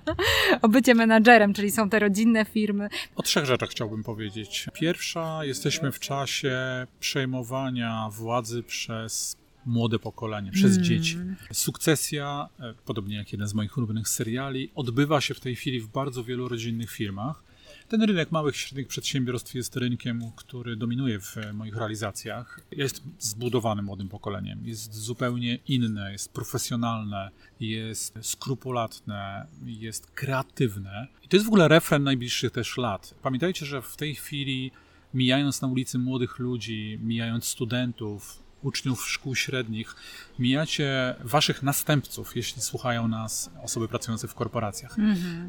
o 0.61 0.69
bycie 0.69 0.95
menadżerem, 0.95 1.53
czyli 1.53 1.71
są 1.71 1.89
te 1.89 1.99
rodzinne 1.99 2.45
firmy? 2.45 2.89
O 3.15 3.23
trzech 3.23 3.45
rzeczach 3.45 3.69
chciałbym 3.69 4.03
powiedzieć. 4.03 4.67
Pierwsza, 4.73 5.45
jesteśmy 5.45 5.91
w 5.91 5.99
czasie 5.99 6.57
przejmowania 6.99 8.09
władzy 8.11 8.63
przez 8.63 9.42
młode 9.65 9.99
pokolenie, 9.99 10.51
przez 10.51 10.77
dzieci. 10.77 11.17
Sukcesja, 11.53 12.49
e, 12.59 12.73
podobnie 12.85 13.15
jak 13.15 13.31
jeden 13.31 13.47
z 13.47 13.53
moich 13.53 13.77
ulubionych 13.77 14.07
seriali, 14.07 14.71
odbywa 14.75 15.21
się 15.21 15.33
w 15.33 15.39
tej 15.39 15.55
chwili 15.55 15.79
w 15.79 15.87
bardzo 15.87 16.23
wielu 16.23 16.47
rodzinnych 16.47 16.91
firmach. 16.91 17.43
Ten 17.87 18.01
rynek 18.01 18.31
małych 18.31 18.55
i 18.55 18.57
średnich 18.57 18.87
przedsiębiorstw 18.87 19.55
jest 19.55 19.75
rynkiem, 19.75 20.31
który 20.35 20.75
dominuje 20.75 21.19
w 21.19 21.37
e, 21.37 21.53
moich 21.53 21.75
realizacjach. 21.75 22.59
Jest 22.71 23.03
zbudowany 23.19 23.81
młodym 23.81 24.09
pokoleniem, 24.09 24.59
jest 24.65 24.93
zupełnie 24.93 25.59
inne, 25.67 26.11
jest 26.11 26.33
profesjonalne, 26.33 27.29
jest 27.59 28.13
skrupulatne, 28.21 29.47
jest 29.65 30.11
kreatywne. 30.11 31.07
I 31.23 31.27
to 31.27 31.35
jest 31.35 31.45
w 31.45 31.49
ogóle 31.49 31.67
refren 31.67 32.03
najbliższych 32.03 32.51
też 32.51 32.77
lat. 32.77 33.15
Pamiętajcie, 33.21 33.65
że 33.65 33.81
w 33.81 33.95
tej 33.95 34.15
chwili 34.15 34.71
mijając 35.13 35.61
na 35.61 35.67
ulicy 35.67 35.99
młodych 35.99 36.39
ludzi, 36.39 36.99
mijając 37.01 37.45
studentów, 37.45 38.42
uczniów 38.63 39.07
szkół 39.09 39.35
średnich, 39.35 39.95
mijacie 40.39 41.15
waszych 41.23 41.63
następców, 41.63 42.35
jeśli 42.35 42.61
słuchają 42.61 43.07
nas 43.07 43.49
osoby 43.63 43.87
pracujące 43.87 44.27
w 44.27 44.33
korporacjach. 44.33 44.95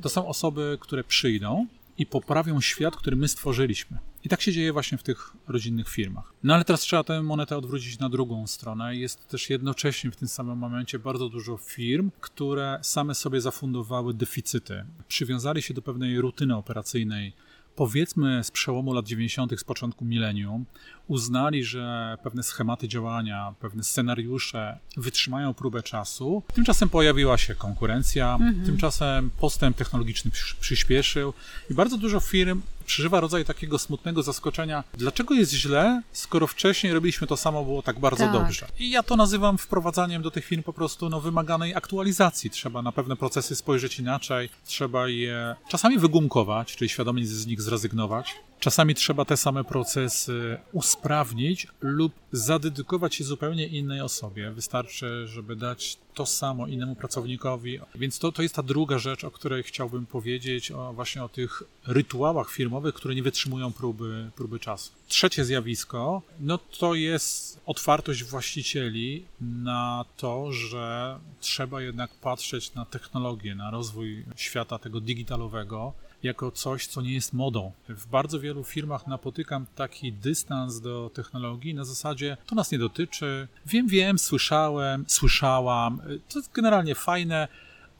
To 0.03 0.09
są 0.09 0.27
osoby, 0.27 0.79
które 0.81 1.05
przyjdą 1.05 1.67
i 1.99 2.07
poprawią 2.07 2.61
świat, 2.61 2.97
który 2.97 3.17
my 3.17 3.29
stworzyliśmy. 3.29 3.99
I 4.25 4.29
tak 4.29 4.41
się 4.41 4.53
dzieje 4.53 4.73
właśnie 4.73 4.99
w 4.99 5.03
tych 5.03 5.33
rodzinnych 5.49 5.89
firmach. 5.89 6.33
No 6.43 6.55
ale 6.55 6.65
teraz 6.65 6.81
trzeba 6.81 7.05
tę 7.05 7.23
monetę 7.23 7.57
odwrócić 7.57 7.99
na 7.99 8.09
drugą 8.09 8.47
stronę. 8.47 8.97
Jest 8.97 9.29
też 9.29 9.51
jednocześnie 9.51 10.11
w 10.11 10.17
tym 10.17 10.29
samym 10.29 10.59
momencie 10.59 10.99
bardzo 10.99 11.29
dużo 11.29 11.57
firm, 11.57 12.11
które 12.21 12.79
same 12.83 13.15
sobie 13.15 13.41
zafundowały 13.41 14.15
deficyty. 14.15 14.85
Przywiązali 15.09 15.63
się 15.63 15.75
do 15.75 15.83
pewnej 15.83 16.21
rutyny 16.21 16.57
operacyjnej, 16.57 17.33
powiedzmy 17.77 18.45
z 18.45 18.51
przełomu 18.51 18.93
lat 18.93 19.07
90., 19.07 19.61
z 19.61 19.65
początku 19.65 20.05
milenium, 20.05 20.65
uznali, 21.09 21.65
że 21.65 22.17
pewne 22.23 22.43
schematy 22.43 22.89
działania, 22.89 23.55
pewne 23.61 23.85
scenariusze 23.85 24.79
wytrzymają 24.97 25.55
próbę 25.55 25.83
czasu. 25.83 26.43
Tymczasem 26.55 26.89
pojawiła 26.89 27.39
się 27.39 27.55
konkurencja, 27.55 28.39
tymczasem 28.67 29.31
postęp 29.41 29.77
technologiczny 29.77 30.31
przy- 30.31 30.57
przyspieszył 30.57 31.33
i 31.71 31.75
bardzo 31.75 31.99
dużo 31.99 32.21
firm 32.21 32.63
przeżywa 32.87 33.21
rodzaj 33.21 33.45
takiego 33.45 33.79
smutnego 33.79 34.23
zaskoczenia, 34.23 34.85
dlaczego 34.95 35.35
jest 35.35 35.53
źle, 35.53 36.03
skoro 36.13 36.47
wcześniej 36.47 36.93
robiliśmy 36.93 37.27
to 37.27 37.37
samo, 37.37 37.65
było 37.65 37.83
tak 37.83 37.99
bardzo 37.99 38.25
Tak. 38.25 38.33
dobrze. 38.33 38.67
I 38.79 38.91
ja 38.91 39.03
to 39.03 39.17
nazywam 39.17 39.59
wprowadzaniem 39.59 40.23
do 40.23 40.31
tych 40.31 40.45
firm 40.45 40.63
po 40.63 40.73
prostu 40.73 41.09
no, 41.09 41.21
wymaganej 41.21 41.75
aktualizacji. 41.75 42.51
Trzeba 42.51 42.83
na 42.83 42.93
pewne 42.93 43.17
procesy 43.17 43.57
spojrzeć 43.57 43.99
inaczej, 43.99 44.49
trzeba 44.67 45.09
je 45.09 45.57
czasami 45.69 45.99
wygumkować, 45.99 46.77
czyli 46.77 46.89
świadomie 46.89 47.27
z 47.27 47.47
nich 47.47 47.63
zrezygnować. 47.63 48.35
Czasami 48.65 48.95
trzeba 48.95 49.25
te 49.25 49.37
same 49.37 49.65
procesy 49.65 50.59
usprawnić 50.73 51.67
lub 51.81 52.13
zadedykować 52.33 53.15
się 53.15 53.25
zupełnie 53.25 53.67
innej 53.67 54.01
osobie. 54.01 54.51
Wystarczy, 54.51 55.27
żeby 55.27 55.57
dać 55.57 55.99
to 56.15 56.27
samo 56.27 56.67
innemu 56.67 56.97
pracownikowi. 56.97 57.79
Więc 57.95 58.19
to, 58.19 58.33
to 58.33 58.43
jest 58.43 58.55
ta 58.55 58.63
druga 58.63 58.99
rzecz, 58.99 59.25
o 59.25 59.31
której 59.31 59.63
chciałbym 59.63 60.07
powiedzieć, 60.07 60.71
o 60.71 60.93
właśnie 60.93 61.25
o 61.25 61.29
tych 61.29 61.63
rytuałach 61.87 62.51
firmowych, 62.51 62.95
które 62.95 63.15
nie 63.15 63.23
wytrzymują 63.23 63.73
próby, 63.73 64.31
próby 64.37 64.59
czasu. 64.59 64.93
Trzecie 65.09 65.45
zjawisko, 65.45 66.23
no 66.41 66.59
to 66.59 66.95
jest 66.95 67.61
otwartość 67.67 68.25
właścicieli 68.25 69.25
na 69.41 70.05
to, 70.17 70.53
że 70.53 71.19
trzeba 71.41 71.83
jednak 71.83 72.11
patrzeć 72.11 72.75
na 72.75 72.85
technologię, 72.85 73.55
na 73.55 73.71
rozwój 73.71 74.25
świata 74.37 74.79
tego 74.79 75.01
digitalowego 75.01 75.93
jako 76.25 76.51
coś, 76.51 76.87
co 76.87 77.03
nie 77.03 77.15
jest 77.15 77.33
modą. 77.33 77.73
W 77.89 78.07
bardzo 78.07 78.41
wielu 78.41 78.65
firmach 78.65 79.07
napotykam 79.07 79.67
taki 79.75 80.13
dystans 80.13 80.81
do 80.81 81.11
technologii 81.15 81.75
na 81.75 81.85
zasadzie 81.85 82.37
to 82.47 82.55
nas 82.55 82.71
nie 82.71 82.79
dotyczy. 82.79 83.49
Wiem, 83.67 83.89
wiem, 83.89 84.19
słyszałem, 84.19 85.05
słyszałam. 85.09 86.01
To 86.29 86.39
jest 86.39 86.53
generalnie 86.53 86.95
fajne, 86.95 87.49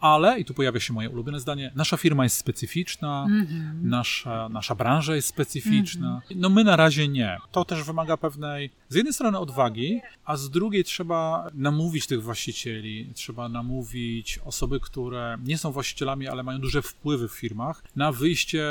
ale, 0.05 0.41
i 0.41 0.45
tu 0.45 0.55
pojawia 0.55 0.81
się 0.81 0.93
moje 0.93 1.11
ulubione 1.11 1.41
zdanie, 1.41 1.73
nasza 1.75 1.97
firma 1.97 2.25
jest 2.25 2.37
specyficzna, 2.37 3.27
nasza, 3.83 4.49
nasza 4.49 4.75
branża 4.75 5.17
jest 5.17 5.29
specyficzna. 5.29 6.23
No 6.37 6.49
my 6.49 6.65
na 6.65 6.77
razie 6.77 7.09
nie. 7.09 7.39
To 7.53 7.65
też 7.65 7.83
wymaga 7.83 8.17
pewnej, 8.17 8.71
z 8.89 8.95
jednej 8.95 9.15
strony 9.15 9.39
odwagi, 9.39 10.01
a 10.25 10.37
z 10.37 10.51
drugiej 10.51 10.85
trzeba 10.85 11.51
namówić 11.55 12.07
tych 12.07 12.23
właścicieli, 12.23 13.11
trzeba 13.15 13.49
namówić 13.49 14.39
osoby, 14.45 14.81
które 14.81 15.39
nie 15.45 15.59
są 15.59 15.73
właścicielami, 15.73 16.29
ale 16.29 16.43
mają 16.43 16.59
duże 16.59 16.83
wpływy 16.83 17.29
w 17.29 17.33
firmach, 17.33 17.83
na 17.97 18.13
wyjście 18.13 18.65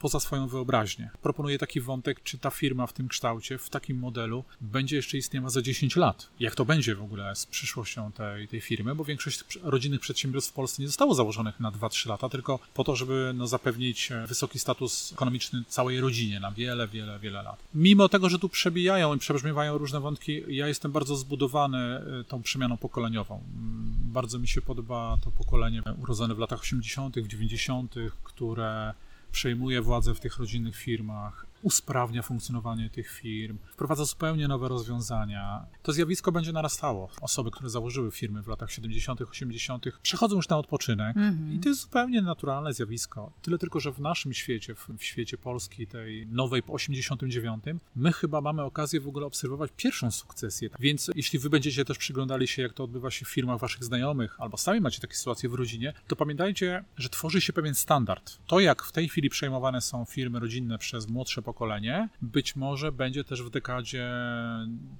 poza 0.00 0.20
swoją 0.20 0.46
wyobraźnię. 0.46 1.10
Proponuję 1.22 1.58
taki 1.58 1.80
wątek, 1.80 2.22
czy 2.22 2.38
ta 2.38 2.50
firma 2.50 2.86
w 2.86 2.92
tym 2.92 3.08
kształcie, 3.08 3.58
w 3.58 3.70
takim 3.70 3.98
modelu 3.98 4.44
będzie 4.60 4.96
jeszcze 4.96 5.18
istniała 5.18 5.50
za 5.50 5.62
10 5.62 5.96
lat. 5.96 6.28
Jak 6.40 6.54
to 6.54 6.64
będzie 6.64 6.94
w 6.94 7.02
ogóle 7.02 7.36
z 7.36 7.46
przyszłością 7.46 8.12
tej, 8.12 8.48
tej 8.48 8.60
firmy, 8.60 8.94
bo 8.94 9.04
większość 9.04 9.44
rodzinnych 9.62 10.00
przedsiębiorstw 10.00 10.50
w 10.50 10.54
Polsce 10.54 10.73
nie 10.78 10.86
zostało 10.86 11.14
założonych 11.14 11.60
na 11.60 11.72
2-3 11.72 12.08
lata, 12.08 12.28
tylko 12.28 12.58
po 12.74 12.84
to, 12.84 12.96
żeby 12.96 13.32
no, 13.34 13.46
zapewnić 13.46 14.12
e, 14.12 14.26
wysoki 14.26 14.58
status 14.58 15.12
ekonomiczny 15.12 15.62
całej 15.68 16.00
rodzinie 16.00 16.40
na 16.40 16.50
wiele, 16.50 16.88
wiele, 16.88 17.18
wiele 17.18 17.42
lat. 17.42 17.62
Mimo 17.74 18.08
tego, 18.08 18.28
że 18.28 18.38
tu 18.38 18.48
przebijają 18.48 19.14
i 19.14 19.18
przebrzmiewają 19.18 19.78
różne 19.78 20.00
wątki, 20.00 20.42
ja 20.48 20.68
jestem 20.68 20.92
bardzo 20.92 21.16
zbudowany 21.16 21.78
e, 21.78 22.24
tą 22.28 22.42
przemianą 22.42 22.76
pokoleniową. 22.76 23.34
Mm, 23.34 23.94
Bardzo 24.04 24.38
mi 24.38 24.48
się 24.48 24.62
podoba 24.62 25.18
to 25.24 25.30
pokolenie 25.30 25.82
urodzone 26.02 26.34
w 26.34 26.38
latach 26.38 26.60
80., 26.60 27.16
w 27.16 27.26
90., 27.26 27.94
które 28.24 28.94
przejmuje 29.32 29.82
władzę 29.82 30.14
w 30.14 30.20
tych 30.20 30.38
rodzinnych 30.38 30.76
firmach, 30.76 31.46
usprawnia 31.64 32.22
funkcjonowanie 32.22 32.90
tych 32.90 33.10
firm, 33.10 33.58
wprowadza 33.72 34.04
zupełnie 34.04 34.48
nowe 34.48 34.68
rozwiązania. 34.68 35.66
To 35.82 35.92
zjawisko 35.92 36.32
będzie 36.32 36.52
narastało. 36.52 37.10
Osoby, 37.20 37.50
które 37.50 37.70
założyły 37.70 38.10
firmy 38.10 38.42
w 38.42 38.48
latach 38.48 38.72
70., 38.72 39.20
80., 39.20 39.86
przechodzą 40.02 40.36
już 40.36 40.48
na 40.48 40.58
odpoczynek 40.58 41.16
i 41.52 41.58
to 41.58 41.68
jest 41.68 41.80
zupełnie 41.80 42.22
naturalne 42.22 42.72
zjawisko. 42.72 43.32
Tyle 43.42 43.58
tylko, 43.58 43.80
że 43.80 43.92
w 43.92 44.00
naszym 44.00 44.34
świecie, 44.34 44.74
w, 44.74 44.88
w 44.98 45.04
świecie 45.04 45.38
Polski, 45.38 45.86
tej 45.86 46.26
nowej 46.26 46.62
po 46.62 46.72
89, 46.72 47.64
my 47.96 48.12
chyba 48.12 48.40
mamy 48.40 48.62
okazję 48.62 49.00
w 49.00 49.08
ogóle 49.08 49.26
obserwować 49.26 49.70
pierwszą 49.76 50.10
sukcesję. 50.10 50.70
Więc 50.80 51.10
jeśli 51.14 51.38
wy 51.38 51.50
będziecie 51.50 51.84
też 51.84 51.98
przyglądali 51.98 52.48
się, 52.48 52.62
jak 52.62 52.72
to 52.72 52.84
odbywa 52.84 53.10
się 53.10 53.24
w 53.24 53.28
firmach 53.28 53.58
waszych 53.58 53.84
znajomych, 53.84 54.40
albo 54.40 54.56
sami 54.56 54.80
macie 54.80 55.00
takie 55.00 55.14
sytuacje 55.14 55.48
w 55.48 55.54
rodzinie, 55.54 55.92
to 56.06 56.16
pamiętajcie, 56.16 56.84
że 56.96 57.08
tworzy 57.08 57.40
się 57.40 57.52
pewien 57.52 57.74
standard. 57.74 58.38
To, 58.46 58.60
jak 58.60 58.82
w 58.82 58.92
tej 58.92 59.08
chwili 59.08 59.30
przejmowane 59.30 59.80
są 59.80 60.04
firmy 60.04 60.40
rodzinne 60.40 60.78
przez 60.78 61.08
młodsze 61.08 61.42
pokolenie, 61.54 62.08
być 62.22 62.56
może 62.56 62.92
będzie 62.92 63.24
też 63.24 63.42
w 63.42 63.50
dekadzie 63.50 64.10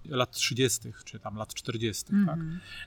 lat 0.05 0.31
30., 0.31 0.81
czy 1.05 1.19
tam 1.19 1.37
lat 1.37 1.55
40., 1.55 2.05
tak? 2.27 2.39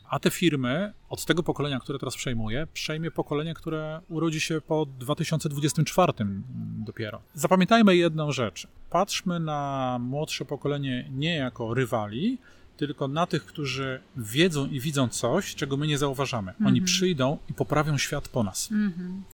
A 0.10 0.19
te 0.19 0.32
firmy 0.32 0.93
od 1.10 1.25
tego 1.25 1.43
pokolenia, 1.43 1.80
które 1.80 1.99
teraz 1.99 2.15
przejmuje, 2.15 2.67
przejmie 2.73 3.12
pokolenie, 3.12 3.53
które 3.53 4.01
urodzi 4.10 4.39
się 4.39 4.62
po 4.62 4.86
2024 4.86 6.13
dopiero. 6.86 7.21
Zapamiętajmy 7.34 7.95
jedną 7.95 8.32
rzecz. 8.32 8.67
Patrzmy 8.89 9.39
na 9.39 9.97
młodsze 10.01 10.45
pokolenie 10.45 11.10
nie 11.12 11.36
jako 11.36 11.73
rywali, 11.73 12.38
tylko 12.77 13.08
na 13.08 13.27
tych, 13.27 13.45
którzy 13.45 13.99
wiedzą 14.17 14.67
i 14.67 14.80
widzą 14.80 15.08
coś, 15.08 15.56
czego 15.56 15.77
my 15.77 15.88
nie 15.88 15.97
zauważamy. 15.97 16.53
Oni 16.65 16.82
przyjdą 16.82 17.38
i 17.49 17.53
poprawią 17.53 17.97
świat 17.97 18.27
po 18.27 18.43
nas. 18.43 18.69
You've 18.71 19.37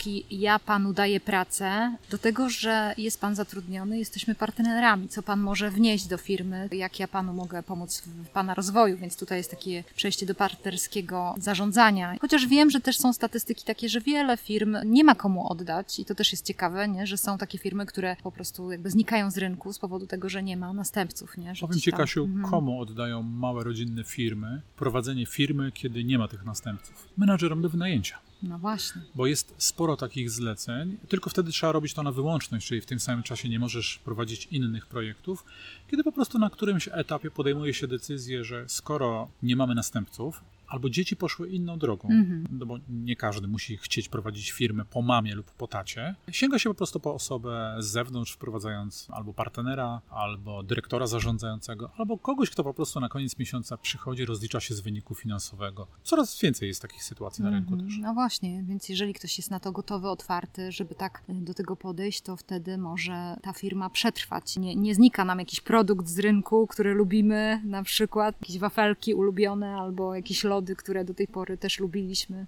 epoki 0.00 0.24
ja 0.30 0.58
panu 0.58 0.92
daję 0.92 1.20
pracę 1.20 1.96
do 2.10 2.18
tego, 2.18 2.50
że 2.50 2.94
jest 2.98 3.20
pan 3.20 3.34
zatrudniony, 3.34 3.98
jesteśmy 3.98 4.34
partnerami, 4.34 5.08
co 5.08 5.22
pan 5.22 5.40
może 5.40 5.70
wnieść 5.70 6.06
do 6.06 6.16
firmy, 6.16 6.68
jak 6.72 7.00
ja 7.00 7.08
panu 7.08 7.32
mogę 7.32 7.62
pomóc 7.62 8.02
w 8.06 8.28
pana 8.28 8.54
rozwoju, 8.54 8.96
więc 8.96 9.16
tutaj 9.16 9.38
jest 9.38 9.50
takie 9.50 9.84
przejście 9.96 10.26
do 10.26 10.34
partnerskiego 10.34 11.34
zarządzania. 11.38 12.16
Chociaż 12.20 12.46
wiem, 12.46 12.70
że 12.70 12.80
też 12.80 12.98
są 12.98 13.12
statystyki 13.12 13.64
takie, 13.64 13.88
że 13.88 14.00
wiele 14.00 14.36
firm 14.36 14.76
nie 14.84 15.04
ma 15.04 15.14
komu 15.14 15.48
oddać 15.48 15.98
i 15.98 16.04
to 16.04 16.14
też 16.14 16.32
jest 16.32 16.46
ciekawe, 16.46 16.88
nie? 16.88 17.06
że 17.06 17.16
są 17.16 17.38
takie 17.38 17.58
firmy, 17.58 17.86
które 17.86 18.16
po 18.22 18.32
prostu 18.32 18.72
jakby 18.72 18.90
znikają 18.90 19.30
z 19.30 19.38
rynku 19.38 19.72
z 19.72 19.78
powodu 19.78 20.06
tego, 20.06 20.28
że 20.28 20.42
nie 20.42 20.56
ma 20.56 20.72
następców. 20.72 21.36
Nie? 21.38 21.54
Że 21.54 21.66
Powiem 21.66 21.80
Ci, 21.80 21.92
Kasiu, 21.92 22.24
Mhm. 22.24 22.50
komu 22.50 22.80
oddają 22.80 23.22
małe 23.22 23.64
rodzinne 23.64 24.04
firmy 24.04 24.62
prowadzenie 24.76 25.26
firmy, 25.26 25.72
kiedy 25.72 26.04
nie 26.04 26.18
ma 26.18 26.28
tych 26.28 26.44
następców? 26.44 27.08
Menadżerom 27.16 27.62
do 27.62 27.68
wynajęcia. 27.68 28.29
No 28.42 28.58
właśnie. 28.58 29.02
Bo 29.14 29.26
jest 29.26 29.54
sporo 29.58 29.96
takich 29.96 30.30
zleceń, 30.30 30.96
tylko 31.08 31.30
wtedy 31.30 31.50
trzeba 31.52 31.72
robić 31.72 31.94
to 31.94 32.02
na 32.02 32.12
wyłączność, 32.12 32.66
czyli 32.66 32.80
w 32.80 32.86
tym 32.86 33.00
samym 33.00 33.22
czasie 33.22 33.48
nie 33.48 33.58
możesz 33.58 33.98
prowadzić 34.04 34.48
innych 34.50 34.86
projektów, 34.86 35.44
kiedy 35.90 36.04
po 36.04 36.12
prostu 36.12 36.38
na 36.38 36.50
którymś 36.50 36.88
etapie 36.92 37.30
podejmuje 37.30 37.74
się 37.74 37.88
decyzję, 37.88 38.44
że 38.44 38.64
skoro 38.68 39.28
nie 39.42 39.56
mamy 39.56 39.74
następców, 39.74 40.40
albo 40.70 40.90
dzieci 40.90 41.16
poszły 41.16 41.48
inną 41.48 41.78
drogą, 41.78 42.08
Mhm. 42.08 42.46
no 42.50 42.66
bo 42.66 42.76
nie 42.88 43.16
każdy 43.16 43.48
musi 43.48 43.76
chcieć 43.76 44.08
prowadzić 44.08 44.50
firmę 44.50 44.84
po 44.90 45.02
mamie 45.02 45.34
lub 45.34 45.50
po 45.50 45.66
tacie, 45.66 46.14
sięga 46.30 46.58
się 46.58 46.70
po 46.70 46.74
prostu 46.74 47.00
po 47.00 47.14
osobę 47.14 47.76
z 47.78 47.86
zewnątrz, 47.86 48.32
wprowadzając 48.32 49.08
albo 49.12 49.34
partnera, 49.34 50.00
albo 50.10 50.62
dyrektora 50.62 51.06
zarządzającego, 51.06 51.90
albo 51.96 52.18
kogoś, 52.18 52.50
kto 52.50 52.64
po 52.64 52.74
prostu 52.74 53.00
na 53.00 53.08
koniec 53.08 53.38
miesiąca 53.38 53.76
przychodzi, 53.76 54.24
rozlicza 54.24 54.60
się 54.60 54.74
z 54.74 54.80
wyniku 54.80 55.14
finansowego. 55.14 55.86
Coraz 56.02 56.40
więcej 56.40 56.68
jest 56.68 56.82
takich 56.82 57.04
sytuacji 57.04 57.44
na 57.44 57.50
rynku 57.50 57.72
Mhm. 57.72 57.88
też. 57.90 57.98
No 58.02 58.14
właśnie, 58.14 58.62
więc 58.62 58.88
jeżeli 58.88 59.14
ktoś 59.14 59.38
jest 59.38 59.50
na 59.50 59.60
to 59.60 59.72
gotowy, 59.72 60.08
otwarty, 60.08 60.72
żeby 60.72 60.94
tak 60.94 61.22
y, 61.30 61.34
do 61.34 61.54
tego 61.54 61.76
podejść, 61.76 62.20
to 62.22 62.36
wtedy 62.36 62.78
może 62.78 63.36
ta 63.42 63.52
firma 63.52 63.90
przetrwać. 63.90 64.56
Nie, 64.56 64.76
nie 64.76 64.94
znika 64.94 65.24
nam 65.24 65.38
jakiś 65.38 65.60
produkt 65.60 66.06
z 66.08 66.18
rynku, 66.18 66.66
który 66.66 66.94
lubimy, 66.94 67.62
na 67.64 67.82
przykład 67.82 68.36
jakieś 68.40 68.58
wafelki 68.58 69.14
ulubione 69.14 69.74
albo 69.76 70.14
jakieś 70.14 70.44
lody, 70.44 70.59
które 70.76 71.04
do 71.04 71.14
tej 71.14 71.26
pory 71.26 71.58
też 71.58 71.78
lubiliśmy. 71.78 72.46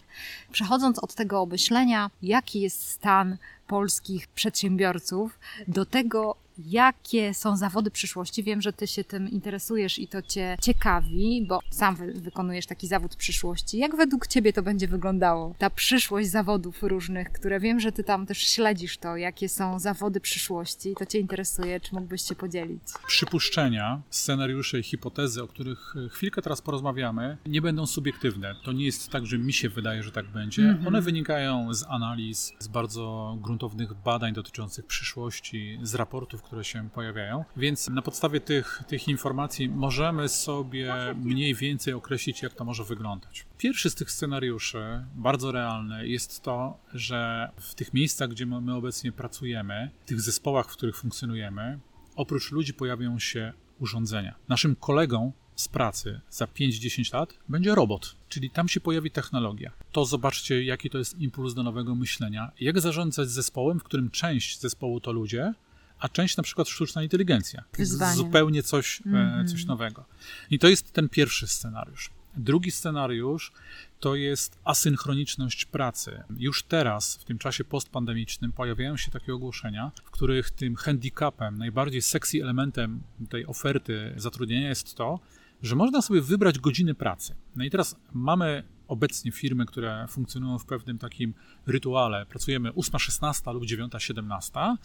Przechodząc 0.52 0.98
od 0.98 1.14
tego 1.14 1.40
obmyślenia, 1.40 2.10
jaki 2.22 2.60
jest 2.60 2.88
stan 2.88 3.36
polskich 3.66 4.28
przedsiębiorców, 4.28 5.38
do 5.68 5.86
tego, 5.86 6.36
jakie 6.58 7.34
są 7.34 7.56
zawody 7.56 7.90
przyszłości. 7.90 8.42
Wiem, 8.42 8.62
że 8.62 8.72
ty 8.72 8.86
się 8.86 9.04
tym 9.04 9.30
interesujesz 9.30 9.98
i 9.98 10.08
to 10.08 10.22
cię 10.22 10.56
ciekawi, 10.60 11.46
bo 11.48 11.58
sam 11.70 11.96
wy 11.96 12.12
wykonujesz 12.12 12.66
taki 12.66 12.86
zawód 12.86 13.16
przyszłości. 13.16 13.78
Jak 13.78 13.96
według 13.96 14.26
ciebie 14.26 14.52
to 14.52 14.62
będzie 14.62 14.88
wyglądało? 14.88 15.54
Ta 15.58 15.70
przyszłość 15.70 16.30
zawodów 16.30 16.82
różnych, 16.82 17.32
które 17.32 17.60
wiem, 17.60 17.80
że 17.80 17.92
ty 17.92 18.04
tam 18.04 18.26
też 18.26 18.38
śledzisz 18.38 18.98
to, 18.98 19.16
jakie 19.16 19.48
są 19.48 19.78
zawody 19.78 20.20
przyszłości, 20.20 20.94
to 20.98 21.06
cię 21.06 21.18
interesuje, 21.18 21.80
czy 21.80 21.94
mógłbyś 21.94 22.22
się 22.22 22.34
podzielić? 22.34 22.82
przypuszczenia, 23.06 24.02
scenariusze 24.10 24.78
i 24.78 24.82
hipotezy, 24.82 25.42
o 25.42 25.48
których 25.48 25.94
e, 26.06 26.08
chwilkę 26.08 26.42
teraz 26.42 26.62
porozmawiamy, 26.62 27.36
nie 27.46 27.62
będą 27.62 27.86
subiektywne. 27.86 28.54
To 28.64 28.72
nie 28.72 28.84
jest 28.84 29.10
tak, 29.10 29.26
że 29.26 29.38
mi 29.38 29.52
się 29.52 29.68
wydaje, 29.68 30.02
że 30.02 30.12
tak 30.12 30.26
będzie. 30.26 30.62
Mhm. 30.62 30.86
One 30.86 31.02
wynikają 31.02 31.74
z 31.74 31.84
analiz, 31.88 32.52
z 32.58 32.68
bardzo 32.68 33.36
gruntownych 33.40 33.94
badań 33.94 34.32
dotyczących 34.32 34.86
przyszłości, 34.86 35.78
z 35.82 35.94
raportów, 35.94 36.41
które 36.42 36.64
się 36.64 36.88
pojawiają. 36.90 37.44
Więc 37.56 37.88
na 37.88 38.02
podstawie 38.02 38.40
tych, 38.40 38.82
tych 38.86 39.08
informacji 39.08 39.68
możemy 39.68 40.28
sobie 40.28 40.94
mniej 41.16 41.54
więcej 41.54 41.94
określić, 41.94 42.42
jak 42.42 42.54
to 42.54 42.64
może 42.64 42.84
wyglądać. 42.84 43.46
Pierwszy 43.58 43.90
z 43.90 43.94
tych 43.94 44.10
scenariuszy, 44.10 45.04
bardzo 45.14 45.52
realny, 45.52 46.08
jest 46.08 46.42
to, 46.42 46.78
że 46.94 47.50
w 47.56 47.74
tych 47.74 47.94
miejscach, 47.94 48.28
gdzie 48.28 48.46
my 48.46 48.74
obecnie 48.74 49.12
pracujemy, 49.12 49.90
w 50.04 50.08
tych 50.08 50.20
zespołach, 50.20 50.70
w 50.70 50.72
których 50.72 50.96
funkcjonujemy, 50.96 51.78
oprócz 52.16 52.52
ludzi 52.52 52.74
pojawią 52.74 53.18
się 53.18 53.52
urządzenia. 53.80 54.34
Naszym 54.48 54.76
kolegą 54.76 55.32
z 55.56 55.68
pracy 55.68 56.20
za 56.30 56.44
5-10 56.44 57.14
lat 57.14 57.38
będzie 57.48 57.74
robot, 57.74 58.16
czyli 58.28 58.50
tam 58.50 58.68
się 58.68 58.80
pojawi 58.80 59.10
technologia. 59.10 59.72
To 59.92 60.04
zobaczcie, 60.04 60.64
jaki 60.64 60.90
to 60.90 60.98
jest 60.98 61.18
impuls 61.18 61.54
do 61.54 61.62
nowego 61.62 61.94
myślenia. 61.94 62.52
Jak 62.60 62.80
zarządzać 62.80 63.28
zespołem, 63.28 63.80
w 63.80 63.84
którym 63.84 64.10
część 64.10 64.60
zespołu 64.60 65.00
to 65.00 65.12
ludzie, 65.12 65.54
a 66.02 66.08
część 66.08 66.36
na 66.36 66.42
przykład 66.42 66.68
sztuczna 66.68 67.02
inteligencja. 67.02 67.64
Wyzwanie. 67.78 68.16
Zupełnie 68.16 68.62
coś, 68.62 69.00
e, 69.06 69.08
Mhm. 69.08 69.48
coś 69.48 69.64
nowego. 69.64 70.04
I 70.50 70.58
to 70.58 70.68
jest 70.68 70.92
ten 70.92 71.08
pierwszy 71.08 71.46
scenariusz. 71.46 72.10
Drugi 72.36 72.70
scenariusz 72.70 73.52
to 74.00 74.14
jest 74.14 74.58
asynchroniczność 74.64 75.64
pracy. 75.64 76.22
Już 76.38 76.62
teraz, 76.62 77.16
w 77.16 77.24
tym 77.24 77.38
czasie 77.38 77.64
postpandemicznym, 77.64 78.52
pojawiają 78.52 78.96
się 78.96 79.10
takie 79.10 79.34
ogłoszenia, 79.34 79.92
w 80.04 80.10
których 80.10 80.50
tym 80.50 80.76
handicapem, 80.76 81.58
najbardziej 81.58 82.02
sexy 82.02 82.42
elementem 82.42 83.02
tej 83.28 83.46
oferty 83.46 84.14
zatrudnienia 84.16 84.68
jest 84.68 84.94
to, 84.94 85.20
że 85.62 85.76
można 85.76 86.02
sobie 86.02 86.20
wybrać 86.20 86.58
godziny 86.58 86.94
pracy. 86.94 87.34
No 87.56 87.64
i 87.64 87.70
teraz 87.70 87.96
mamy 88.12 88.62
obecnie 88.88 89.32
firmy, 89.32 89.66
które 89.66 90.06
funkcjonują 90.08 90.58
w 90.58 90.64
pewnym 90.64 90.98
takim 90.98 91.34
rytuale. 91.66 92.26
Pracujemy 92.26 92.70
8-16 92.70 93.54
lub 93.54 93.64
9-17. 93.64 94.76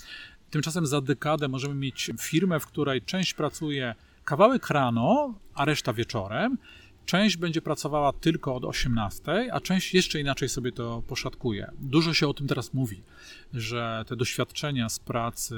Tymczasem 0.49 0.87
za 0.87 1.01
dekadę 1.01 1.47
możemy 1.47 1.75
mieć 1.75 2.11
firmę, 2.21 2.59
w 2.59 2.67
której 2.67 3.01
część 3.01 3.33
pracuje 3.33 3.95
kawałek 4.23 4.69
rano, 4.69 5.33
a 5.53 5.65
reszta 5.65 5.93
wieczorem. 5.93 6.57
Część 7.07 7.37
będzie 7.37 7.61
pracowała 7.61 8.13
tylko 8.13 8.55
od 8.55 8.65
18, 8.65 9.53
a 9.53 9.59
część 9.59 9.93
jeszcze 9.93 10.19
inaczej 10.19 10.49
sobie 10.49 10.71
to 10.71 11.03
poszatkuje. 11.07 11.71
Dużo 11.79 12.13
się 12.13 12.27
o 12.27 12.33
tym 12.33 12.47
teraz 12.47 12.73
mówi, 12.73 13.03
że 13.53 14.05
te 14.07 14.15
doświadczenia 14.15 14.89
z 14.89 14.99
pracy 14.99 15.55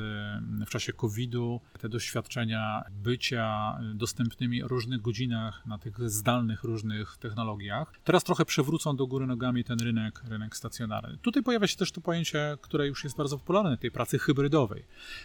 w 0.66 0.70
czasie 0.70 0.94
COVID-u, 0.94 1.62
te 1.80 1.90
doświadczenia 1.90 2.84
bycia 2.92 3.78
dostępnymi 3.94 4.64
o 4.64 4.68
różnych 4.68 5.02
godzinach 5.02 5.66
na 5.66 5.78
tych 5.78 6.10
zdalnych 6.10 6.64
różnych 6.64 7.18
technologiach, 7.18 7.94
teraz 8.04 8.24
trochę 8.24 8.46
przewrócą 8.46 8.96
do 8.96 9.08
góry 9.08 9.28
nogami 9.28 9.64
ten 9.64 9.80
rynek, 9.80 10.24
rynek 10.30 10.58
stacjonarny. 10.58 11.18
Tutaj 11.18 11.44
pojawia 11.44 11.68
się 11.68 11.78
też 11.78 11.92
to 11.92 12.02
pojęcie, 12.02 12.58
które 12.62 12.88
już 12.88 13.04
jest 13.04 13.18
bardzo 13.18 13.38
popularne, 13.38 13.78
tej 13.78 13.92
pracy 13.92 14.20
hybrydowej. 14.20 14.84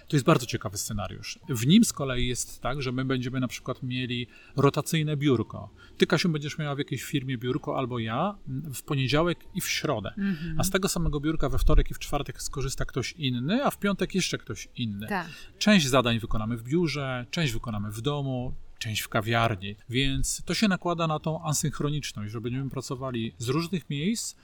To 0.09 0.17
jest 0.17 0.27
bardzo 0.27 0.47
ciekawy 0.47 0.79
scenariusz. 0.79 1.39
W 1.49 1.67
nim 1.67 1.85
z 1.85 1.93
kolei 1.93 2.27
jest 2.27 2.61
tak, 2.61 2.83
że 2.83 2.93
my 2.93 3.05
będziemy 3.05 3.41
na 3.41 3.49
przykład 3.49 3.83
mieli 3.83 4.27
rotacyjne 4.57 5.17
biurko. 5.17 5.71
Ty, 5.99 6.07
Kasiu, 6.15 6.29
będziesz 6.29 6.59
miała 6.59 6.75
w 6.75 6.79
jakiejś 6.79 7.03
firmie 7.03 7.39
biurko 7.39 7.79
albo 7.79 7.99
ja 7.99 8.39
w 8.75 8.83
poniedziałek 8.83 9.39
i 9.55 9.61
w 9.61 9.69
środę. 9.69 10.15
Mhm. 10.19 10.61
A 10.61 10.65
z 10.65 10.71
tego 10.71 10.89
samego 10.89 11.21
biurka 11.21 11.49
we 11.49 11.59
wtorek 11.59 11.91
i 11.91 11.95
w 11.95 11.99
czwartek 11.99 12.43
skorzysta 12.43 12.85
ktoś 12.85 13.13
inny, 13.13 13.65
a 13.65 13.71
w 13.71 13.79
piątek 13.79 14.15
jeszcze 14.15 14.39
ktoś 14.39 14.69
inny. 14.77 15.07
Tak. 15.07 15.29
Część 15.59 15.87
zadań 15.87 16.19
wykonamy 16.19 16.57
w 16.57 16.63
biurze, 16.63 17.27
część 17.31 17.53
wykonamy 17.53 17.91
w 17.91 18.01
domu, 18.01 18.55
część 18.79 19.01
w 19.01 19.09
kawiarni, 19.09 19.77
więc 19.89 20.43
to 20.45 20.55
się 20.55 20.69
nakłada 20.69 21.07
na 21.07 21.19
tą 21.19 21.45
asynchroniczność, 21.45 22.33
że 22.33 22.41
będziemy 22.41 22.71
pracowali 22.71 23.35
z 23.39 23.49
różnych 23.49 23.91
miejsc 23.91 24.37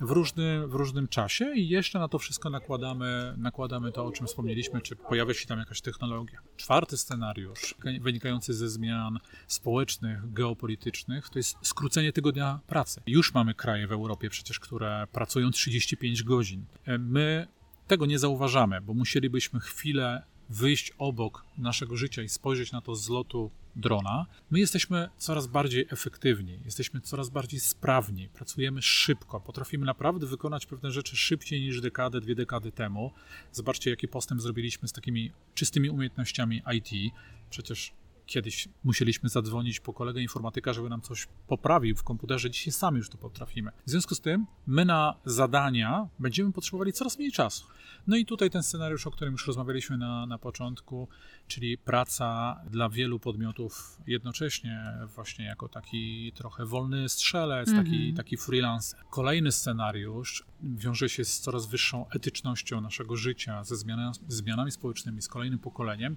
w 0.00 0.10
różnym, 0.10 0.70
w 0.70 0.74
różnym 0.74 1.08
czasie 1.08 1.52
i 1.54 1.68
jeszcze 1.68 1.98
na 1.98 2.08
to 2.08 2.18
wszystko 2.18 2.50
nakładamy, 2.50 3.34
nakładamy 3.38 3.92
to, 3.92 4.04
o 4.04 4.12
czym 4.12 4.26
wspomnieliśmy, 4.26 4.80
czy 4.80 4.96
pojawia 4.96 5.34
się 5.34 5.46
tam 5.46 5.58
jakaś 5.58 5.80
technologia. 5.80 6.40
Czwarty 6.56 6.96
scenariusz, 6.96 7.74
wynikający 8.00 8.54
ze 8.54 8.68
zmian 8.68 9.18
społecznych, 9.46 10.32
geopolitycznych, 10.32 11.28
to 11.28 11.38
jest 11.38 11.56
skrócenie 11.62 12.12
tygodnia 12.12 12.60
pracy. 12.66 13.00
Już 13.06 13.34
mamy 13.34 13.54
kraje 13.54 13.86
w 13.86 13.92
Europie 13.92 14.30
przecież, 14.30 14.60
które 14.60 15.06
pracują 15.12 15.50
35 15.50 16.22
godzin. 16.22 16.64
My 16.98 17.46
tego 17.86 18.06
nie 18.06 18.18
zauważamy, 18.18 18.80
bo 18.80 18.94
musielibyśmy 18.94 19.60
chwilę 19.60 20.22
wyjść 20.48 20.92
obok 20.98 21.44
naszego 21.58 21.96
życia 21.96 22.22
i 22.22 22.28
spojrzeć 22.28 22.72
na 22.72 22.80
to 22.80 22.94
z 22.94 23.08
lotu 23.08 23.50
drona. 23.76 24.26
My 24.50 24.58
jesteśmy 24.58 25.08
coraz 25.16 25.46
bardziej 25.46 25.86
efektywni, 25.90 26.58
jesteśmy 26.64 27.00
coraz 27.00 27.28
bardziej 27.28 27.60
sprawni, 27.60 28.28
pracujemy 28.28 28.82
szybko, 28.82 29.40
potrafimy 29.40 29.86
naprawdę 29.86 30.26
wykonać 30.26 30.66
pewne 30.66 30.90
rzeczy 30.90 31.16
szybciej 31.16 31.60
niż 31.60 31.80
dekadę, 31.80 32.20
dwie 32.20 32.34
dekady 32.34 32.72
temu. 32.72 33.12
Zobaczcie, 33.52 33.90
jaki 33.90 34.08
postęp 34.08 34.40
zrobiliśmy 34.40 34.88
z 34.88 34.92
takimi 34.92 35.32
czystymi 35.54 35.90
umiejętnościami 35.90 36.62
IT. 36.74 37.14
Przecież 37.50 37.92
Kiedyś 38.28 38.68
musieliśmy 38.84 39.28
zadzwonić 39.28 39.80
po 39.80 39.92
kolegę 39.92 40.22
informatyka, 40.22 40.72
żeby 40.72 40.88
nam 40.88 41.00
coś 41.00 41.28
poprawił 41.46 41.96
w 41.96 42.02
komputerze. 42.02 42.50
Dzisiaj 42.50 42.72
sami 42.72 42.98
już 42.98 43.08
to 43.08 43.18
potrafimy. 43.18 43.70
W 43.86 43.90
związku 43.90 44.14
z 44.14 44.20
tym, 44.20 44.46
my 44.66 44.84
na 44.84 45.14
zadania 45.24 46.08
będziemy 46.18 46.52
potrzebowali 46.52 46.92
coraz 46.92 47.18
mniej 47.18 47.32
czasu. 47.32 47.66
No 48.06 48.16
i 48.16 48.26
tutaj 48.26 48.50
ten 48.50 48.62
scenariusz, 48.62 49.06
o 49.06 49.10
którym 49.10 49.32
już 49.32 49.46
rozmawialiśmy 49.46 49.98
na, 49.98 50.26
na 50.26 50.38
początku, 50.38 51.08
czyli 51.46 51.78
praca 51.78 52.60
dla 52.70 52.88
wielu 52.88 53.18
podmiotów 53.18 53.98
jednocześnie, 54.06 54.84
właśnie 55.14 55.44
jako 55.44 55.68
taki 55.68 56.32
trochę 56.34 56.66
wolny 56.66 57.08
strzelec, 57.08 57.72
taki, 57.72 58.14
taki 58.14 58.36
freelancer. 58.36 59.00
Kolejny 59.10 59.52
scenariusz 59.52 60.44
wiąże 60.62 61.08
się 61.08 61.24
z 61.24 61.40
coraz 61.40 61.66
wyższą 61.66 62.08
etycznością 62.10 62.80
naszego 62.80 63.16
życia, 63.16 63.64
ze 63.64 63.76
zmianami, 63.76 64.14
zmianami 64.28 64.70
społecznymi, 64.70 65.22
z 65.22 65.28
kolejnym 65.28 65.58
pokoleniem. 65.58 66.16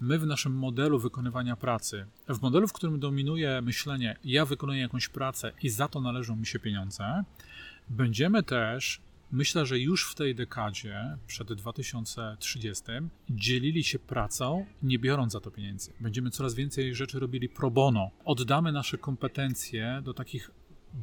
My 0.00 0.18
w 0.18 0.26
naszym 0.26 0.52
modelu 0.52 0.98
wykonywania 0.98 1.56
pracy, 1.56 2.06
w 2.28 2.42
modelu, 2.42 2.68
w 2.68 2.72
którym 2.72 3.00
dominuje 3.00 3.62
myślenie, 3.62 4.16
ja 4.24 4.44
wykonuję 4.44 4.80
jakąś 4.80 5.08
pracę 5.08 5.52
i 5.62 5.68
za 5.68 5.88
to 5.88 6.00
należą 6.00 6.36
mi 6.36 6.46
się 6.46 6.58
pieniądze, 6.58 7.24
będziemy 7.88 8.42
też, 8.42 9.00
myślę, 9.32 9.66
że 9.66 9.78
już 9.78 10.10
w 10.10 10.14
tej 10.14 10.34
dekadzie, 10.34 11.16
przed 11.26 11.52
2030, 11.52 12.84
dzielili 13.30 13.84
się 13.84 13.98
pracą, 13.98 14.66
nie 14.82 14.98
biorąc 14.98 15.32
za 15.32 15.40
to 15.40 15.50
pieniędzy. 15.50 15.92
Będziemy 16.00 16.30
coraz 16.30 16.54
więcej 16.54 16.94
rzeczy 16.94 17.20
robili 17.20 17.48
pro 17.48 17.70
bono. 17.70 18.10
Oddamy 18.24 18.72
nasze 18.72 18.98
kompetencje 18.98 20.00
do 20.04 20.14
takich 20.14 20.50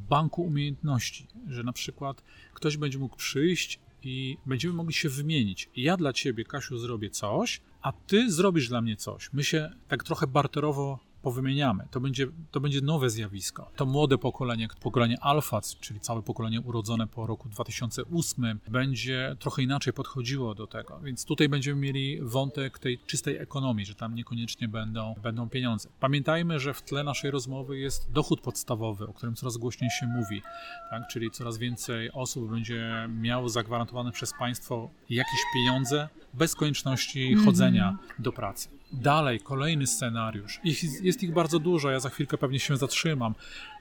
banku 0.10 0.43
umiejętności, 0.43 1.27
że 1.47 1.63
na 1.63 1.73
przykład 1.73 2.23
ktoś 2.53 2.77
będzie 2.77 2.97
mógł 2.99 3.15
przyjść 3.15 3.79
i 4.03 4.38
będziemy 4.45 4.73
mogli 4.73 4.93
się 4.93 5.10
wymienić. 5.10 5.69
Ja 5.75 5.97
dla 5.97 6.13
ciebie, 6.13 6.45
Kasiu, 6.45 6.77
zrobię 6.77 7.10
coś, 7.10 7.62
a 7.82 7.92
ty 7.92 8.32
zrobisz 8.32 8.70
dla 8.70 8.82
mnie 8.82 8.96
coś. 8.96 9.34
My 9.34 9.44
się 9.44 9.72
tak 9.88 10.04
trochę 10.04 10.28
barterowo 10.28 11.00
powymieniamy. 11.28 11.88
To 11.92 12.00
będzie, 12.00 12.28
to 12.52 12.60
będzie 12.60 12.82
nowe 12.82 13.10
zjawisko. 13.10 13.72
To 13.76 13.86
młode 13.86 14.18
pokolenie, 14.18 14.68
pokolenie 14.82 15.18
alfa, 15.22 15.62
czyli 15.80 16.00
całe 16.00 16.22
pokolenie 16.22 16.62
urodzone 16.62 17.08
po 17.08 17.28
roku 17.28 17.50
2008, 17.50 18.60
będzie 18.70 19.36
trochę 19.40 19.63
inaczej 19.63 19.94
podchodziło 19.94 20.56
do 20.56 20.68
tego. 20.68 21.00
Więc 21.00 21.26
tutaj 21.26 21.50
będziemy 21.50 21.82
mieli 21.82 22.20
wątek 22.22 22.80
tej 22.80 23.00
czystej 23.00 23.38
ekonomii, 23.38 23.86
że 23.86 23.96
tam 23.96 24.16
niekoniecznie 24.16 24.68
będą, 24.68 25.16
będą 25.24 25.50
pieniądze. 25.50 25.90
Pamiętajmy, 26.00 26.60
że 26.60 26.74
w 26.74 26.82
tle 26.82 27.04
naszej 27.04 27.32
rozmowy 27.32 27.80
jest 27.80 28.12
dochód 28.12 28.42
podstawowy, 28.42 29.08
o 29.08 29.13
którym 29.13 29.36
coraz 29.36 29.58
głośniej 29.58 29.90
się 30.00 30.08
mówi, 30.08 30.42
tak? 30.90 31.08
czyli 31.08 31.32
coraz 31.32 31.58
więcej 31.58 32.12
osób 32.12 32.50
będzie 32.50 33.10
miało 33.10 33.50
zagwarantowane 33.50 34.12
przez 34.12 34.34
państwo 34.40 34.90
jakieś 35.10 35.40
pieniądze 35.54 36.10
bez 36.34 36.56
konieczności 36.56 37.36
chodzenia 37.36 37.98
do 38.20 38.32
pracy. 38.32 38.78
Dalej, 38.91 39.39
kolejny 39.39 39.88
scenariusz. 39.88 40.60
Ich, 40.63 41.04
jest 41.04 41.23
ich 41.23 41.34
bardzo 41.34 41.60
dużo, 41.60 41.91
ja 41.91 42.00
za 42.00 42.10
chwilkę 42.10 42.38
pewnie 42.38 42.60
się 42.60 42.78
zatrzymam. 42.78 43.36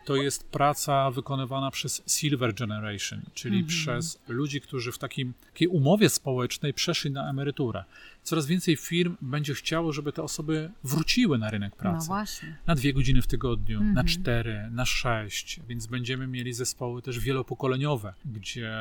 To 0.06 0.16
jest 0.16 0.48
praca 0.48 1.10
wykonywana 1.10 1.70
przez 1.70 2.02
Silver 2.06 2.54
Generation, 2.54 3.22
czyli 3.34 3.64
przez 3.64 4.18
ludzi, 4.28 4.60
którzy 4.60 4.92
w 4.92 4.98
takim, 4.98 5.32
takiej 5.52 5.68
umowie 5.68 6.08
społecznej 6.08 6.74
przeszli 6.74 7.10
na 7.10 7.30
emeryturę. 7.30 7.84
Coraz 8.22 8.46
więcej 8.46 8.76
firm 8.76 9.16
będzie 9.20 9.54
chciało, 9.54 9.92
żeby 9.92 10.12
te 10.12 10.22
osoby 10.22 10.70
wróciły 10.84 11.38
na 11.38 11.50
rynek 11.50 11.72
No 11.72 11.78
pracy 11.80 12.06
właśnie. 12.06 12.48
na 12.48 12.56
na 12.66 12.74
dwie 12.74 12.92
godziny 12.92 13.22
w 13.22 13.26
tygodniu, 13.26 13.84
na 13.84 14.04
cztery, 14.04 14.68
na 14.70 14.84
sześć, 14.84 15.60
więc 15.68 15.86
będziemy 15.86 16.26
mieli 16.26 16.52
zespoły 16.52 17.02
też 17.02 17.18
wielopokoleniowe, 17.20 18.14
gdzie 18.24 18.72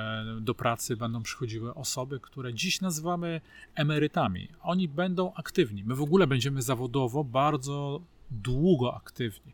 do 0.41 0.55
pracy 0.55 0.97
będą 0.97 1.23
przychodziły 1.23 1.73
osoby, 1.73 2.19
które 2.19 2.53
dziś 2.53 2.81
nazywamy 2.81 3.41
emerytami. 3.75 4.47
Oni 4.61 4.88
będą 4.88 5.33
aktywni. 5.33 5.83
My 5.83 5.95
w 5.95 6.01
ogóle 6.01 6.27
będziemy 6.27 6.61
zawodowo 6.61 7.23
bardzo 7.23 8.01
długo 8.31 8.95
aktywni. 8.95 9.53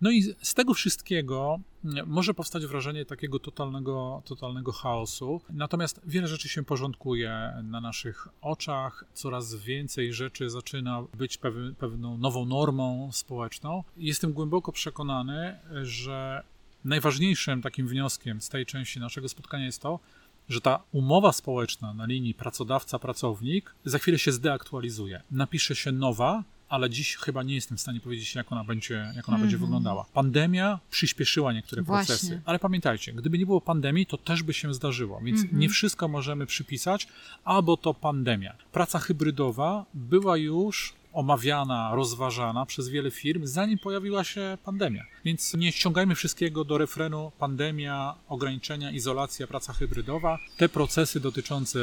No 0.00 0.10
i 0.10 0.22
z 0.42 0.54
tego 0.54 0.74
wszystkiego 0.74 1.60
mm, 1.84 2.08
może 2.08 2.34
powstać 2.34 2.66
wrażenie 2.66 3.04
takiego 3.04 3.38
totalnego, 3.38 4.22
totalnego 4.24 4.72
chaosu. 4.72 5.40
Natomiast 5.50 6.00
wiele 6.06 6.28
rzeczy 6.28 6.48
się 6.48 6.62
porządkuje 6.64 7.52
na 7.62 7.80
naszych 7.80 8.28
oczach, 8.40 9.04
coraz 9.14 9.54
więcej 9.54 10.12
rzeczy 10.12 10.50
zaczyna 10.50 11.02
być 11.18 11.38
pew- 11.38 11.74
pewną 11.78 12.18
nową 12.18 12.44
normą 12.44 13.10
społeczną. 13.12 13.84
Jestem 13.96 14.32
głęboko 14.32 14.72
przekonany, 14.72 15.58
że 15.82 16.42
najważniejszym 16.84 17.62
takim 17.62 17.88
wnioskiem 17.88 18.40
z 18.40 18.48
tej 18.48 18.66
części 18.66 19.00
naszego 19.00 19.28
spotkania 19.28 19.64
jest 19.64 19.82
to, 19.82 20.00
że 20.48 20.60
ta 20.60 20.82
umowa 20.92 21.32
społeczna 21.32 21.94
na 21.94 22.06
linii 22.06 22.34
pracodawca-pracownik 22.34 23.74
za 23.84 23.98
chwilę 23.98 24.18
się 24.18 24.32
zdeaktualizuje. 24.32 25.22
Napisze 25.30 25.74
się 25.74 25.92
nowa, 25.92 26.44
ale 26.72 26.90
dziś 26.90 27.16
chyba 27.16 27.42
nie 27.42 27.54
jestem 27.54 27.78
w 27.78 27.80
stanie 27.80 28.00
powiedzieć, 28.00 28.34
jak 28.34 28.52
ona 28.52 28.64
będzie, 28.64 29.12
jak 29.16 29.28
ona 29.28 29.38
będzie 29.38 29.58
wyglądała. 29.58 30.06
Pandemia 30.14 30.78
przyspieszyła 30.90 31.52
niektóre 31.52 31.82
Właśnie. 31.82 32.06
procesy, 32.06 32.40
ale 32.44 32.58
pamiętajcie, 32.58 33.12
gdyby 33.12 33.38
nie 33.38 33.46
było 33.46 33.60
pandemii, 33.60 34.06
to 34.06 34.16
też 34.16 34.42
by 34.42 34.52
się 34.54 34.74
zdarzyło, 34.74 35.20
więc 35.20 35.40
nie 35.52 35.68
wszystko 35.68 36.08
możemy 36.08 36.46
przypisać, 36.46 37.08
albo 37.44 37.76
to 37.76 37.94
pandemia. 37.94 38.54
Praca 38.72 38.98
hybrydowa 38.98 39.86
była 39.94 40.36
już 40.36 40.94
omawiana, 41.12 41.90
rozważana 41.94 42.66
przez 42.66 42.88
wiele 42.88 43.10
firm, 43.10 43.46
zanim 43.46 43.78
pojawiła 43.78 44.24
się 44.24 44.58
pandemia. 44.64 45.04
Więc 45.24 45.54
nie 45.54 45.72
ściągajmy 45.72 46.14
wszystkiego 46.14 46.64
do 46.64 46.78
refrenu 46.78 47.32
pandemia, 47.38 48.14
ograniczenia, 48.28 48.90
izolacja, 48.90 49.46
praca 49.46 49.72
hybrydowa. 49.72 50.38
Te 50.56 50.68
procesy 50.68 51.20
dotyczące 51.20 51.78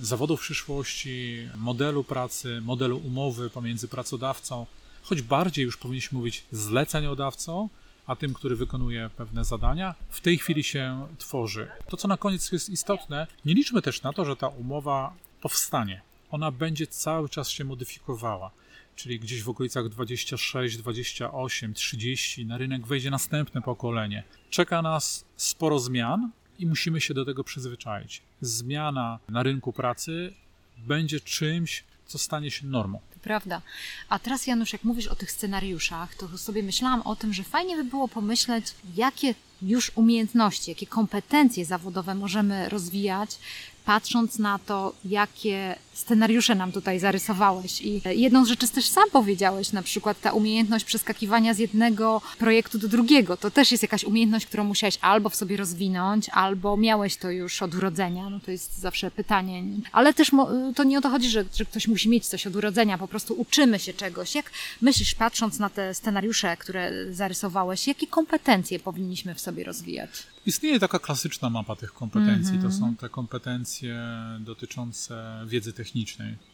zawodów 0.00 0.40
przyszłości, 0.40 1.48
modelu 1.56 2.04
pracy, 2.04 2.60
modelu 2.60 2.98
umowy 2.98 3.50
pomiędzy 3.50 3.88
pracodawcą, 3.88 4.66
choć 5.02 5.22
bardziej 5.22 5.64
już 5.64 5.76
powinniśmy 5.76 6.18
mówić 6.18 6.44
zleceniodawcą, 6.52 7.68
a 8.06 8.16
tym, 8.16 8.34
który 8.34 8.56
wykonuje 8.56 9.10
pewne 9.16 9.44
zadania, 9.44 9.94
w 10.10 10.20
tej 10.20 10.38
chwili 10.38 10.64
się 10.64 11.06
tworzy. 11.18 11.68
To, 11.88 11.96
co 11.96 12.08
na 12.08 12.16
koniec 12.16 12.52
jest 12.52 12.68
istotne, 12.68 13.26
nie 13.44 13.54
liczmy 13.54 13.82
też 13.82 14.02
na 14.02 14.12
to, 14.12 14.24
że 14.24 14.36
ta 14.36 14.48
umowa 14.48 15.12
powstanie. 15.40 16.00
Ona 16.30 16.50
będzie 16.50 16.86
cały 16.86 17.28
czas 17.28 17.48
się 17.48 17.64
modyfikowała, 17.64 18.50
czyli 18.96 19.20
gdzieś 19.20 19.42
w 19.42 19.48
okolicach 19.48 19.88
26, 19.88 20.76
28, 20.76 21.74
30 21.74 22.46
na 22.46 22.58
rynek 22.58 22.86
wejdzie 22.86 23.10
następne 23.10 23.62
pokolenie. 23.62 24.24
Czeka 24.50 24.82
nas 24.82 25.24
sporo 25.36 25.78
zmian 25.78 26.30
i 26.58 26.66
musimy 26.66 27.00
się 27.00 27.14
do 27.14 27.24
tego 27.24 27.44
przyzwyczaić. 27.44 28.22
Zmiana 28.40 29.18
na 29.28 29.42
rynku 29.42 29.72
pracy 29.72 30.34
będzie 30.78 31.20
czymś, 31.20 31.84
co 32.06 32.18
stanie 32.18 32.50
się 32.50 32.66
normą. 32.66 33.00
Prawda. 33.22 33.62
A 34.08 34.18
teraz, 34.18 34.46
Janusz, 34.46 34.72
jak 34.72 34.84
mówisz 34.84 35.06
o 35.06 35.14
tych 35.14 35.32
scenariuszach, 35.32 36.14
to 36.14 36.38
sobie 36.38 36.62
myślałam 36.62 37.02
o 37.02 37.16
tym, 37.16 37.34
że 37.34 37.42
fajnie 37.42 37.76
by 37.76 37.84
było 37.84 38.08
pomyśleć, 38.08 38.64
jakie 38.94 39.34
już 39.62 39.92
umiejętności, 39.94 40.70
jakie 40.70 40.86
kompetencje 40.86 41.64
zawodowe 41.64 42.14
możemy 42.14 42.68
rozwijać, 42.68 43.38
patrząc 43.84 44.38
na 44.38 44.58
to, 44.58 44.94
jakie 45.04 45.76
scenariusze 45.98 46.54
nam 46.54 46.72
tutaj 46.72 47.00
zarysowałeś. 47.00 47.80
I 47.80 48.02
jedną 48.04 48.44
z 48.44 48.48
rzeczy 48.48 48.68
też 48.68 48.86
sam 48.86 49.04
powiedziałeś, 49.12 49.72
na 49.72 49.82
przykład 49.82 50.20
ta 50.20 50.32
umiejętność 50.32 50.84
przeskakiwania 50.84 51.54
z 51.54 51.58
jednego 51.58 52.22
projektu 52.38 52.78
do 52.78 52.88
drugiego. 52.88 53.36
To 53.36 53.50
też 53.50 53.72
jest 53.72 53.82
jakaś 53.82 54.04
umiejętność, 54.04 54.46
którą 54.46 54.64
musiałeś 54.64 54.98
albo 55.00 55.28
w 55.28 55.36
sobie 55.36 55.56
rozwinąć, 55.56 56.28
albo 56.28 56.76
miałeś 56.76 57.16
to 57.16 57.30
już 57.30 57.62
od 57.62 57.74
urodzenia. 57.74 58.30
No 58.30 58.40
to 58.40 58.50
jest 58.50 58.78
zawsze 58.78 59.10
pytanie. 59.10 59.62
Ale 59.92 60.14
też 60.14 60.30
to 60.76 60.84
nie 60.84 60.98
o 60.98 61.00
to 61.00 61.10
chodzi, 61.10 61.30
że, 61.30 61.44
że 61.54 61.64
ktoś 61.64 61.88
musi 61.88 62.08
mieć 62.08 62.26
coś 62.26 62.46
od 62.46 62.56
urodzenia, 62.56 62.98
po 62.98 63.08
prostu 63.08 63.34
uczymy 63.34 63.78
się 63.78 63.92
czegoś. 63.92 64.34
Jak 64.34 64.50
myślisz, 64.80 65.14
patrząc 65.14 65.58
na 65.58 65.70
te 65.70 65.94
scenariusze, 65.94 66.56
które 66.56 67.14
zarysowałeś, 67.14 67.86
jakie 67.86 68.06
kompetencje 68.06 68.78
powinniśmy 68.78 69.34
w 69.34 69.40
sobie 69.40 69.64
rozwijać? 69.64 70.10
Istnieje 70.46 70.80
taka 70.80 70.98
klasyczna 70.98 71.50
mapa 71.50 71.76
tych 71.76 71.92
kompetencji. 71.92 72.58
To 72.62 72.72
są 72.72 72.96
te 72.96 73.08
kompetencje 73.08 73.98
dotyczące 74.40 75.44
wiedzy 75.46 75.72
technicznej, 75.72 75.87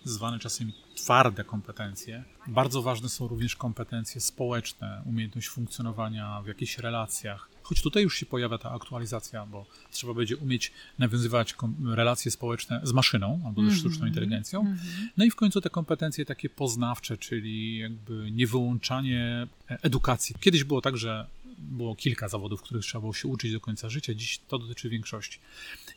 zwane 0.04 0.38
czasem 0.38 0.72
twarde 0.94 1.44
kompetencje. 1.44 2.24
Bardzo 2.46 2.82
ważne 2.82 3.08
są 3.08 3.28
również 3.28 3.56
kompetencje 3.56 4.20
społeczne, 4.20 5.02
umiejętność 5.06 5.48
funkcjonowania 5.48 6.42
w 6.42 6.46
jakichś 6.46 6.78
relacjach. 6.78 7.48
Choć 7.62 7.82
tutaj 7.82 8.02
już 8.02 8.16
się 8.16 8.26
pojawia 8.26 8.58
ta 8.58 8.70
aktualizacja, 8.70 9.46
bo 9.46 9.66
trzeba 9.90 10.14
będzie 10.14 10.36
umieć 10.36 10.72
nawiązywać 10.98 11.54
relacje 11.86 12.30
społeczne 12.30 12.80
z 12.82 12.92
maszyną 12.92 13.40
albo 13.46 13.70
ze 13.70 13.76
sztuczną 13.76 14.06
inteligencją. 14.06 14.76
No 15.16 15.24
i 15.24 15.30
w 15.30 15.36
końcu 15.36 15.60
te 15.60 15.70
kompetencje 15.70 16.24
takie 16.24 16.48
poznawcze, 16.48 17.18
czyli 17.18 17.78
jakby 17.78 18.30
niewyłączanie 18.30 19.46
edukacji. 19.68 20.34
Kiedyś 20.40 20.64
było 20.64 20.80
tak, 20.80 20.96
że 20.96 21.26
było 21.58 21.96
kilka 21.96 22.28
zawodów, 22.28 22.62
których 22.62 22.84
trzeba 22.84 23.00
było 23.00 23.12
się 23.12 23.28
uczyć 23.28 23.52
do 23.52 23.60
końca 23.60 23.88
życia, 23.88 24.14
dziś 24.14 24.38
to 24.48 24.58
dotyczy 24.58 24.88
większości. 24.88 25.38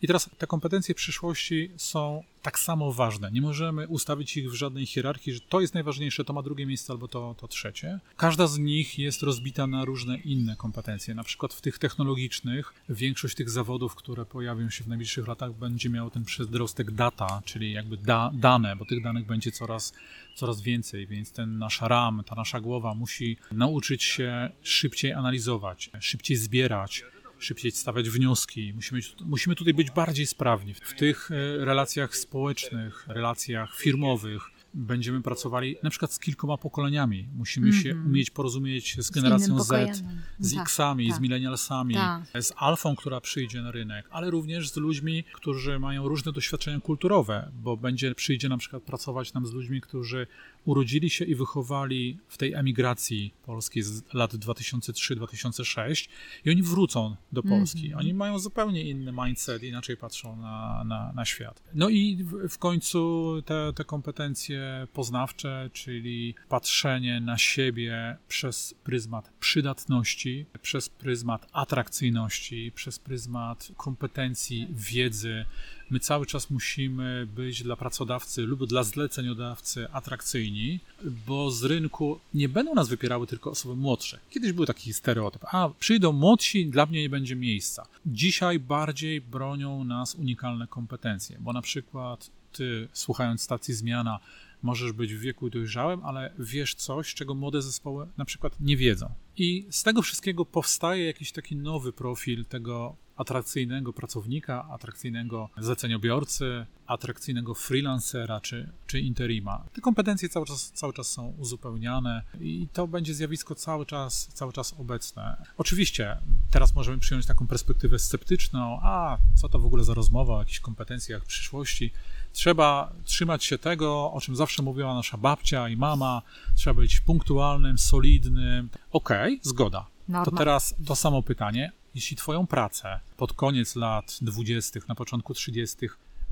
I 0.01 0.07
teraz 0.07 0.29
te 0.37 0.47
kompetencje 0.47 0.95
przyszłości 0.95 1.71
są 1.77 2.23
tak 2.47 2.59
samo 2.59 2.91
ważne. 2.91 3.31
Nie 3.31 3.41
możemy 3.41 3.87
ustawić 3.87 4.37
ich 4.37 4.51
w 4.51 4.53
żadnej 4.53 4.85
hierarchii, 4.85 5.33
że 5.33 5.39
to 5.39 5.61
jest 5.61 5.73
najważniejsze, 5.73 6.23
to 6.23 6.33
ma 6.33 6.41
drugie 6.41 6.65
miejsce 6.65 6.93
albo 6.93 7.07
to, 7.07 7.35
to 7.37 7.47
trzecie. 7.47 7.99
Każda 8.17 8.47
z 8.47 8.57
nich 8.57 8.99
jest 8.99 9.23
rozbita 9.23 9.67
na 9.67 9.85
różne 9.85 10.17
inne 10.17 10.55
kompetencje. 10.55 11.15
Na 11.15 11.23
przykład 11.23 11.53
w 11.53 11.61
tych 11.61 11.79
technologicznych 11.79 12.73
większość 12.89 13.35
tych 13.35 13.49
zawodów, 13.49 13.95
które 13.95 14.25
pojawią 14.25 14.69
się 14.69 14.83
w 14.83 14.87
najbliższych 14.87 15.27
latach, 15.27 15.53
będzie 15.53 15.89
miało 15.89 16.09
ten 16.09 16.25
przedrostek 16.25 16.91
data, 16.91 17.41
czyli 17.45 17.71
jakby 17.71 17.97
da, 17.97 18.31
dane, 18.33 18.75
bo 18.75 18.85
tych 18.85 19.03
danych 19.03 19.25
będzie 19.25 19.51
coraz, 19.51 19.93
coraz 20.35 20.61
więcej, 20.61 21.07
więc 21.07 21.31
ten 21.31 21.57
nasz 21.57 21.81
RAM, 21.81 22.23
ta 22.25 22.35
nasza 22.35 22.61
głowa 22.61 22.93
musi 22.93 23.37
nauczyć 23.51 24.03
się 24.03 24.49
szybciej 24.61 25.13
analizować, 25.13 25.89
szybciej 25.99 26.37
zbierać, 26.37 27.03
szybciej 27.39 27.71
stawiać 27.71 28.09
wnioski. 28.09 28.73
Musimy, 28.75 29.01
musimy 29.25 29.55
tutaj 29.55 29.73
być 29.73 29.91
bardziej 29.91 30.25
sprawni. 30.25 30.73
W 30.73 30.93
tych 30.93 31.29
e, 31.31 31.65
relacjach 31.65 32.17
społecznych, 32.17 33.05
relacjach 33.07 33.75
firmowych 33.75 34.41
będziemy 34.73 35.21
pracowali 35.21 35.75
na 35.83 35.89
przykład 35.89 36.13
z 36.13 36.19
kilkoma 36.19 36.57
pokoleniami. 36.57 37.27
Musimy 37.35 37.73
się 37.73 37.95
umieć 38.05 38.29
porozumieć 38.29 38.95
z 38.99 39.09
generacją 39.09 39.59
Z, 39.59 39.67
pokoleniem. 39.67 39.95
z 40.39 40.53
Tak, 40.53 40.61
X-ami, 40.61 41.07
tak. 41.07 41.17
z 41.17 41.19
millennialsami, 41.19 41.93
Tak. 41.93 42.23
z 42.43 42.53
alfą, 42.55 42.95
która 42.95 43.21
przyjdzie 43.21 43.61
na 43.61 43.71
rynek, 43.71 44.07
ale 44.11 44.31
również 44.31 44.69
z 44.69 44.75
ludźmi, 44.77 45.23
którzy 45.33 45.79
mają 45.79 46.07
różne 46.07 46.31
doświadczenia 46.31 46.79
kulturowe, 46.79 47.51
bo 47.63 47.77
będzie 47.77 48.15
przyjdzie 48.15 48.49
na 48.49 48.57
przykład 48.57 48.83
pracować 48.83 49.33
nam 49.33 49.45
z 49.47 49.53
ludźmi, 49.53 49.81
którzy 49.81 50.27
urodzili 50.65 51.09
się 51.09 51.25
i 51.25 51.35
wychowali 51.35 52.17
w 52.27 52.37
tej 52.37 52.53
emigracji 52.53 53.33
polskiej 53.45 53.83
z 53.83 54.13
lat 54.13 54.33
2003-2006 54.33 56.09
i 56.45 56.49
oni 56.49 56.63
wrócą 56.63 57.15
do 57.31 57.43
Polski. 57.43 57.85
Mhm. 57.85 57.99
Oni 57.99 58.13
mają 58.13 58.39
zupełnie 58.39 58.81
inny 58.81 59.11
mindset, 59.11 59.63
inaczej 59.63 59.97
patrzą 59.97 60.35
na, 60.35 60.83
na, 60.83 61.13
na 61.15 61.25
świat. 61.25 61.63
No 61.73 61.89
i 61.89 62.23
w, 62.23 62.49
w 62.49 62.57
końcu 62.57 63.33
te, 63.45 63.73
te 63.75 63.83
kompetencje 63.83 64.87
poznawcze, 64.93 65.69
czyli 65.73 66.35
patrzenie 66.49 67.21
na 67.21 67.37
siebie 67.37 68.17
przez 68.27 68.75
pryzmat 68.83 69.31
przydatności, 69.39 70.45
przez 70.61 70.89
pryzmat 70.89 71.47
atrakcyjności, 71.53 72.71
przez 72.75 72.99
pryzmat 72.99 73.71
kompetencji, 73.77 74.67
wiedzy. 74.71 75.45
My 75.89 75.99
cały 75.99 76.25
czas 76.25 76.49
musimy 76.49 77.27
być 77.35 77.63
dla 77.63 77.75
pracodawcy 77.75 78.41
lub 78.41 78.65
dla 78.65 78.83
zleceniodawcy 78.83 79.91
atrakcyjni, 79.91 80.79
bo 81.27 81.51
z 81.51 81.63
rynku 81.63 82.19
nie 82.33 82.49
będą 82.49 82.75
nas 82.75 82.89
wypierały 82.89 83.27
tylko 83.27 83.51
osoby 83.51 83.75
młodsze. 83.75 84.19
Kiedyś 84.29 84.51
był 84.51 84.65
taki 84.65 84.93
stereotyp, 84.93 85.45
a 85.51 85.69
przyjdą 85.79 86.11
młodsi, 86.11 86.65
dla 86.65 86.85
mnie 86.85 87.01
nie 87.01 87.09
będzie 87.09 87.35
miejsca. 87.35 87.87
Dzisiaj 88.05 88.59
bardziej 88.59 89.21
bronią 89.21 89.83
nas 89.83 90.15
unikalne 90.15 90.67
kompetencje, 90.67 91.37
bo 91.39 91.53
na 91.53 91.61
przykład 91.61 92.29
ty, 92.51 92.87
słuchając 92.93 93.41
stacji 93.41 93.73
Zmiana, 93.73 94.19
możesz 94.63 94.91
być 94.91 95.13
w 95.13 95.19
wieku 95.19 95.49
dojrzałym, 95.49 96.05
ale 96.05 96.33
wiesz 96.39 96.75
coś, 96.75 97.13
czego 97.13 97.33
młode 97.33 97.61
zespoły 97.61 98.07
na 98.17 98.25
przykład 98.25 98.59
nie 98.59 98.77
wiedzą. 98.77 99.09
I 99.37 99.65
z 99.69 99.83
tego 99.83 100.01
wszystkiego 100.01 100.45
powstaje 100.45 101.05
jakiś 101.05 101.31
taki 101.31 101.55
nowy 101.55 101.93
profil 101.93 102.45
tego 102.45 102.95
atrakcyjnego 103.17 103.93
pracownika, 103.93 104.67
atrakcyjnego 104.69 105.49
zleceniobiorcy, 105.57 106.65
atrakcyjnego 106.87 107.53
freelancera 107.53 108.41
czy, 108.41 108.69
czy 108.87 108.99
interima. 108.99 109.63
Te 109.73 109.81
kompetencje 109.81 110.29
cały 110.29 110.45
czas, 110.45 110.71
cały 110.71 110.93
czas 110.93 111.07
są 111.07 111.33
uzupełniane 111.37 112.21
i 112.39 112.67
to 112.73 112.87
będzie 112.87 113.13
zjawisko 113.13 113.55
cały 113.55 113.85
czas, 113.85 114.27
cały 114.33 114.53
czas 114.53 114.75
obecne. 114.79 115.37
Oczywiście 115.57 116.17
teraz 116.51 116.75
możemy 116.75 116.97
przyjąć 116.97 117.25
taką 117.25 117.47
perspektywę 117.47 117.99
sceptyczną, 117.99 118.79
a 118.81 119.17
co 119.35 119.49
to 119.49 119.59
w 119.59 119.65
ogóle 119.65 119.83
za 119.83 119.93
rozmowa 119.93 120.35
o 120.35 120.39
jakichś 120.39 120.59
kompetencjach 120.59 121.25
przyszłości. 121.25 121.91
Trzeba 122.33 122.93
trzymać 123.03 123.43
się 123.43 123.57
tego, 123.57 124.11
o 124.13 124.21
czym 124.21 124.35
zawsze 124.35 124.63
mówiła 124.63 124.93
nasza 124.93 125.17
babcia 125.17 125.69
i 125.69 125.77
mama. 125.77 126.21
Trzeba 126.55 126.73
być 126.73 126.99
punktualnym, 126.99 127.77
solidnym. 127.77 128.69
Okej, 128.91 129.39
zgoda. 129.43 129.85
To 130.25 130.31
teraz 130.31 130.75
to 130.85 130.95
samo 130.95 131.23
pytanie. 131.23 131.71
Jeśli 131.97 132.17
Twoją 132.17 132.47
pracę 132.47 132.99
pod 133.17 133.33
koniec 133.33 133.75
lat 133.75 134.17
20., 134.21 134.79
na 134.87 134.95
początku 134.95 135.33
30., 135.33 135.77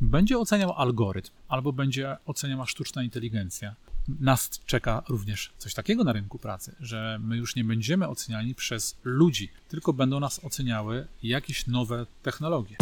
będzie 0.01 0.38
oceniał 0.39 0.74
algorytm 0.74 1.32
albo 1.47 1.74
będzie 1.74 2.18
oceniała 2.26 2.66
sztuczna 2.66 3.03
inteligencja, 3.03 3.76
nas 4.20 4.49
czeka 4.66 5.03
również 5.09 5.53
coś 5.57 5.74
takiego 5.74 6.03
na 6.03 6.13
rynku 6.13 6.39
pracy, 6.39 6.76
że 6.80 7.20
my 7.22 7.38
już 7.38 7.55
nie 7.55 7.63
będziemy 7.63 8.07
oceniani 8.07 8.55
przez 8.55 8.97
ludzi, 9.03 9.49
tylko 9.70 9.93
będą 9.93 10.20
nas 10.20 10.43
oceniały 10.43 11.07
jakieś 11.24 11.68
nowe 11.68 12.05
technologie. 12.24 12.76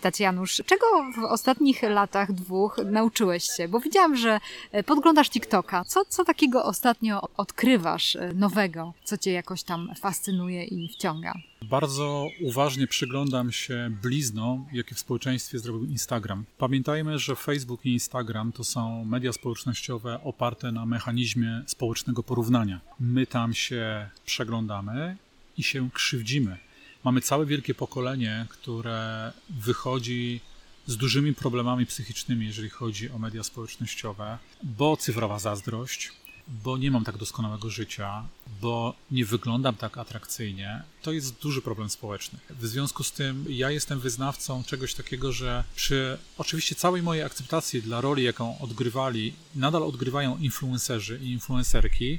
Zapytać, 0.00 0.20
Janusz, 0.20 0.62
czego 0.66 0.86
w 1.16 1.24
ostatnich 1.24 1.82
latach 1.82 2.32
dwóch 2.32 2.76
nauczyłeś 2.84 3.44
się? 3.44 3.68
Bo 3.68 3.80
widziałam, 3.80 4.16
że 4.16 4.40
e, 4.72 4.82
podglądasz 4.82 5.30
TikToka. 5.30 5.84
Co, 5.84 6.04
co 6.08 6.24
takiego 6.24 6.64
ostatnio 6.64 7.28
odkrywasz 7.36 8.16
e, 8.16 8.32
nowego, 8.34 8.94
co 9.04 9.18
cię 9.18 9.32
jakoś 9.32 9.62
tam 9.62 9.90
fascynuje 10.00 10.64
i 10.64 10.88
wciąga? 10.88 11.34
Bardzo 11.62 12.26
uważnie 12.42 12.86
przyglądam 12.86 13.52
się 13.52 13.90
bliznom, 14.02 14.66
jakie 14.72 14.94
w 14.94 14.98
społeczeństwie 14.98 15.58
zrobił 15.58 15.84
Instagram. 15.84 16.44
Pamiętajmy, 16.58 17.18
że 17.18 17.36
Facebook 17.36 17.86
i 17.86 17.92
Instagram 17.92 18.52
to 18.52 18.64
są 18.64 19.04
media 19.04 19.32
społecznościowe 19.32 20.20
oparte 20.24 20.72
na 20.72 20.86
mechanizmie 20.86 21.62
społecznego 21.66 22.22
porównania. 22.22 22.80
My 23.00 23.26
tam 23.26 23.54
się 23.54 24.08
przeglądamy 24.24 25.16
i 25.56 25.62
się 25.62 25.90
krzywdzimy. 25.90 26.69
Mamy 27.04 27.20
całe 27.20 27.46
wielkie 27.46 27.74
pokolenie, 27.74 28.46
które 28.48 29.32
wychodzi 29.50 30.40
z 30.86 30.96
dużymi 30.96 31.34
problemami 31.34 31.86
psychicznymi, 31.86 32.46
jeżeli 32.46 32.70
chodzi 32.70 33.10
o 33.10 33.18
media 33.18 33.44
społecznościowe, 33.44 34.38
bo 34.62 34.96
cyfrowa 34.96 35.38
zazdrość, 35.38 36.12
bo 36.48 36.78
nie 36.78 36.90
mam 36.90 37.04
tak 37.04 37.16
doskonałego 37.16 37.70
życia, 37.70 38.26
bo 38.60 38.94
nie 39.10 39.24
wyglądam 39.24 39.74
tak 39.74 39.98
atrakcyjnie, 39.98 40.82
to 41.02 41.12
jest 41.12 41.40
duży 41.42 41.62
problem 41.62 41.90
społeczny. 41.90 42.38
W 42.50 42.66
związku 42.66 43.04
z 43.04 43.12
tym 43.12 43.44
ja 43.48 43.70
jestem 43.70 44.00
wyznawcą 44.00 44.64
czegoś 44.64 44.94
takiego, 44.94 45.32
że 45.32 45.64
przy 45.76 46.18
oczywiście 46.38 46.74
całej 46.74 47.02
mojej 47.02 47.22
akceptacji 47.22 47.82
dla 47.82 48.00
roli, 48.00 48.24
jaką 48.24 48.58
odgrywali, 48.58 49.32
nadal 49.54 49.82
odgrywają 49.82 50.38
influencerzy 50.38 51.20
i 51.22 51.30
influencerki, 51.32 52.18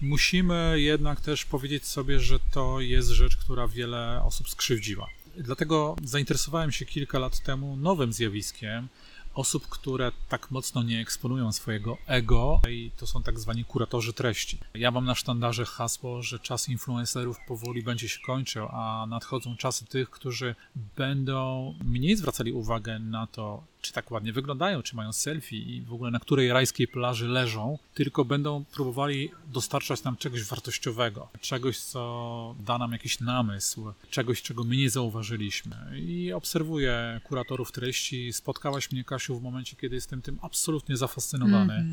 musimy 0.00 0.80
jednak 0.80 1.20
też 1.20 1.44
powiedzieć 1.44 1.86
sobie, 1.86 2.20
że 2.20 2.38
to 2.50 2.80
jest 2.80 3.08
rzecz, 3.08 3.36
która 3.36 3.68
wiele 3.68 4.22
osób 4.24 4.48
skrzywdziła. 4.48 5.08
Dlatego 5.36 5.96
zainteresowałem 6.04 6.72
się 6.72 6.84
kilka 6.84 7.18
lat 7.18 7.40
temu 7.40 7.76
nowym 7.76 8.12
zjawiskiem 8.12 8.88
osób, 9.36 9.68
które 9.68 10.12
tak 10.28 10.50
mocno 10.50 10.82
nie 10.82 11.00
eksponują 11.00 11.52
swojego 11.52 11.98
ego 12.06 12.60
i 12.68 12.90
to 12.96 13.06
są 13.06 13.22
tak 13.22 13.40
zwani 13.40 13.64
kuratorzy 13.64 14.12
treści. 14.12 14.58
Ja 14.74 14.90
mam 14.90 15.04
na 15.04 15.14
sztandarze 15.14 15.64
hasło, 15.64 16.22
że 16.22 16.38
czas 16.38 16.68
influencerów 16.68 17.36
powoli 17.48 17.82
będzie 17.82 18.08
się 18.08 18.18
kończył, 18.26 18.68
a 18.70 19.06
nadchodzą 19.08 19.56
czasy 19.56 19.84
tych, 19.84 20.10
którzy 20.10 20.54
będą 20.96 21.74
mniej 21.84 22.16
zwracali 22.16 22.52
uwagę 22.52 22.98
na 22.98 23.26
to, 23.26 23.64
czy 23.86 23.92
tak 23.92 24.10
ładnie 24.10 24.32
wyglądają, 24.32 24.82
czy 24.82 24.96
mają 24.96 25.12
selfie 25.12 25.56
i 25.56 25.82
w 25.82 25.92
ogóle 25.92 26.10
na 26.10 26.18
której 26.18 26.52
rajskiej 26.52 26.88
plaży 26.88 27.28
leżą, 27.28 27.78
tylko 27.94 28.24
będą 28.24 28.64
próbowali 28.64 29.30
dostarczać 29.52 30.02
nam 30.04 30.16
czegoś 30.16 30.44
wartościowego, 30.44 31.28
czegoś, 31.40 31.78
co 31.78 32.54
da 32.60 32.78
nam 32.78 32.92
jakiś 32.92 33.20
namysł, 33.20 33.92
czegoś, 34.10 34.42
czego 34.42 34.64
my 34.64 34.76
nie 34.76 34.90
zauważyliśmy. 34.90 35.76
I 35.96 36.32
obserwuję 36.32 37.20
kuratorów 37.24 37.72
treści. 37.72 38.32
Spotkałaś 38.32 38.92
mnie, 38.92 39.04
Kasiu, 39.04 39.38
w 39.38 39.42
momencie, 39.42 39.76
kiedy 39.76 39.94
jestem 39.94 40.22
tym 40.22 40.38
absolutnie 40.42 40.96
zafascynowany. 40.96 41.84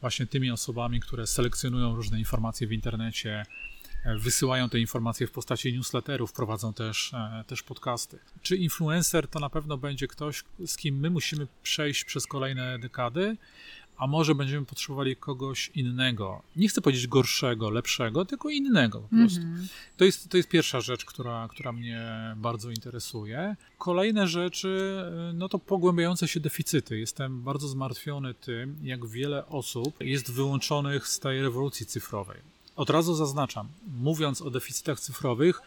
Właśnie 0.00 0.26
tymi 0.26 0.50
osobami, 0.50 1.00
które 1.00 1.26
selekcjonują 1.26 1.96
różne 1.96 2.18
informacje 2.18 2.66
w 2.66 2.72
internecie, 2.72 3.46
wysyłają 4.04 4.68
te 4.68 4.80
informacje 4.80 5.26
w 5.26 5.30
postaci 5.30 5.72
newsletterów, 5.72 6.32
prowadzą 6.32 6.72
też, 6.72 7.14
e, 7.14 7.44
też 7.46 7.62
podcasty. 7.62 8.18
Czy 8.42 8.56
influencer 8.56 9.28
to 9.28 9.40
na 9.40 9.50
pewno 9.50 9.78
będzie 9.78 10.08
ktoś, 10.08 10.44
z 10.66 10.76
kim 10.76 10.98
my 10.98 11.10
musimy 11.10 11.46
przejść 11.62 12.04
przez 12.04 12.26
kolejne 12.26 12.78
dekady, 12.78 13.36
a 13.96 14.06
może 14.06 14.34
będziemy 14.34 14.66
potrzebowali 14.66 15.16
kogoś 15.16 15.70
innego. 15.74 16.42
Nie 16.56 16.68
chcę 16.68 16.80
powiedzieć 16.80 17.06
gorszego, 17.06 17.70
lepszego, 17.70 18.24
tylko 18.24 18.50
innego 18.50 19.00
po 19.00 19.16
prostu. 19.16 19.40
To, 19.96 20.04
jest, 20.04 20.28
to 20.28 20.36
jest 20.36 20.48
pierwsza 20.48 20.80
rzecz, 20.80 21.04
która, 21.04 21.48
która 21.50 21.72
mnie 21.72 22.02
bardzo 22.36 22.70
interesuje. 22.70 23.56
Kolejne 23.78 24.28
rzeczy, 24.28 25.02
y, 25.30 25.32
no 25.32 25.48
to 25.48 25.58
pogłębiające 25.58 26.28
się 26.28 26.40
deficyty. 26.40 26.98
Jestem 26.98 27.42
bardzo 27.42 27.68
zmartwiony 27.68 28.34
tym, 28.34 28.78
jak 28.82 29.06
wiele 29.06 29.46
osób 29.46 30.00
jest 30.00 30.32
wyłączonych 30.32 31.08
z 31.08 31.20
tej 31.20 31.42
rewolucji 31.42 31.86
cyfrowej. 31.86 32.53
Od 32.76 32.90
razu 32.90 33.14
zaznaczam, 33.14 33.68
mówiąc 33.86 34.42
o 34.42 34.50
deficytach 34.50 35.00
cyfrowych, 35.00 35.62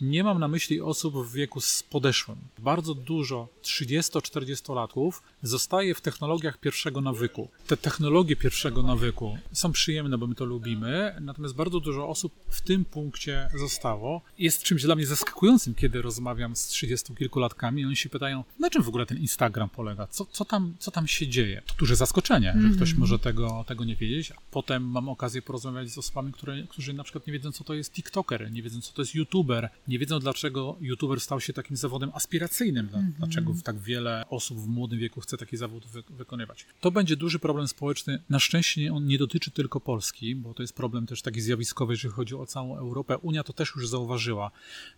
nie 0.00 0.24
mam 0.24 0.38
na 0.38 0.48
myśli 0.48 0.80
osób 0.80 1.14
w 1.14 1.32
wieku 1.32 1.60
z 1.60 1.82
podeszłym. 1.82 2.38
Bardzo 2.58 2.94
dużo 2.94 3.48
30-40-latków 3.62 5.12
zostaje 5.42 5.94
w 5.94 6.00
technologiach 6.00 6.60
pierwszego 6.60 7.00
nawyku. 7.00 7.48
Te 7.66 7.76
technologie 7.76 8.36
pierwszego 8.36 8.82
nawyku 8.82 9.38
są 9.52 9.72
przyjemne, 9.72 10.18
bo 10.18 10.26
my 10.26 10.34
to 10.34 10.44
lubimy, 10.44 11.16
natomiast 11.20 11.54
bardzo 11.54 11.80
dużo 11.80 12.08
osób 12.08 12.32
w 12.48 12.60
tym 12.60 12.84
punkcie 12.84 13.48
zostało. 13.58 14.22
Jest 14.38 14.62
czymś 14.62 14.82
dla 14.82 14.94
mnie 14.94 15.06
zaskakującym, 15.06 15.74
kiedy 15.74 16.02
rozmawiam 16.02 16.56
z 16.56 16.66
30 16.66 17.14
kilkulatkami 17.14 17.82
i 17.82 17.84
oni 17.84 17.96
się 17.96 18.08
pytają, 18.08 18.44
na 18.58 18.70
czym 18.70 18.82
w 18.82 18.88
ogóle 18.88 19.06
ten 19.06 19.18
Instagram 19.18 19.68
polega? 19.68 20.06
Co, 20.06 20.26
co, 20.32 20.44
tam, 20.44 20.74
co 20.78 20.90
tam 20.90 21.06
się 21.06 21.28
dzieje? 21.28 21.62
To 21.66 21.74
duże 21.78 21.96
zaskoczenie, 21.96 22.56
że 22.62 22.76
ktoś 22.76 22.94
może 22.94 23.18
tego, 23.18 23.64
tego 23.68 23.84
nie 23.84 23.96
wiedzieć. 23.96 24.32
Potem 24.50 24.82
mam 24.82 25.08
okazję 25.08 25.42
porozmawiać 25.42 25.90
z 25.90 25.98
osobami, 25.98 26.32
które, 26.32 26.62
którzy 26.62 26.92
na 26.92 27.04
przykład 27.04 27.26
nie 27.26 27.32
wiedzą, 27.32 27.52
co 27.52 27.64
to 27.64 27.74
jest 27.74 27.92
TikToker, 27.92 28.52
nie 28.52 28.62
wiedzą, 28.62 28.80
co 28.80 28.92
to 28.92 29.02
jest 29.02 29.14
YouTuber, 29.14 29.70
nie 29.88 29.98
wiedzą, 29.98 30.18
dlaczego 30.18 30.76
YouTuber 30.80 31.20
stał 31.20 31.40
się 31.40 31.52
takim 31.52 31.76
zawodem 31.76 32.10
aspiracyjnym, 32.14 32.86
dla- 32.86 33.00
dlaczego 33.18 33.54
tak 33.64 33.78
wiele 33.78 34.24
osób 34.30 34.58
w 34.58 34.66
młodym 34.66 34.98
wieku 34.98 35.20
chce 35.20 35.36
taki 35.36 35.56
zawód 35.56 35.86
wy 35.86 36.02
wykonywać. 36.10 36.66
To 36.80 36.90
będzie 36.90 37.16
duży 37.16 37.38
problem 37.38 37.68
społeczny. 37.68 38.22
Na 38.30 38.38
szczęście 38.38 38.92
on 38.92 39.06
nie 39.06 39.18
dotyczy 39.18 39.50
tylko 39.50 39.80
Polski, 39.80 40.34
bo 40.36 40.54
to 40.54 40.62
jest 40.62 40.72
problem 40.72 41.06
też 41.06 41.22
taki 41.22 41.40
zjawiskowy, 41.40 41.92
jeżeli 41.92 42.14
chodzi 42.14 42.34
o 42.34 42.46
całą 42.46 42.78
Europę. 42.78 43.18
Unia 43.18 43.44
to 43.44 43.52
też 43.52 43.72
już 43.76 43.88
zauważyła, 43.88 44.50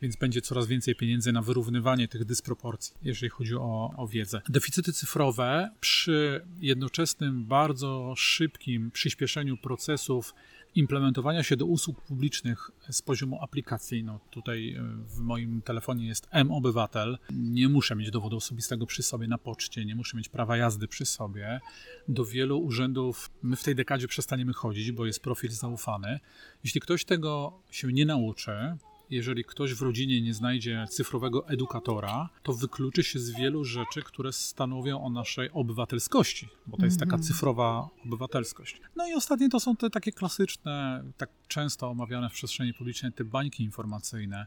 więc 0.02 0.16
będzie 0.16 0.40
coraz 0.42 0.66
więcej 0.66 0.94
pieniędzy 0.94 1.32
na 1.32 1.42
wyrównywanie 1.42 2.08
tych 2.08 2.24
dysproporcji, 2.24 2.94
jeżeli 3.02 3.30
chodzi 3.30 3.54
o, 3.54 3.94
o 3.96 4.08
wiedzę. 4.08 4.40
Deficyty 4.48 4.92
cyfrowe 4.92 5.70
przy 5.80 6.44
jednoczesnym, 6.60 7.44
bardzo 7.44 8.14
szybkim 8.16 8.90
przyspieszeniu 8.90 9.56
procesów 9.56 10.34
implementowania 10.74 11.42
się 11.42 11.56
do 11.56 11.66
usług 11.66 12.00
publicznych 12.00 12.70
z 12.90 13.02
poziomu 13.02 13.42
aplikacji. 13.42 14.04
No 14.04 14.20
tutaj 14.30 14.74
e, 14.74 14.82
w 15.06 15.18
moim 15.18 15.62
telefonie 15.62 16.06
jest 16.06 16.28
M-Obywatel. 16.30 17.18
Nie 17.30 17.68
muszę 17.68 17.96
mieć 17.96 18.10
dowodu 18.10 18.36
osobistego 18.36 18.86
przy 18.86 19.02
sobie 19.02 19.28
na 19.28 19.38
poczcie, 19.38 19.84
nie 19.84 19.94
muszę 19.94 20.16
mieć 20.16 20.28
prawa 20.28 20.56
jazdy 20.56 20.88
przy 20.88 21.06
sobie. 21.06 21.60
Do 22.08 22.24
wielu 22.24 22.58
urzędów 22.58 23.30
my 23.42 23.56
w 23.56 23.62
tej 23.62 23.74
dekadzie 23.74 24.08
przestaniemy 24.08 24.52
chodzić, 24.52 24.92
bo 24.92 25.06
jest 25.06 25.20
profil 25.20 25.50
zaufany. 25.50 26.20
Jeśli 26.64 26.80
ktoś 26.80 27.04
tego 27.04 27.62
się 27.70 27.92
nie 27.92 28.06
nauczy, 28.06 28.76
jeżeli 29.10 29.44
ktoś 29.44 29.74
w 29.74 29.82
rodzinie 29.82 30.22
nie 30.22 30.34
znajdzie 30.34 30.86
cyfrowego 30.90 31.48
edukatora, 31.48 32.28
to 32.42 32.52
wykluczy 32.52 33.04
się 33.04 33.18
z 33.18 33.30
wielu 33.30 33.64
rzeczy, 33.64 34.02
które 34.02 34.32
stanowią 34.32 35.04
o 35.04 35.10
naszej 35.10 35.50
obywatelskości, 35.50 36.48
bo 36.66 36.76
to 36.76 36.84
jest 36.84 37.00
taka 37.00 37.18
cyfrowa 37.18 37.88
obywatelskość. 38.06 38.80
No 38.96 39.08
i 39.08 39.14
ostatnie 39.14 39.48
to 39.48 39.60
są 39.60 39.76
te 39.76 39.90
takie 39.90 40.12
klasyczne, 40.12 41.04
tak 41.16 41.30
często 41.48 41.90
omawiane 41.90 42.30
w 42.30 42.32
przestrzeni 42.32 42.74
publicznej, 42.74 43.12
te 43.12 43.24
bańki 43.24 43.62
informacyjne, 43.62 44.46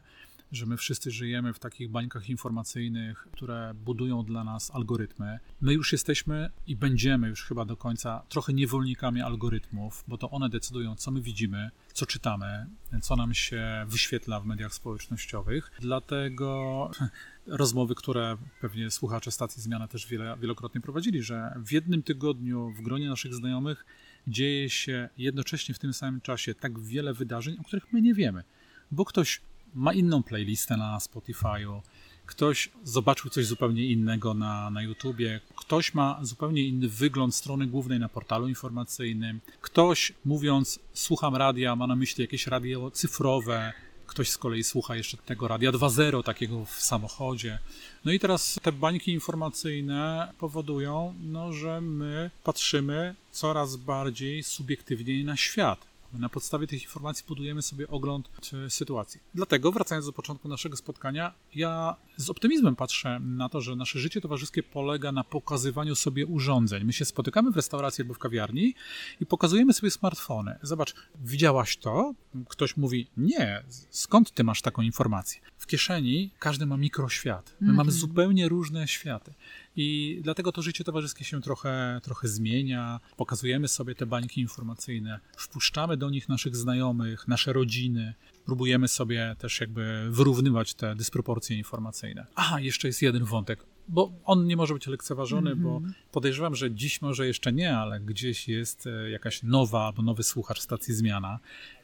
że 0.52 0.66
my 0.66 0.76
wszyscy 0.76 1.10
żyjemy 1.10 1.52
w 1.52 1.58
takich 1.58 1.90
bańkach 1.90 2.28
informacyjnych, 2.28 3.28
które 3.32 3.74
budują 3.74 4.24
dla 4.24 4.44
nas 4.44 4.70
algorytmy. 4.74 5.38
My 5.60 5.72
już 5.72 5.92
jesteśmy 5.92 6.50
i 6.66 6.76
będziemy 6.76 7.28
już 7.28 7.44
chyba 7.44 7.64
do 7.64 7.76
końca 7.76 8.22
trochę 8.28 8.52
niewolnikami 8.52 9.20
algorytmów, 9.20 10.04
bo 10.08 10.18
to 10.18 10.30
one 10.30 10.48
decydują, 10.48 10.96
co 10.96 11.10
my 11.10 11.20
widzimy, 11.20 11.70
co 11.92 12.06
czytamy, 12.06 12.66
co 13.02 13.16
nam 13.16 13.34
się 13.34 13.84
wyświetla 13.88 14.40
w 14.40 14.46
mediach 14.46 14.74
społecznościowych. 14.74 15.70
Dlatego 15.80 16.90
rozmowy, 17.46 17.94
które 17.94 18.36
pewnie 18.60 18.90
słuchacze 18.90 19.30
stacji 19.30 19.62
Zmiana 19.62 19.88
też 19.88 20.06
wiele, 20.06 20.36
wielokrotnie 20.40 20.80
prowadzili, 20.80 21.22
że 21.22 21.54
w 21.56 21.72
jednym 21.72 22.02
tygodniu 22.02 22.72
w 22.78 22.82
gronie 22.82 23.08
naszych 23.08 23.34
znajomych 23.34 23.84
dzieje 24.26 24.70
się 24.70 25.08
jednocześnie 25.18 25.74
w 25.74 25.78
tym 25.78 25.92
samym 25.92 26.20
czasie 26.20 26.54
tak 26.54 26.80
wiele 26.80 27.14
wydarzeń, 27.14 27.56
o 27.60 27.64
których 27.64 27.92
my 27.92 28.02
nie 28.02 28.14
wiemy, 28.14 28.44
bo 28.90 29.04
ktoś 29.04 29.40
ma 29.74 29.92
inną 29.92 30.22
playlistę 30.22 30.76
na 30.76 30.98
Spotify'u, 30.98 31.80
ktoś 32.26 32.70
zobaczył 32.84 33.30
coś 33.30 33.46
zupełnie 33.46 33.86
innego 33.86 34.34
na, 34.34 34.70
na 34.70 34.82
YouTubie, 34.82 35.40
ktoś 35.56 35.94
ma 35.94 36.18
zupełnie 36.22 36.62
inny 36.62 36.88
wygląd 36.88 37.34
strony 37.34 37.66
głównej 37.66 37.98
na 37.98 38.08
portalu 38.08 38.48
informacyjnym, 38.48 39.40
ktoś 39.60 40.12
mówiąc 40.24 40.78
słucham 40.94 41.36
radia 41.36 41.76
ma 41.76 41.86
na 41.86 41.96
myśli 41.96 42.22
jakieś 42.22 42.46
radio 42.46 42.90
cyfrowe, 42.90 43.72
ktoś 44.06 44.30
z 44.30 44.38
kolei 44.38 44.64
słucha 44.64 44.96
jeszcze 44.96 45.16
tego 45.16 45.48
radia 45.48 45.72
2.0 45.72 46.22
takiego 46.22 46.64
w 46.64 46.70
samochodzie. 46.70 47.58
No 48.04 48.12
i 48.12 48.18
teraz 48.18 48.60
te 48.62 48.72
bańki 48.72 49.12
informacyjne 49.12 50.32
powodują, 50.38 51.14
no, 51.20 51.52
że 51.52 51.80
my 51.80 52.30
patrzymy 52.44 53.14
coraz 53.30 53.76
bardziej 53.76 54.42
subiektywnie 54.42 55.24
na 55.24 55.36
świat. 55.36 55.91
Na 56.12 56.28
podstawie 56.28 56.66
tych 56.66 56.82
informacji 56.82 57.24
budujemy 57.28 57.62
sobie 57.62 57.88
ogląd 57.88 58.30
e, 58.66 58.70
sytuacji. 58.70 59.20
Dlatego, 59.34 59.72
wracając 59.72 60.06
do 60.06 60.12
początku 60.12 60.48
naszego 60.48 60.76
spotkania, 60.76 61.34
ja 61.54 61.96
z 62.16 62.30
optymizmem 62.30 62.76
patrzę 62.76 63.20
na 63.20 63.48
to, 63.48 63.60
że 63.60 63.76
nasze 63.76 63.98
życie 63.98 64.20
towarzyskie 64.20 64.62
polega 64.62 65.12
na 65.12 65.24
pokazywaniu 65.24 65.94
sobie 65.94 66.26
urządzeń. 66.26 66.84
My 66.84 66.92
się 66.92 67.04
spotykamy 67.04 67.50
w 67.50 67.56
restauracji 67.56 68.02
albo 68.02 68.14
w 68.14 68.18
kawiarni 68.18 68.74
i 69.20 69.26
pokazujemy 69.26 69.72
sobie 69.72 69.90
smartfony. 69.90 70.58
Zobacz, 70.62 70.94
widziałaś 71.24 71.76
to? 71.76 72.14
Ktoś 72.48 72.76
mówi, 72.76 73.06
nie, 73.16 73.64
skąd 73.90 74.30
ty 74.30 74.44
masz 74.44 74.62
taką 74.62 74.82
informację? 74.82 75.40
W 75.58 75.66
kieszeni 75.66 76.30
każdy 76.38 76.66
ma 76.66 76.76
mikroświat. 76.76 77.56
My 77.60 77.72
mamy 77.72 77.92
zupełnie 77.92 78.48
różne 78.48 78.88
światy. 78.88 79.34
I 79.76 80.18
dlatego 80.22 80.52
to 80.52 80.62
życie 80.62 80.84
towarzyskie 80.84 81.24
się 81.24 81.40
trochę, 81.40 82.00
trochę 82.02 82.28
zmienia. 82.28 83.00
Pokazujemy 83.16 83.68
sobie 83.68 83.94
te 83.94 84.06
bańki 84.06 84.40
informacyjne, 84.40 85.20
wpuszczamy 85.36 85.96
do 85.96 86.10
nich 86.10 86.28
naszych 86.28 86.56
znajomych, 86.56 87.28
nasze 87.28 87.52
rodziny. 87.52 88.14
Próbujemy 88.44 88.88
sobie 88.88 89.36
też 89.38 89.60
jakby 89.60 90.06
wyrównywać 90.10 90.74
te 90.74 90.96
dysproporcje 90.96 91.56
informacyjne. 91.56 92.26
Aha, 92.34 92.60
jeszcze 92.60 92.88
jest 92.88 93.02
jeden 93.02 93.24
wątek, 93.24 93.64
bo 93.92 94.12
on 94.24 94.46
nie 94.46 94.56
może 94.56 94.74
być 94.74 94.86
lekceważony, 94.86 95.56
bo 95.56 95.80
podejrzewam, 96.12 96.54
że 96.54 96.70
dziś 96.70 97.02
może 97.02 97.26
jeszcze 97.26 97.52
nie, 97.52 97.76
ale 97.76 98.00
gdzieś 98.00 98.48
jest 98.48 98.86
e, 98.86 99.10
jakaś 99.10 99.42
nowa 99.42 99.86
albo 99.86 100.02
nowy 100.02 100.22
słuchacz 100.22 100.60
stacji 100.60 100.94
Zmiana. 100.94 101.38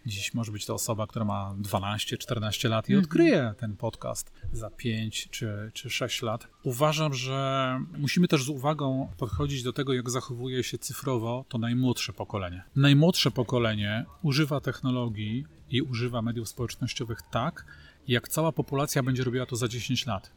Dziś 0.06 0.34
może 0.34 0.52
być 0.52 0.66
to 0.66 0.74
osoba, 0.74 1.06
która 1.06 1.24
ma 1.24 1.54
12-14 1.62 2.68
lat 2.68 2.88
i 2.88 2.96
odkryje 2.96 3.54
ten 3.58 3.76
podcast 3.76 4.32
za 4.52 4.70
5 4.70 5.28
czy, 5.30 5.70
czy 5.74 5.90
6 5.90 6.22
lat. 6.22 6.48
Uważam, 6.62 7.14
że 7.14 7.80
musimy 7.98 8.28
też 8.28 8.44
z 8.44 8.48
uwagą 8.48 9.12
podchodzić 9.18 9.62
do 9.62 9.72
tego, 9.72 9.94
jak 9.94 10.10
zachowuje 10.10 10.64
się 10.64 10.78
cyfrowo 10.78 11.44
to 11.48 11.58
najmłodsze 11.58 12.12
pokolenie. 12.12 12.62
Najmłodsze 12.76 13.30
pokolenie 13.30 14.04
używa 14.22 14.60
technologii 14.60 15.44
i 15.70 15.82
używa 15.82 16.22
mediów 16.22 16.48
społecznościowych 16.48 17.18
tak, 17.30 17.64
jak 18.08 18.28
cała 18.28 18.52
populacja 18.52 19.02
będzie 19.02 19.24
robiła 19.24 19.46
to 19.46 19.56
za 19.56 19.68
10 19.68 20.06
lat. 20.06 20.30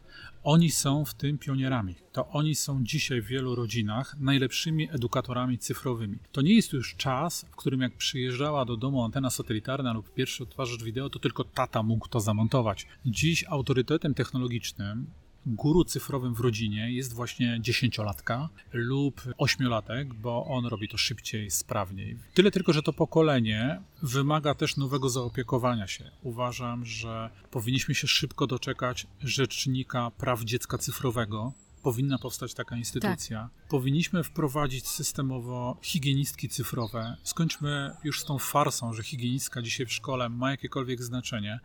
Oni 0.44 0.72
są 0.72 1.06
w 1.06 1.14
tym 1.14 1.38
pionierami. 1.38 1.96
To 2.12 2.30
oni 2.30 2.56
są 2.56 2.84
dzisiaj 2.84 3.22
w 3.22 3.26
wielu 3.26 3.56
rodzinach 3.56 4.16
najlepszymi 4.20 4.90
edukatorami 4.92 5.58
cyfrowymi. 5.58 6.18
To 6.32 6.42
nie 6.42 6.54
jest 6.54 6.74
już 6.74 6.96
czas, 6.96 7.46
w 7.52 7.56
którym 7.56 7.82
jak 7.82 7.98
przyjeżdżała 7.98 8.66
do 8.66 8.78
domu 8.78 9.04
antena 9.04 9.30
satelitarna 9.30 9.94
lub 9.94 10.14
pierwszy 10.14 10.44
odtwarzacz 10.44 10.84
wideo, 10.84 11.10
to 11.10 11.20
tylko 11.20 11.44
tata 11.44 11.84
mógł 11.84 12.08
to 12.08 12.20
zamontować. 12.20 12.88
Dziś 13.06 13.46
autorytetem 13.48 14.14
technologicznym 14.14 15.06
guru 15.46 15.84
cyfrowym 15.84 16.34
w 16.34 16.40
rodzinie 16.40 16.92
jest 16.92 17.14
właśnie 17.14 17.58
dziesięciolatka 17.62 18.50
lub 18.74 19.22
ośmiolatek, 19.38 20.14
bo 20.14 20.46
on 20.46 20.66
robi 20.66 20.88
to 20.88 20.98
szybciej, 20.98 21.52
sprawniej. 21.52 22.18
Tyle 22.34 22.52
tylko, 22.52 22.74
że 22.74 22.84
to 22.84 22.94
pokolenie 22.94 23.82
wymaga 24.04 24.56
też 24.56 24.78
nowego 24.78 25.10
zaopiekowania 25.10 25.88
się. 25.88 26.12
Uważam, 26.24 26.86
że 26.86 27.30
powinniśmy 27.52 27.96
się 27.96 28.08
szybko 28.08 28.48
doczekać 28.48 29.08
Rzecznika 29.24 30.12
Praw 30.18 30.44
Dziecka 30.44 30.78
Cyfrowego. 30.78 31.54
Powinna 31.84 32.18
powstać 32.18 32.54
taka 32.54 32.78
instytucja. 32.78 33.50
Powinniśmy 33.70 34.24
wprowadzić 34.24 34.88
systemowo 34.88 35.78
higienistki 35.82 36.50
cyfrowe. 36.50 37.18
Skończmy 37.24 37.92
już 38.04 38.20
z 38.22 38.26
tą 38.26 38.40
farsą, 38.40 38.94
że 38.94 39.04
higienistka 39.04 39.62
dzisiaj 39.62 39.86
w 39.86 39.94
szkole 39.94 40.30
ma 40.30 40.52
jakiekolwiek 40.52 41.04
znaczenie. 41.04 41.60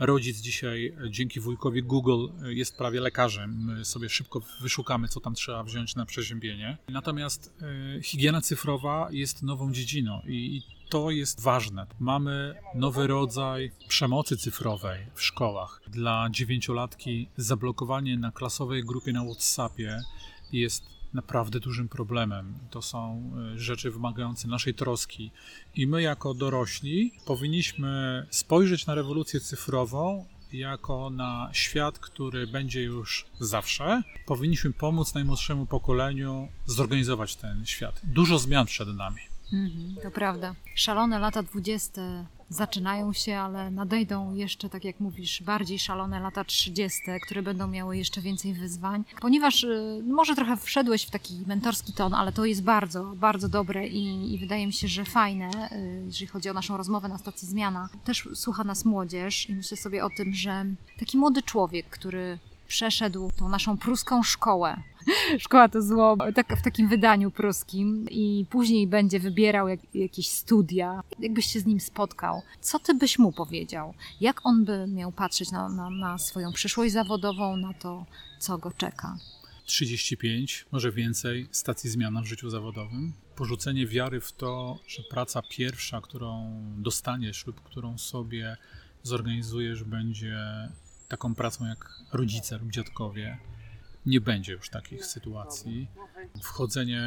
Rodzic 0.00 0.40
dzisiaj 0.40 0.86
e, 1.06 1.10
dzięki 1.10 1.40
wujkowi 1.40 1.82
Google 1.82 2.26
e, 2.42 2.52
jest 2.52 2.76
prawie 2.76 3.00
lekarzem. 3.00 3.64
My 3.64 3.84
sobie 3.84 4.08
szybko 4.08 4.40
wyszukamy, 4.60 5.08
co 5.08 5.20
tam 5.20 5.34
trzeba 5.34 5.62
wziąć 5.62 5.96
na 5.96 6.06
przeziębienie. 6.06 6.78
Natomiast 6.88 7.54
e, 7.98 8.02
higiena 8.02 8.40
cyfrowa 8.40 9.08
jest 9.10 9.42
nową 9.42 9.72
dziedziną 9.72 10.22
i, 10.26 10.62
To 10.90 11.10
jest 11.10 11.40
ważne. 11.40 11.86
Mamy 11.98 12.54
nowy 12.74 13.06
rodzaj 13.06 13.72
przemocy 13.88 14.36
cyfrowej 14.36 15.06
w 15.14 15.22
szkołach. 15.22 15.80
Dla 15.88 16.28
dziewięciolatki 16.30 17.28
zablokowanie 17.36 18.18
na 18.18 18.32
klasowej 18.32 18.84
grupie 18.84 19.12
na 19.12 19.24
WhatsAppie 19.24 20.00
jest 20.52 20.99
naprawdę 21.14 21.60
dużym 21.60 21.88
problemem. 21.88 22.54
To 22.70 22.82
są 22.82 23.30
e, 23.54 23.58
rzeczy 23.58 23.90
wymagające 23.90 24.48
naszej 24.48 24.74
troski. 24.74 25.30
I 25.74 25.86
my, 25.86 26.02
jako 26.02 26.34
dorośli, 26.34 27.12
powinniśmy 27.26 28.26
spojrzeć 28.30 28.86
na 28.86 28.94
rewolucję 28.94 29.40
cyfrową 29.40 30.24
jako 30.52 31.10
na 31.10 31.48
świat, 31.52 31.98
który 31.98 32.46
będzie 32.46 32.82
już 32.82 33.26
zawsze. 33.40 34.02
Powinniśmy 34.26 34.72
pomóc 34.72 35.14
najmłodszemu 35.14 35.66
pokoleniu 35.66 36.48
zorganizować 36.66 37.36
ten 37.36 37.66
świat. 37.66 38.00
Dużo 38.04 38.38
zmian 38.38 38.66
przed 38.66 38.88
nami. 38.88 39.20
Mhm, 39.52 39.96
to 40.02 40.10
prawda. 40.10 40.54
Szalone 40.74 41.18
lata 41.18 41.42
dwudzieste 41.42 42.26
zaczynają 42.50 43.12
się, 43.12 43.38
ale 43.38 43.70
nadejdą 43.70 44.34
jeszcze, 44.34 44.70
tak 44.70 44.84
jak 44.84 45.00
mówisz, 45.00 45.42
bardziej 45.42 45.78
szalone 45.78 46.20
lata 46.20 46.44
trzydzieste, 46.44 47.20
które 47.20 47.42
będą 47.42 47.66
miały 47.66 47.96
jeszcze 47.96 48.20
więcej 48.20 48.54
wyzwań. 48.54 49.04
Ponieważ 49.20 49.64
y, 49.64 50.02
może 50.06 50.34
trochę 50.34 50.56
wszedłeś 50.56 51.02
w 51.02 51.10
taki 51.10 51.34
mentorski 51.46 51.92
ton, 51.92 52.14
ale 52.14 52.32
to 52.32 52.44
jest 52.44 52.62
bardzo, 52.62 53.04
bardzo 53.04 53.48
dobre 53.48 53.88
i, 53.88 54.34
i 54.34 54.38
wydaje 54.38 54.66
mi 54.66 54.72
się, 54.72 54.88
że 54.88 55.04
fajne, 55.04 55.50
y, 55.72 56.02
jeżeli 56.06 56.26
chodzi 56.26 56.50
o 56.50 56.52
naszą 56.52 56.76
rozmowę 56.76 57.08
na 57.08 57.18
stacji 57.18 57.48
Zmiana. 57.48 57.88
Też 58.04 58.28
słucha 58.34 58.64
nas 58.64 58.84
młodzież 58.84 59.50
i 59.50 59.54
myślę 59.54 59.76
sobie 59.76 60.04
o 60.04 60.10
tym, 60.16 60.34
że 60.34 60.64
taki 60.98 61.18
młody 61.18 61.42
człowiek, 61.42 61.86
który 61.86 62.38
przeszedł 62.68 63.30
tą 63.38 63.48
naszą 63.48 63.76
pruską 63.76 64.22
szkołę. 64.22 64.76
Szkoła 65.38 65.68
to 65.68 65.82
zło, 65.82 66.16
tak, 66.34 66.56
w 66.56 66.62
takim 66.62 66.88
wydaniu 66.88 67.30
pruskim 67.30 68.06
i 68.10 68.46
później 68.50 68.86
będzie 68.86 69.20
wybierał 69.20 69.68
jak, 69.68 69.80
jakieś 69.94 70.28
studia. 70.28 71.02
Jakbyś 71.18 71.46
się 71.46 71.60
z 71.60 71.66
nim 71.66 71.80
spotkał, 71.80 72.42
co 72.60 72.78
ty 72.78 72.94
byś 72.94 73.18
mu 73.18 73.32
powiedział? 73.32 73.94
Jak 74.20 74.46
on 74.46 74.64
by 74.64 74.86
miał 74.86 75.12
patrzeć 75.12 75.50
na, 75.50 75.68
na, 75.68 75.90
na 75.90 76.18
swoją 76.18 76.52
przyszłość 76.52 76.92
zawodową, 76.92 77.56
na 77.56 77.74
to, 77.74 78.06
co 78.38 78.58
go 78.58 78.70
czeka? 78.70 79.16
35, 79.64 80.66
może 80.72 80.92
więcej 80.92 81.48
stacji 81.50 81.90
zmiana 81.90 82.22
w 82.22 82.26
życiu 82.26 82.50
zawodowym. 82.50 83.12
Porzucenie 83.36 83.86
wiary 83.86 84.20
w 84.20 84.32
to, 84.32 84.78
że 84.86 85.02
praca 85.02 85.42
pierwsza, 85.50 86.00
którą 86.00 86.62
dostaniesz 86.76 87.46
lub 87.46 87.60
którą 87.60 87.98
sobie 87.98 88.56
zorganizujesz, 89.02 89.84
będzie 89.84 90.38
taką 91.08 91.34
pracą 91.34 91.66
jak 91.66 91.98
rodzice 92.12 92.58
lub 92.58 92.70
dziadkowie. 92.70 93.38
Nie 94.06 94.20
będzie 94.20 94.52
już 94.52 94.68
takich 94.68 95.06
sytuacji. 95.06 95.88
Wchodzenie 96.42 97.02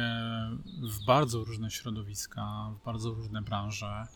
w 0.82 1.04
bardzo 1.04 1.44
różne 1.44 1.70
środowiska, 1.70 2.70
w 2.80 2.84
bardzo 2.84 3.10
różne 3.10 3.42
branże. 3.42 4.06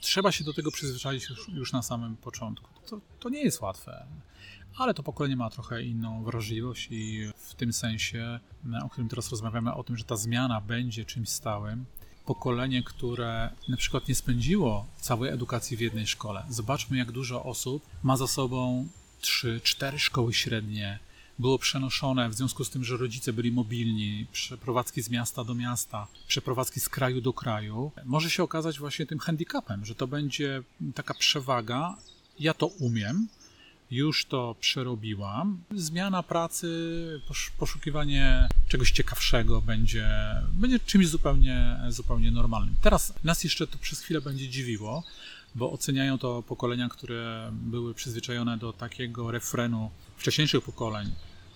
Trzeba 0.00 0.32
się 0.32 0.44
do 0.44 0.52
tego 0.52 0.70
przyzwyczaić 0.70 1.30
już, 1.30 1.48
już 1.48 1.72
na 1.72 1.82
samym 1.82 2.16
początku. 2.16 2.68
To, 2.90 3.00
to 3.20 3.28
nie 3.28 3.42
jest 3.42 3.60
łatwe 3.60 4.06
ale 4.76 4.94
to 4.94 5.02
pokolenie 5.02 5.36
ma 5.36 5.50
trochę 5.50 5.82
inną 5.82 6.24
wrażliwość 6.24 6.88
i 6.90 7.30
w 7.36 7.54
tym 7.54 7.72
sensie, 7.72 8.40
o 8.82 8.88
którym 8.88 9.08
teraz 9.08 9.30
rozmawiamy, 9.30 9.74
o 9.74 9.84
tym, 9.84 9.96
że 9.96 10.04
ta 10.04 10.16
zmiana 10.16 10.60
będzie 10.60 11.04
czymś 11.04 11.28
stałym. 11.28 11.84
Pokolenie, 12.26 12.82
które 12.82 13.50
na 13.68 13.76
przykład 13.76 14.08
nie 14.08 14.14
spędziło 14.14 14.86
całej 15.00 15.30
edukacji 15.30 15.76
w 15.76 15.80
jednej 15.80 16.06
szkole. 16.06 16.44
Zobaczmy, 16.48 16.96
jak 16.96 17.12
dużo 17.12 17.44
osób 17.44 17.86
ma 18.02 18.16
za 18.16 18.26
sobą 18.26 18.88
trzy, 19.20 19.60
cztery 19.64 19.98
szkoły 19.98 20.34
średnie, 20.34 20.98
było 21.38 21.58
przenoszone 21.58 22.28
w 22.28 22.34
związku 22.34 22.64
z 22.64 22.70
tym, 22.70 22.84
że 22.84 22.96
rodzice 22.96 23.32
byli 23.32 23.52
mobilni, 23.52 24.26
przeprowadzki 24.32 25.02
z 25.02 25.10
miasta 25.10 25.44
do 25.44 25.54
miasta, 25.54 26.06
przeprowadzki 26.28 26.80
z 26.80 26.88
kraju 26.88 27.20
do 27.20 27.32
kraju, 27.32 27.92
może 28.04 28.30
się 28.30 28.42
okazać 28.42 28.78
właśnie 28.78 29.06
tym 29.06 29.18
handicapem, 29.18 29.84
że 29.84 29.94
to 29.94 30.06
będzie 30.06 30.62
taka 30.94 31.14
przewaga. 31.14 31.96
Ja 32.38 32.54
to 32.54 32.66
umiem, 32.66 33.28
już 33.90 34.24
to 34.26 34.56
przerobiłam. 34.60 35.62
Zmiana 35.74 36.22
pracy, 36.22 36.68
posz- 37.28 37.50
poszukiwanie 37.58 38.48
czegoś 38.68 38.90
ciekawszego 38.90 39.60
będzie, 39.60 40.08
będzie 40.52 40.80
czymś 40.80 41.08
zupełnie, 41.08 41.76
zupełnie 41.88 42.30
normalnym. 42.30 42.74
Teraz 42.82 43.14
nas 43.24 43.44
jeszcze 43.44 43.66
to 43.66 43.78
przez 43.78 44.00
chwilę 44.00 44.20
będzie 44.20 44.48
dziwiło, 44.48 45.04
bo 45.54 45.72
oceniają 45.72 46.18
to 46.18 46.42
pokolenia, 46.42 46.88
które 46.88 47.50
były 47.52 47.94
przyzwyczajone 47.94 48.58
do 48.58 48.72
takiego 48.72 49.30
refrenu 49.30 49.90
wcześniejszych 50.16 50.64
pokoleń. 50.64 51.12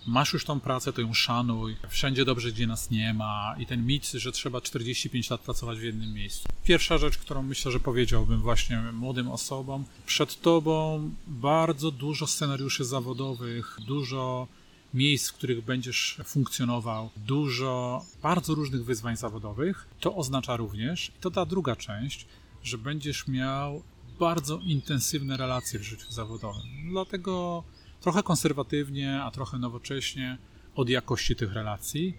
Masz 0.07 0.33
już 0.33 0.45
tą 0.45 0.59
pracę, 0.59 0.93
to 0.93 1.01
ją 1.01 1.13
szanuj, 1.13 1.75
wszędzie 1.89 2.25
dobrze, 2.25 2.51
gdzie 2.51 2.67
nas 2.67 2.91
nie 2.91 3.13
ma 3.13 3.55
i 3.59 3.65
ten 3.65 3.85
mit, 3.85 4.11
że 4.11 4.31
trzeba 4.31 4.61
45 4.61 5.29
lat 5.29 5.41
pracować 5.41 5.79
w 5.79 5.83
jednym 5.83 6.13
miejscu. 6.13 6.49
Pierwsza 6.63 6.97
rzecz, 6.97 7.17
którą 7.17 7.43
myślę, 7.43 7.71
że 7.71 7.79
powiedziałbym 7.79 8.41
właśnie 8.41 8.81
młodym 8.93 9.31
osobom, 9.31 9.85
przed 10.05 10.41
tobą 10.41 11.09
bardzo 11.27 11.91
dużo 11.91 12.27
scenariuszy 12.27 12.85
zawodowych, 12.85 13.77
dużo 13.87 14.47
miejsc, 14.93 15.29
w 15.29 15.33
których 15.33 15.65
będziesz 15.65 16.17
funkcjonował, 16.25 17.09
dużo 17.17 18.05
bardzo 18.23 18.55
różnych 18.55 18.85
wyzwań 18.85 19.17
zawodowych. 19.17 19.87
To 19.99 20.15
oznacza 20.15 20.55
również, 20.55 21.11
to 21.21 21.31
ta 21.31 21.45
druga 21.45 21.75
część, 21.75 22.25
że 22.63 22.77
będziesz 22.77 23.27
miał 23.27 23.83
bardzo 24.19 24.59
intensywne 24.63 25.37
relacje 25.37 25.79
w 25.79 25.83
życiu 25.83 26.11
zawodowym. 26.11 26.63
Dlatego 26.89 27.63
trochę 28.01 28.23
konserwatywnie, 28.23 29.21
a 29.23 29.31
trochę 29.31 29.57
nowocześnie 29.57 30.37
od 30.75 30.89
jakości 30.89 31.35
tych 31.35 31.53
relacji, 31.53 32.17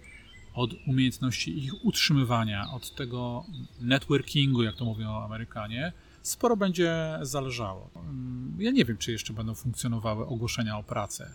od 0.53 0.69
umiejętności 0.87 1.65
ich 1.65 1.85
utrzymywania, 1.85 2.71
od 2.71 2.95
tego 2.95 3.45
networkingu, 3.81 4.63
jak 4.63 4.75
to 4.75 4.85
mówią 4.85 5.09
Amerykanie, 5.09 5.93
sporo 6.21 6.57
będzie 6.57 7.19
zależało. 7.21 7.89
Ja 8.57 8.71
nie 8.71 8.85
wiem, 8.85 8.97
czy 8.97 9.11
jeszcze 9.11 9.33
będą 9.33 9.55
funkcjonowały 9.55 10.27
ogłoszenia 10.27 10.77
o 10.77 10.83
pracę. 10.83 11.31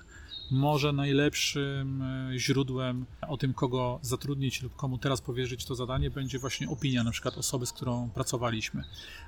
Może 0.50 0.92
najlepszym 0.92 2.02
e, 2.02 2.38
źródłem 2.38 3.06
o 3.28 3.36
tym, 3.36 3.54
kogo 3.54 3.98
zatrudnić 4.02 4.62
lub 4.62 4.76
komu 4.76 4.98
teraz 4.98 5.20
powierzyć 5.20 5.64
to 5.64 5.74
zadanie, 5.74 6.10
będzie 6.10 6.38
właśnie 6.38 6.68
opinia 6.68 7.04
na 7.04 7.10
przykład 7.10 7.38
osoby, 7.38 7.66
z 7.66 7.72
którą 7.72 8.10
pracowaliśmy. 8.10 8.84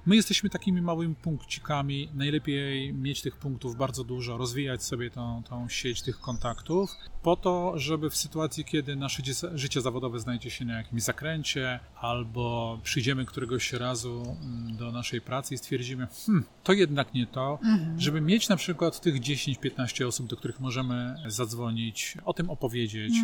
My 0.07 0.17
jesteśmy 0.17 0.51
takimi 0.51 0.83
małymi 0.83 1.15
punkcikami. 1.15 2.09
Najlepiej 2.15 2.95
mieć 2.95 3.23
tych 3.23 3.37
punktów 3.37 3.77
bardzo 3.77 4.05
dużo, 4.05 4.39
rozwijać 4.39 4.85
sobie 4.85 5.11
tą, 5.11 5.43
tą 5.49 5.69
sieć 5.69 6.03
tych 6.03 6.21
kontaktów, 6.21 6.91
po 7.23 7.37
to, 7.37 7.73
żeby 7.77 8.11
w 8.11 8.17
sytuacji, 8.17 8.65
kiedy 8.65 8.97
nasze 8.97 9.23
życie 9.55 9.81
zawodowe 9.81 10.21
znajdzie 10.21 10.51
się 10.51 10.65
na 10.65 10.77
jakimś 10.77 11.03
zakręcie, 11.03 11.81
albo 11.97 12.79
przyjdziemy 12.83 13.25
któregoś 13.25 13.73
razu 13.73 14.37
mm, 14.43 14.77
do 14.77 14.93
naszej 14.93 15.21
pracy 15.21 15.55
i 15.55 15.59
stwierdzimy, 15.59 16.07
hmm, 16.27 16.45
to 16.65 16.73
jednak 16.73 17.15
nie 17.15 17.27
to, 17.27 17.59
żeby 17.99 18.21
mieć 18.21 18.49
na 18.49 18.57
przykład 18.57 19.01
tych 19.01 19.21
10-15 19.21 20.07
osób, 20.07 20.27
do 20.27 20.37
których 20.37 20.61
możemy 20.61 21.17
zadzwonić, 21.27 22.15
o 22.25 22.33
tym 22.33 22.51
opowiedzieć, 22.51 23.15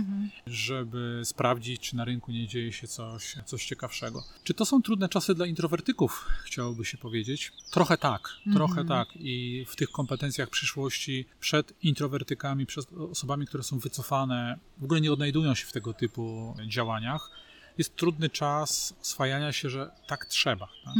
żeby 0.47 1.23
sprawdzić, 1.25 1.81
czy 1.81 1.97
na 1.97 2.05
rynku 2.05 2.33
nie 2.33 2.47
dzieje 2.47 2.73
się 2.73 2.89
coś, 2.89 3.37
coś 3.45 3.67
ciekawszego. 3.67 4.25
Czy 4.45 4.55
to 4.55 4.65
są 4.65 4.83
trudne 4.83 5.09
czasy 5.09 5.35
dla 5.35 5.47
introwertyków, 5.47 6.29
chciałoby 6.45 6.85
się 6.85 6.99
powiedzieć? 6.99 7.53
Trochę 7.71 7.99
tak, 7.99 8.29
trochę 8.53 8.85
tak. 8.85 9.09
I 9.15 9.67
w 9.69 9.77
tych 9.77 9.91
kompetencjach 9.91 10.51
przyszłości 10.51 11.27
przed 11.41 11.73
introwertykami, 11.83 12.67
przed 12.67 12.93
osobami, 12.93 13.47
które 13.47 13.63
są 13.63 13.79
wycofane, 13.87 14.59
w 14.79 14.85
ogóle 14.85 15.01
nie 15.01 15.13
odnajdują 15.13 15.55
się 15.55 15.67
w 15.67 15.73
tego 15.73 15.93
typu 15.95 16.55
działaniach, 16.69 17.31
jest 17.79 17.97
trudny 17.97 18.29
czas 18.31 18.95
oswajania 19.03 19.53
się, 19.53 19.71
że 19.71 19.91
tak 20.07 20.27
trzeba. 20.27 20.69
Tak? 20.85 20.95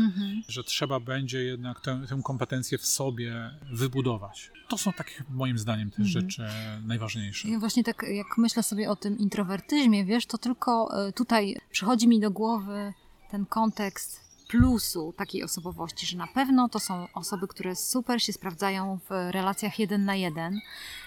Że 0.49 0.65
trzeba 0.65 1.01
będzie 1.01 1.43
jednak 1.43 1.81
tę, 1.81 2.07
tę 2.09 2.21
kompetencję 2.25 2.79
w 2.79 2.87
sobie 2.87 3.51
wybudować. 3.73 4.51
To 4.69 4.79
są 4.79 4.93
takie, 4.93 5.25
moim 5.31 5.59
zdaniem, 5.59 5.91
te 5.91 6.05
rzeczy 6.05 6.47
najważniejsze. 6.87 7.49
Ja 7.49 7.59
właśnie 7.59 7.85
tak 7.85 8.07
jak 8.09 8.27
myślę 8.39 8.63
sobie 8.63 8.91
o 8.91 8.97
tym 8.97 9.19
introwertyzmie, 9.19 10.05
wiesz, 10.05 10.27
to 10.27 10.39
tylko 10.39 10.89
e, 11.07 11.13
tutaj 11.13 11.57
przychodzi 11.71 12.09
mi 12.09 12.21
do 12.21 12.31
głowy 12.31 12.93
ten 13.31 13.47
kontekst 13.47 14.26
plusu 14.49 15.15
takiej 15.17 15.43
osobowości, 15.43 16.07
że 16.07 16.17
na 16.17 16.27
pewno 16.27 16.69
to 16.69 16.81
są 16.81 17.09
osoby, 17.15 17.49
które 17.49 17.77
super 17.77 18.23
się 18.23 18.33
sprawdzają 18.33 18.99
w 19.11 19.31
relacjach 19.31 19.79
jeden 19.79 20.05
na 20.05 20.15
jeden, 20.15 20.61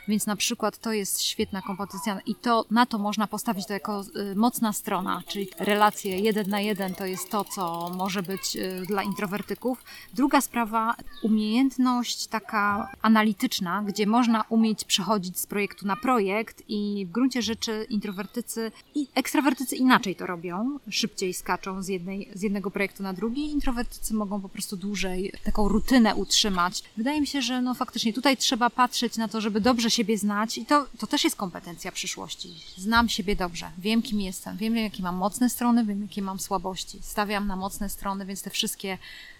więc 0.08 0.26
na 0.26 0.36
przykład 0.36 0.78
to 0.78 0.94
jest 0.94 1.22
świetna 1.22 1.62
kompetencja 1.62 2.20
i 2.26 2.36
to 2.36 2.66
na 2.72 2.86
to 2.86 2.98
można 2.98 3.28
postawić 3.28 3.66
to 3.68 3.74
jako 3.74 4.04
y, 4.32 4.36
mocna 4.36 4.74
strona, 4.74 5.24
czyli 5.28 5.48
relacje 5.60 6.20
jeden 6.20 6.50
na 6.50 6.60
jeden 6.60 6.96
to 6.96 7.06
jest 7.06 7.30
to, 7.30 7.44
co 7.44 7.92
może 7.96 8.24
być 8.24 8.56
y, 8.56 8.86
dla 8.88 9.04
introwertyków. 9.04 9.84
Druga 10.14 10.42
sprawa, 10.42 10.96
umiejętność 11.24 12.28
taka 12.28 12.92
analityczna, 13.02 13.84
gdzie 13.84 14.08
można 14.08 14.44
umieć 14.50 14.84
przechodzić 14.84 15.40
z 15.40 15.48
projektu 15.48 15.88
na 15.88 15.96
projekt 15.96 16.64
i 16.68 17.06
w 17.10 17.12
gruncie 17.12 17.42
rzeczy 17.42 17.86
introwertycy 17.90 18.72
i 18.96 19.08
ekstrawertycy 19.16 19.76
inaczej 19.76 20.16
to 20.16 20.26
robią, 20.26 20.80
szybciej 20.90 21.34
skaczą 21.34 21.84
z, 21.84 21.88
jednej, 21.88 22.30
z 22.34 22.42
jednego 22.42 22.72
projektu 22.72 23.04
na 23.04 23.14
drugi, 23.14 23.29
introwertycy 23.38 24.14
mogą 24.14 24.42
po 24.42 24.50
prostu 24.50 24.78
dłużej 24.78 25.34
taką 25.44 25.68
rutynę 25.68 26.16
utrzymać. 26.16 26.84
Wydaje 26.98 27.22
mi 27.22 27.28
się, 27.28 27.42
że 27.42 27.62
no 27.62 27.74
faktycznie 27.74 28.14
tutaj 28.14 28.38
trzeba 28.38 28.70
patrzeć 28.70 29.18
na 29.18 29.28
to, 29.28 29.42
żeby 29.42 29.62
dobrze 29.62 29.92
siebie 29.92 30.18
znać 30.18 30.58
i 30.58 30.66
to, 30.66 30.88
to 30.98 31.08
też 31.08 31.24
jest 31.24 31.36
kompetencja 31.36 31.92
przyszłości. 31.92 32.50
Znam 32.78 33.10
siebie 33.10 33.36
dobrze, 33.36 33.72
wiem 33.78 34.02
kim 34.02 34.22
jestem, 34.22 34.58
wiem 34.58 34.78
jakie 34.78 35.04
mam 35.04 35.16
mocne 35.16 35.50
strony, 35.50 35.86
wiem 35.86 36.02
jakie 36.02 36.22
mam 36.22 36.40
słabości. 36.40 37.00
Stawiam 37.02 37.48
na 37.48 37.56
mocne 37.56 37.90
strony, 37.90 38.26
więc 38.26 38.42
te 38.42 38.50
wszystkie 38.50 38.98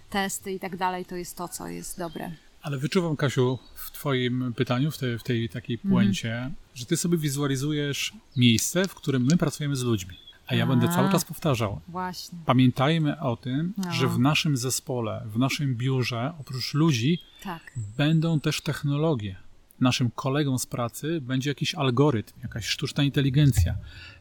testy 0.10 0.52
i 0.52 0.60
tak 0.60 0.78
dalej, 0.78 1.06
to 1.06 1.16
jest 1.16 1.38
to, 1.38 1.48
co 1.48 1.68
jest 1.68 1.98
dobre. 2.00 2.32
Ale 2.62 2.78
wyczuwam, 2.78 3.16
Kasiu, 3.16 3.60
w 3.76 3.92
Twoim 3.92 4.54
pytaniu, 4.56 4.92
w 4.92 4.98
tej, 4.98 5.20
w 5.20 5.24
tej 5.24 5.50
takiej 5.50 5.76
Mhm. 5.76 5.92
puencie, 5.94 6.52
że 6.76 6.86
Ty 6.86 6.98
sobie 6.98 7.18
wizualizujesz 7.18 8.14
miejsce, 8.38 8.88
w 8.88 8.96
którym 8.96 9.26
my 9.26 9.38
pracujemy 9.38 9.76
z 9.76 9.84
ludźmi. 9.84 10.16
A 10.50 10.56
ja 10.56 10.68
będę 10.68 10.88
cały 10.90 11.12
czas 11.12 11.26
powtarzał. 11.26 11.82
Właśnie. 11.88 12.40
Pamiętajmy 12.46 13.20
o 13.20 13.36
tym, 13.38 13.74
No. 13.78 13.94
że 13.94 14.08
w 14.08 14.20
naszym 14.20 14.58
zespole, 14.58 15.24
w 15.26 15.38
naszym 15.40 15.76
biurze, 15.76 16.34
oprócz 16.40 16.74
ludzi, 16.74 17.20
Tak. 17.44 17.74
będą 17.98 18.40
też 18.40 18.62
technologie. 18.62 19.36
Naszym 19.80 20.12
kolegą 20.12 20.58
z 20.58 20.66
pracy 20.66 21.22
będzie 21.22 21.50
jakiś 21.50 21.76
algorytm, 21.76 22.34
jakaś 22.44 22.66
sztuczna 22.66 23.04
inteligencja, 23.04 23.76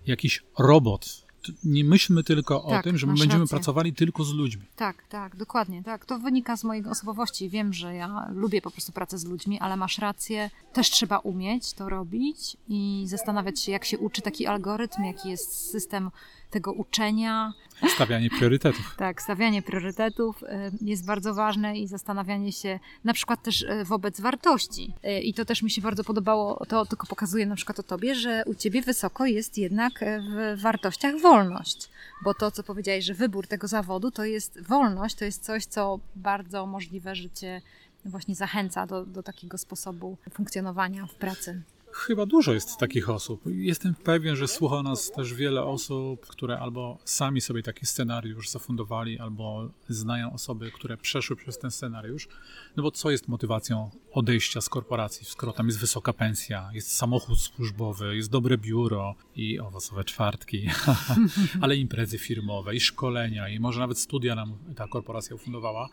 jakiś 0.06 0.42
robot. 0.58 1.27
Nie 1.64 1.84
myślmy 1.84 2.24
tylko 2.24 2.64
o 2.64 2.70
Tak, 2.70 2.84
tym, 2.84 2.98
że 2.98 3.06
my 3.06 3.12
będziemy 3.14 3.40
rację. 3.40 3.56
pracowali 3.56 3.92
tylko 3.94 4.24
z 4.24 4.32
ludźmi. 4.34 4.62
Tak, 4.76 5.02
tak, 5.08 5.36
dokładnie, 5.36 5.82
tak. 5.82 6.04
To 6.04 6.18
wynika 6.18 6.56
z 6.56 6.64
mojej 6.64 6.84
osobowości. 6.86 7.48
Wiem, 7.50 7.72
że 7.72 7.94
ja 7.94 8.26
lubię 8.34 8.62
po 8.62 8.70
prostu 8.70 8.92
pracę 8.92 9.18
z 9.18 9.24
ludźmi, 9.24 9.60
ale 9.60 9.76
masz 9.76 9.98
rację, 9.98 10.50
też 10.72 10.90
trzeba 10.90 11.18
umieć 11.18 11.72
to 11.72 11.88
robić 11.88 12.56
i 12.68 13.04
zastanawiać 13.06 13.60
się, 13.60 13.72
jak 13.72 13.84
się 13.84 13.98
uczy 13.98 14.22
taki 14.22 14.46
algorytm, 14.46 15.04
jaki 15.04 15.28
jest 15.30 15.70
system 15.70 16.10
tego 16.50 16.72
uczenia. 16.72 17.52
Stawianie 17.94 18.30
priorytetów. 18.30 18.94
Tak, 18.96 19.22
stawianie 19.22 19.62
priorytetów 19.62 20.42
y, 20.42 20.46
jest 20.80 21.06
bardzo 21.06 21.34
ważne 21.34 21.78
i 21.78 21.86
zastanawianie 21.86 22.52
się 22.52 22.78
na 23.04 23.12
przykład 23.12 23.42
też 23.42 23.62
y, 23.62 23.84
wobec 23.84 24.20
wartości. 24.20 24.92
Y, 25.04 25.20
I 25.20 25.34
to 25.34 25.44
też 25.44 25.62
mi 25.62 25.70
się 25.70 25.82
bardzo 25.82 26.04
podobało, 26.04 26.66
to 26.68 26.86
tylko 26.86 27.06
pokazuje 27.06 27.46
na 27.46 27.56
przykład 27.56 27.78
o 27.78 27.82
tobie, 27.82 28.14
że 28.14 28.42
u 28.46 28.54
ciebie 28.54 28.82
wysoko 28.82 29.26
jest 29.26 29.58
jednak 29.58 30.04
w 30.20 30.60
wartościach 30.60 31.20
wolność. 31.20 31.88
Bo 32.24 32.34
to, 32.34 32.50
co 32.50 32.62
powiedziałeś, 32.62 33.04
że 33.04 33.14
wybór 33.14 33.46
tego 33.46 33.68
zawodu 33.68 34.10
to 34.10 34.24
jest 34.24 34.62
wolność, 34.62 35.14
to 35.14 35.24
jest 35.24 35.44
coś, 35.44 35.66
co 35.66 35.98
bardzo 36.16 36.66
możliwe, 36.66 37.14
że 37.14 37.30
cię 37.30 37.60
właśnie 38.04 38.34
zachęca 38.34 38.86
do, 38.86 39.06
do 39.06 39.22
takiego 39.22 39.58
sposobu 39.58 40.16
funkcjonowania 40.32 41.06
w 41.06 41.14
pracy. 41.14 41.62
Chyba 41.92 42.26
dużo 42.26 42.52
jest 42.52 42.76
takich 42.76 43.10
osób. 43.10 43.42
Jestem 43.46 43.94
pewien, 43.94 44.36
że 44.36 44.48
słucha 44.48 44.82
nas 44.82 45.10
też 45.10 45.34
wiele 45.34 45.64
osób, 45.64 46.26
które 46.26 46.58
albo 46.58 46.98
sami 47.04 47.40
sobie 47.40 47.62
taki 47.62 47.86
scenariusz 47.86 48.48
zafundowali, 48.48 49.18
albo 49.18 49.70
znają 49.88 50.32
osoby, 50.32 50.70
które 50.70 50.96
przeszły 50.96 51.36
przez 51.36 51.58
ten 51.58 51.70
scenariusz. 51.70 52.28
No 52.76 52.82
bo 52.82 52.90
co 52.90 53.10
jest 53.10 53.28
motywacją 53.28 53.90
odejścia 54.12 54.60
z 54.60 54.68
korporacji, 54.68 55.26
skoro 55.26 55.52
tam 55.52 55.66
jest 55.66 55.80
wysoka 55.80 56.12
pensja, 56.12 56.70
jest 56.72 56.96
samochód 56.96 57.40
służbowy, 57.40 58.16
jest 58.16 58.30
dobre 58.30 58.58
biuro 58.58 59.14
i 59.36 59.60
owocowe 59.60 60.04
czwartki, 60.04 60.70
ale 61.62 61.76
imprezy 61.76 62.18
firmowe 62.18 62.74
i 62.74 62.80
szkolenia 62.80 63.48
i 63.48 63.60
może 63.60 63.80
nawet 63.80 63.98
studia 63.98 64.34
nam 64.34 64.58
ta 64.76 64.88
korporacja 64.88 65.36
ufundowała. 65.36 65.88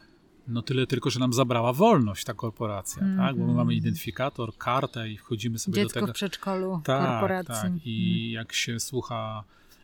No 0.47 0.61
tyle 0.61 0.87
tylko, 0.87 1.09
że 1.09 1.19
nam 1.19 1.33
zabrała 1.33 1.73
wolność 1.73 2.23
ta 2.23 2.33
korporacja, 2.33 3.03
tak? 3.17 3.37
Bo 3.37 3.45
my 3.45 3.53
mamy 3.53 3.73
identyfikator, 3.73 4.57
kartę 4.57 5.09
i 5.09 5.17
wchodzimy 5.17 5.59
sobie 5.59 5.75
do 5.75 5.81
Dziecko 5.83 5.99
tego. 5.99 6.11
w 6.11 6.15
przedszkolu 6.15 6.81
Tak, 6.83 7.09
korporacji. 7.09 7.53
tak. 7.53 7.71
I 7.85 8.31
jak 8.31 8.53
się 8.53 8.79
słucha 8.79 9.43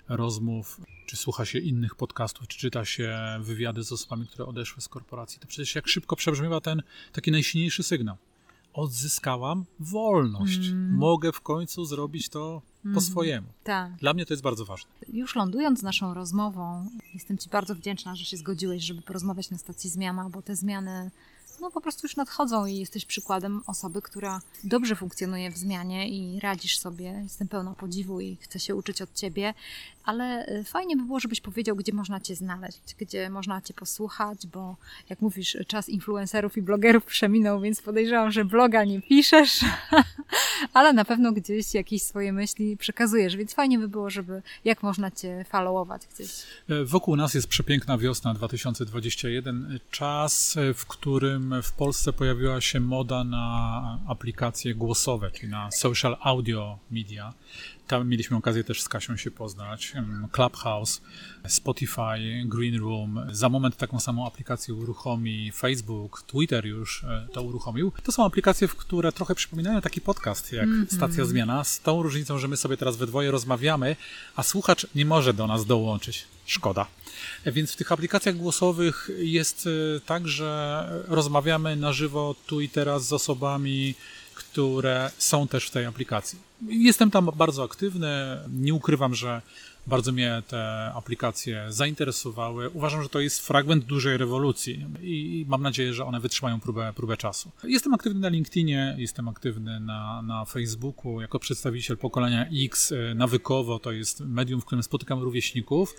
rozmów, 0.09 0.81
czy 1.05 1.17
słucha 1.17 1.45
się 1.45 1.59
innych 1.59 1.95
podcastów, 1.95 2.47
czy 2.47 2.57
czyta 2.57 2.85
się 2.85 3.17
wywiady 3.39 3.83
z 3.83 3.91
osobami, 3.91 4.27
które 4.27 4.45
odeszły 4.45 4.81
z 4.81 4.87
korporacji, 4.87 5.39
to 5.39 5.47
przecież 5.47 5.75
jak 5.75 5.87
szybko 5.87 6.15
przebrzmiewa 6.15 6.61
ten 6.61 6.81
taki 7.11 7.31
najsilniejszy 7.31 7.83
sygnał. 7.83 8.17
Odzyskałam 8.73 9.65
wolność. 9.79 10.67
Mm. 10.67 10.95
Mogę 10.95 11.31
w 11.31 11.41
końcu 11.41 11.85
zrobić 11.85 12.29
to 12.29 12.61
po 12.93 13.01
swojemu. 13.01 13.47
Tak. 13.63 13.95
Dla 13.95 14.13
mnie 14.13 14.25
to 14.25 14.33
jest 14.33 14.43
bardzo 14.43 14.65
ważne. 14.65 14.91
Już 15.13 15.35
lądując 15.35 15.79
z 15.79 15.83
naszą 15.83 16.13
rozmową, 16.13 16.89
jestem 17.13 17.37
Ci 17.37 17.49
bardzo 17.49 17.75
wdzięczna, 17.75 18.15
że 18.15 18.25
się 18.25 18.37
zgodziłeś, 18.37 18.83
żeby 18.83 19.01
porozmawiać 19.01 19.49
na 19.49 19.57
stacji 19.57 19.89
Zmiana, 19.89 20.29
bo 20.29 20.41
te 20.41 20.55
zmiany 20.55 21.11
no, 21.61 21.71
po 21.71 21.81
prostu 21.81 22.07
już 22.07 22.15
nadchodzą 22.15 22.65
i 22.65 22.75
jesteś 22.75 23.05
przykładem 23.05 23.61
osoby, 23.67 24.01
która 24.01 24.41
dobrze 24.63 24.95
funkcjonuje 24.95 25.51
w 25.51 25.57
zmianie 25.57 26.09
i 26.09 26.39
radzisz 26.39 26.79
sobie. 26.79 27.19
Jestem 27.23 27.47
pełna 27.47 27.73
podziwu 27.73 28.21
i 28.21 28.37
chcę 28.41 28.59
się 28.59 28.75
uczyć 28.75 29.01
od 29.01 29.13
Ciebie, 29.13 29.53
ale 30.05 30.47
y, 30.47 30.63
fajnie 30.63 30.97
by 30.97 31.03
było, 31.03 31.19
żebyś 31.19 31.41
powiedział, 31.41 31.75
gdzie 31.75 31.93
można 31.93 32.19
Cię 32.19 32.35
znaleźć, 32.35 32.95
gdzie 32.99 33.29
można 33.29 33.61
Cię 33.61 33.73
posłuchać, 33.73 34.47
bo 34.47 34.75
jak 35.09 35.21
mówisz, 35.21 35.57
czas 35.67 35.89
influencerów 35.89 36.57
i 36.57 36.61
blogerów 36.61 37.05
przeminął, 37.05 37.61
więc 37.61 37.81
podejrzewam, 37.81 38.31
że 38.31 38.45
bloga 38.45 38.83
nie 38.83 39.01
piszesz, 39.01 39.59
ale 40.73 40.93
na 40.93 41.05
pewno 41.05 41.31
gdzieś 41.31 41.73
jakieś 41.73 42.03
swoje 42.03 42.33
myśli 42.33 42.77
przekazujesz, 42.77 43.35
więc 43.35 43.53
fajnie 43.53 43.79
by 43.79 43.87
było, 43.87 44.09
żeby 44.09 44.41
jak 44.65 44.83
można 44.83 45.11
Cię 45.11 45.45
followować 45.49 46.01
gdzieś. 46.15 46.31
E, 46.69 46.85
Wokół 46.85 47.15
nas 47.15 47.33
jest 47.33 47.47
przepiękna 47.47 47.97
wiosna 47.97 48.33
2021, 48.33 49.79
czas, 49.91 50.57
e, 50.57 50.73
w 50.73 50.85
którym 50.85 51.50
w 51.63 51.71
Polsce 51.71 52.13
pojawiła 52.13 52.61
się 52.61 52.79
moda 52.79 53.23
na 53.23 53.99
aplikacje 54.07 54.75
głosowe, 54.75 55.31
czyli 55.31 55.51
na 55.51 55.71
social 55.71 56.17
audio 56.21 56.79
media. 56.91 57.33
Tam 57.87 58.07
mieliśmy 58.07 58.37
okazję 58.37 58.63
też 58.63 58.81
z 58.81 58.89
Kasią 58.89 59.17
się 59.17 59.31
poznać. 59.31 59.93
Em, 59.95 60.27
Clubhouse, 60.31 61.01
Spotify, 61.47 62.43
Green 62.45 62.79
Room. 62.79 63.21
Za 63.31 63.49
moment 63.49 63.77
taką 63.77 63.99
samą 63.99 64.27
aplikację 64.27 64.73
uruchomi 64.73 65.51
Facebook, 65.51 66.23
Twitter 66.27 66.65
już 66.65 67.03
e, 67.03 67.27
to 67.33 67.41
uruchomił. 67.41 67.91
To 68.03 68.11
są 68.11 68.25
aplikacje, 68.25 68.67
w 68.67 68.75
które 68.75 69.11
trochę 69.11 69.35
przypominają 69.35 69.81
taki 69.81 70.01
podcast 70.01 70.53
jak 70.53 70.69
Stacja 70.89 71.25
Zmiana, 71.25 71.63
z 71.63 71.79
tą 71.79 72.03
różnicą, 72.03 72.37
że 72.37 72.47
my 72.47 72.57
sobie 72.57 72.77
teraz 72.77 72.97
we 72.97 73.07
dwoje 73.07 73.31
rozmawiamy, 73.31 73.95
a 74.35 74.43
słuchacz 74.43 74.87
nie 74.95 75.05
może 75.05 75.33
do 75.33 75.47
nas 75.47 75.65
dołączyć. 75.65 76.27
Szkoda. 76.51 76.87
Więc 77.45 77.71
w 77.71 77.75
tych 77.75 77.91
aplikacjach 77.91 78.35
głosowych 78.35 79.09
jest 79.17 79.67
e, 79.67 79.99
tak, 79.99 80.27
że 80.27 80.89
rozmawiamy 81.07 81.75
na 81.75 81.93
żywo 81.93 82.35
tu 82.47 82.61
i 82.61 82.69
teraz 82.69 83.07
z 83.07 83.13
osobami, 83.13 83.95
które 84.35 85.11
są 85.17 85.47
też 85.47 85.65
w 85.67 85.71
tej 85.71 85.85
aplikacji. 85.85 86.39
Jestem 86.69 87.11
tam 87.11 87.29
bardzo 87.35 87.63
aktywny. 87.63 88.37
Nie 88.49 88.73
ukrywam, 88.73 89.15
że 89.15 89.41
bardzo 89.87 90.11
mnie 90.11 90.43
te 90.47 90.91
aplikacje 90.95 91.65
zainteresowały. 91.69 92.69
Uważam, 92.69 93.03
że 93.03 93.09
to 93.09 93.19
jest 93.19 93.47
fragment 93.47 93.85
dużej 93.85 94.17
rewolucji 94.17 94.85
i 95.01 95.45
mam 95.47 95.61
nadzieję, 95.61 95.93
że 95.93 96.05
one 96.05 96.19
wytrzymają 96.19 96.59
próbę, 96.59 96.93
próbę 96.95 97.17
czasu. 97.17 97.51
Jestem 97.63 97.93
aktywny 97.93 98.19
na 98.19 98.29
LinkedInie, 98.29 98.95
jestem 98.99 99.27
aktywny 99.27 99.79
na, 99.79 100.21
na 100.21 100.45
Facebooku 100.45 101.21
jako 101.21 101.39
przedstawiciel 101.39 101.97
pokolenia 101.97 102.45
X. 102.65 102.91
e, 102.91 103.15
Nawykowo 103.15 103.79
to 103.79 103.91
jest 103.91 104.19
medium, 104.19 104.61
w 104.61 104.65
którym 104.65 104.83
spotykam 104.83 105.21
rówieśników 105.21 105.95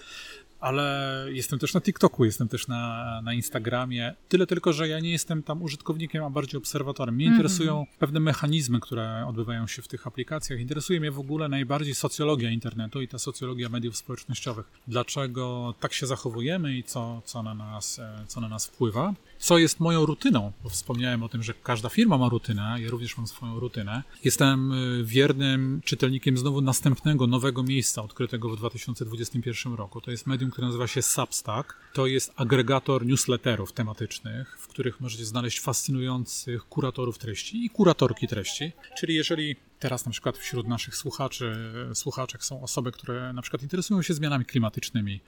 ale 0.62 1.26
jestem 1.32 1.58
też 1.58 1.74
na 1.74 1.80
TikToku, 1.80 2.24
jestem 2.24 2.48
też 2.48 2.68
na, 2.68 3.20
na 3.24 3.34
Instagramie. 3.34 4.14
Tyle 4.28 4.46
tylko, 4.46 4.72
że 4.72 4.88
ja 4.88 5.00
nie 5.00 5.12
jestem 5.12 5.42
tam 5.42 5.62
użytkownikiem, 5.62 6.24
a 6.24 6.30
bardziej 6.30 6.58
obserwatorem. 6.58 7.14
Mnie 7.14 7.24
interesują 7.26 7.86
pewne 7.98 8.20
mechanizmy, 8.20 8.80
które 8.80 9.26
odbywają 9.28 9.66
się 9.66 9.82
w 9.82 9.88
tych 9.88 10.06
aplikacjach. 10.06 10.60
Interesuje 10.60 11.00
mnie 11.00 11.10
w 11.10 11.18
ogóle 11.18 11.48
najbardziej 11.48 11.94
socjologia 11.94 12.50
internetu 12.50 13.02
i 13.02 13.08
ta 13.08 13.18
socjologia 13.18 13.68
mediów 13.68 13.96
społecznościowych. 13.96 14.66
Dlaczego 14.88 15.74
tak 15.80 15.92
się 15.92 16.06
zachowujemy 16.06 16.76
i 16.76 16.82
co, 16.82 17.22
co, 17.24 17.42
na, 17.42 17.54
nas, 17.54 17.98
e, 17.98 18.24
co 18.26 18.40
na 18.40 18.48
nas 18.48 18.66
wpływa. 18.66 19.14
Co 19.42 19.58
jest 19.58 19.80
moją 19.80 20.06
rutyną, 20.06 20.52
bo 20.62 20.68
wspomniałem 20.68 21.22
o 21.22 21.28
tym, 21.28 21.42
że 21.42 21.54
każda 21.54 21.88
firma 21.88 22.18
ma 22.18 22.28
rutynę, 22.28 22.76
ja 22.80 22.90
również 22.90 23.16
mam 23.16 23.26
swoją 23.26 23.60
rutynę. 23.60 24.02
Jestem 24.24 24.72
y, 24.72 25.04
wiernym 25.04 25.80
czytelnikiem 25.84 26.38
znowu 26.38 26.60
następnego, 26.60 27.26
nowego 27.26 27.62
miejsca 27.62 28.02
odkrytego 28.02 28.48
w 28.48 28.56
2021 28.56 29.74
roku. 29.74 30.00
To 30.00 30.10
jest 30.10 30.26
medium, 30.26 30.50
które 30.50 30.66
nazywa 30.66 30.86
się 30.86 31.02
Substack. 31.02 31.74
To 31.92 32.06
jest 32.06 32.32
agregator 32.36 33.06
newsletterów 33.06 33.72
tematycznych, 33.72 34.58
w 34.60 34.68
których 34.68 35.00
możecie 35.00 35.24
znaleźć 35.24 35.60
fascynujących 35.60 36.68
kuratorów 36.68 37.18
treści 37.18 37.64
i 37.64 37.70
kuratorki 37.70 38.28
treści. 38.28 38.72
Czyli 38.98 39.14
jeżeli 39.14 39.56
teraz 39.82 40.06
na 40.06 40.12
przykład 40.12 40.38
wśród 40.38 40.68
naszych 40.68 40.96
słuchaczy, 40.96 41.56
słuchaczek 41.94 42.44
są 42.44 42.62
osoby, 42.62 42.92
które 42.92 43.32
na 43.32 43.42
przykład 43.42 43.62
interesują 43.62 44.02
się 44.02 44.14
zmianami 44.14 44.44
klimatycznymi, 44.44 45.20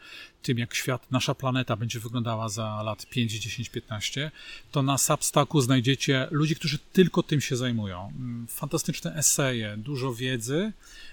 tym 0.43 0.59
jak 0.59 0.75
świat, 0.75 1.11
nasza 1.11 1.35
planeta 1.35 1.77
będzie 1.77 2.01
wyglądała 2.01 2.49
za 2.49 2.83
lat 2.83 3.07
5, 3.07 3.33
10, 3.33 3.69
15, 3.69 4.31
to 4.73 4.83
na 4.83 4.99
Substacku 4.99 5.61
znajdziecie 5.61 6.29
ludzi, 6.31 6.57
którzy 6.57 6.79
tylko 6.79 7.23
tym 7.23 7.41
się 7.41 7.57
zajmują. 7.57 8.13
Mm, 8.17 8.47
Fantastyczne 8.47 9.15
eseje, 9.15 9.77
dużo 9.77 10.15
wiedzy 10.15 10.73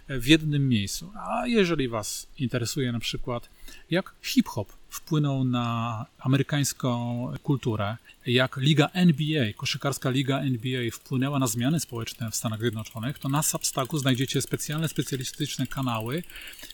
w 0.10 0.28
jednym 0.28 0.70
miejscu. 0.70 1.12
A 1.16 1.48
jeżeli 1.48 1.88
Was 1.88 2.28
interesuje 2.38 2.92
na 2.92 3.00
przykład, 3.00 3.50
jak 3.92 4.16
hip-hop 4.22 4.74
wpłynął 4.90 5.44
na 5.44 6.06
amerykańską 6.20 7.28
kulturę, 7.44 7.98
jak 8.26 8.58
liga 8.58 8.90
NBA, 8.94 9.54
koszykarska 9.54 10.10
liga 10.10 10.40
NBA 10.40 10.92
wpłynęła 10.92 11.40
na 11.40 11.48
zmiany 11.48 11.80
społeczne 11.80 12.32
w 12.32 12.36
Stanach 12.36 12.60
Zjednoczonych, 12.60 13.20
to 13.20 13.30
na 13.30 13.44
Substacku 13.44 13.98
znajdziecie 13.98 14.42
specjalne, 14.42 14.88
specjalistyczne 14.88 15.68
kanały, 15.68 16.24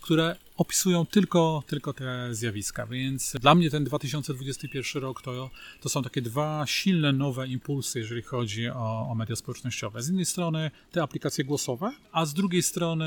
które 0.01 0.35
opisują 0.57 1.05
tylko, 1.05 1.63
tylko 1.67 1.93
te 1.93 2.35
zjawiska. 2.35 2.87
Więc 2.87 3.33
dla 3.41 3.55
mnie 3.55 3.69
ten 3.69 3.83
2021 3.83 5.01
rok 5.01 5.21
to, 5.21 5.49
to 5.81 5.89
są 5.89 6.03
takie 6.03 6.21
dwa 6.21 6.65
silne, 6.67 7.13
nowe 7.13 7.47
impulsy, 7.47 7.99
jeżeli 7.99 8.21
chodzi 8.21 8.69
o, 8.69 9.07
o 9.09 9.15
media 9.15 9.35
społecznościowe. 9.35 10.03
Z 10.03 10.07
jednej 10.07 10.25
strony 10.25 10.71
te 10.91 11.03
aplikacje 11.03 11.43
głosowe, 11.43 11.91
a 12.11 12.25
z 12.25 12.33
drugiej 12.33 12.63
strony 12.63 13.05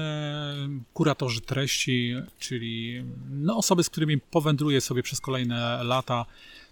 kuratorzy 0.95 1.41
treści, 1.41 2.15
czyli 2.39 3.05
no, 3.31 3.57
osoby, 3.57 3.85
z 3.85 3.91
którymi 3.91 4.19
powędruję 4.19 4.81
sobie 4.81 5.03
przez 5.03 5.21
kolejne 5.21 5.85
lata, 5.85 6.27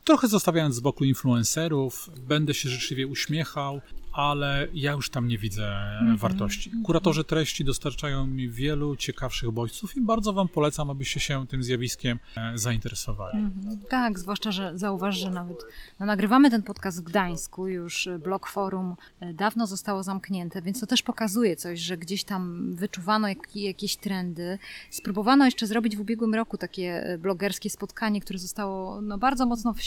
trochę 0.09 0.29
zostawiając 0.29 0.75
z 0.75 0.81
boku 0.81 1.05
influencerów, 1.05 2.11
będę 2.29 2.55
się 2.55 2.69
życzliwie 2.69 3.07
uśmiechał, 3.07 3.81
ale 4.13 4.69
ja 4.75 4.93
już 4.93 5.11
tam 5.11 5.29
nie 5.29 5.39
widzę 5.39 5.89
Mhm. 6.01 6.17
wartości. 6.17 6.71
Kuratorzy 6.85 7.25
treści 7.25 7.65
dostarczają 7.65 8.27
mi 8.27 8.49
wielu 8.49 8.97
ciekawszych 8.97 9.51
bodźców 9.51 9.97
i 9.97 10.01
bardzo 10.01 10.33
Wam 10.33 10.49
polecam, 10.49 10.91
abyście 10.91 11.21
się 11.21 11.47
tym 11.47 11.63
zjawiskiem 11.63 12.19
e, 12.37 12.59
zainteresowali. 12.59 13.39
Mhm. 13.39 13.79
Tak, 13.89 14.19
zwłaszcza, 14.19 14.53
że 14.53 14.79
zauważ, 14.79 15.19
że 15.19 15.31
nawet 15.31 15.65
no, 16.01 16.07
nagrywamy 16.07 16.51
ten 16.51 16.63
podcast 16.63 17.01
w 17.01 17.05
Gdańsku, 17.05 17.69
już 17.69 18.07
e, 18.07 18.19
blog 18.19 18.47
forum 18.47 18.97
e, 19.21 19.33
dawno 19.35 19.67
zostało 19.67 20.03
zamknięte, 20.03 20.63
więc 20.63 20.81
to 20.81 20.87
też 20.87 21.03
pokazuje 21.03 21.57
coś, 21.57 21.81
że 21.81 21.97
gdzieś 21.97 22.25
tam 22.25 22.75
wyczuwano 22.75 23.29
jak, 23.29 23.57
jakieś 23.57 23.97
trendy. 23.97 24.59
Spróbowano 24.91 25.45
jeszcze 25.45 25.67
zrobić 25.67 25.97
w 25.97 26.01
ubiegłym 26.01 26.35
roku 26.35 26.59
takie 26.59 27.19
blogerskie 27.23 27.71
spotkanie, 27.71 28.21
które 28.21 28.39
zostało 28.39 29.01
no, 29.01 29.19
bardzo 29.19 29.47
mocno 29.47 29.75
w, 29.75 29.79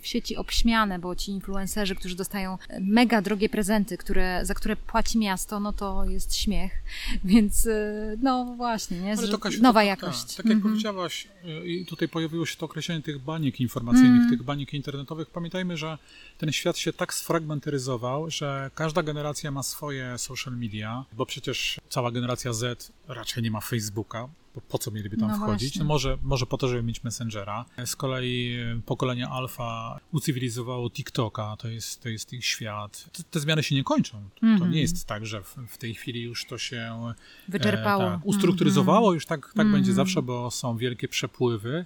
w 0.00 0.06
sieci 0.06 0.36
obśmiane, 0.36 0.98
bo 0.98 1.16
ci 1.16 1.30
influencerzy, 1.30 1.94
którzy 1.94 2.16
dostają 2.16 2.58
mega 2.80 3.22
drogie 3.22 3.48
prezenty, 3.70 3.96
które, 3.96 4.40
za 4.46 4.54
które 4.54 4.76
płaci 4.76 5.18
miasto, 5.18 5.60
no 5.60 5.72
to 5.72 6.04
jest 6.04 6.36
śmiech. 6.36 6.72
Więc 7.24 7.66
e, 7.66 8.16
no 8.22 8.44
właśnie, 8.56 9.00
nie? 9.00 9.16
Kasiu, 9.40 9.62
nowa 9.62 9.80
to- 9.80 9.86
jakość. 9.86 10.20
Tak, 10.20 10.36
tak 10.36 10.46
jak 10.46 10.54
Mhm. 10.54 10.62
powiedziałaś, 10.74 11.28
y, 11.64 11.66
i 11.68 11.86
tutaj 11.86 12.08
pojawiło 12.08 12.46
się 12.46 12.56
to 12.56 12.66
określenie 12.66 13.02
tych 13.02 13.18
baniek 13.18 13.60
informacyjnych, 13.60 14.18
Mm. 14.20 14.30
tych 14.30 14.42
baniek 14.42 14.74
internetowych. 14.74 15.30
Pamiętajmy, 15.30 15.76
że 15.76 15.98
ten 16.38 16.52
świat 16.52 16.78
się 16.78 16.92
tak 16.92 17.14
sfragmentyzował, 17.14 18.30
że 18.30 18.70
każda 18.74 19.02
generacja 19.02 19.50
ma 19.50 19.62
swoje 19.62 20.18
social 20.18 20.56
media, 20.56 21.04
bo 21.12 21.26
przecież 21.26 21.80
cała 21.88 22.10
generacja 22.10 22.52
Z 22.52 22.92
raczej 23.08 23.42
nie 23.42 23.50
ma 23.50 23.60
Facebooka. 23.60 24.28
Bo 24.54 24.60
po 24.60 24.78
co 24.78 24.90
mieliby 24.90 25.16
tam 25.16 25.28
No 25.28 25.36
wchodzić? 25.36 25.68
właśnie. 25.68 25.78
No 25.78 25.84
może, 25.88 26.18
może 26.22 26.46
po 26.46 26.58
to, 26.58 26.68
żeby 26.68 26.82
mieć 26.82 27.04
Messengera. 27.04 27.64
Z 27.84 27.96
kolei 27.96 28.56
y, 28.78 28.82
pokolenie 28.86 29.28
alfa 29.28 30.00
ucywilizowało 30.12 30.90
TikToka, 30.90 31.56
to 31.58 31.68
jest, 31.68 32.02
to 32.02 32.08
jest 32.08 32.32
ich 32.32 32.44
świat. 32.44 33.04
Te, 33.12 33.22
te 33.22 33.40
zmiany 33.40 33.62
się 33.62 33.74
nie 33.74 33.84
kończą. 33.84 34.22
To 34.40 34.46
Mhm. 34.46 34.70
nie 34.70 34.80
jest 34.80 35.04
tak, 35.06 35.26
że 35.26 35.42
w, 35.42 35.56
w 35.68 35.78
tej 35.78 35.94
chwili 35.94 36.22
już 36.22 36.44
to 36.46 36.58
się 36.58 37.12
Wyczerpało. 37.48 38.04
E, 38.04 38.10
tak, 38.10 38.26
ustrukturyzowało, 38.26 39.12
już 39.14 39.26
tak, 39.26 39.40
tak 39.46 39.50
Mhm. 39.56 39.72
będzie 39.72 39.92
zawsze, 39.92 40.22
bo 40.22 40.50
są 40.50 40.76
wielkie 40.76 41.08
przepływy. 41.08 41.84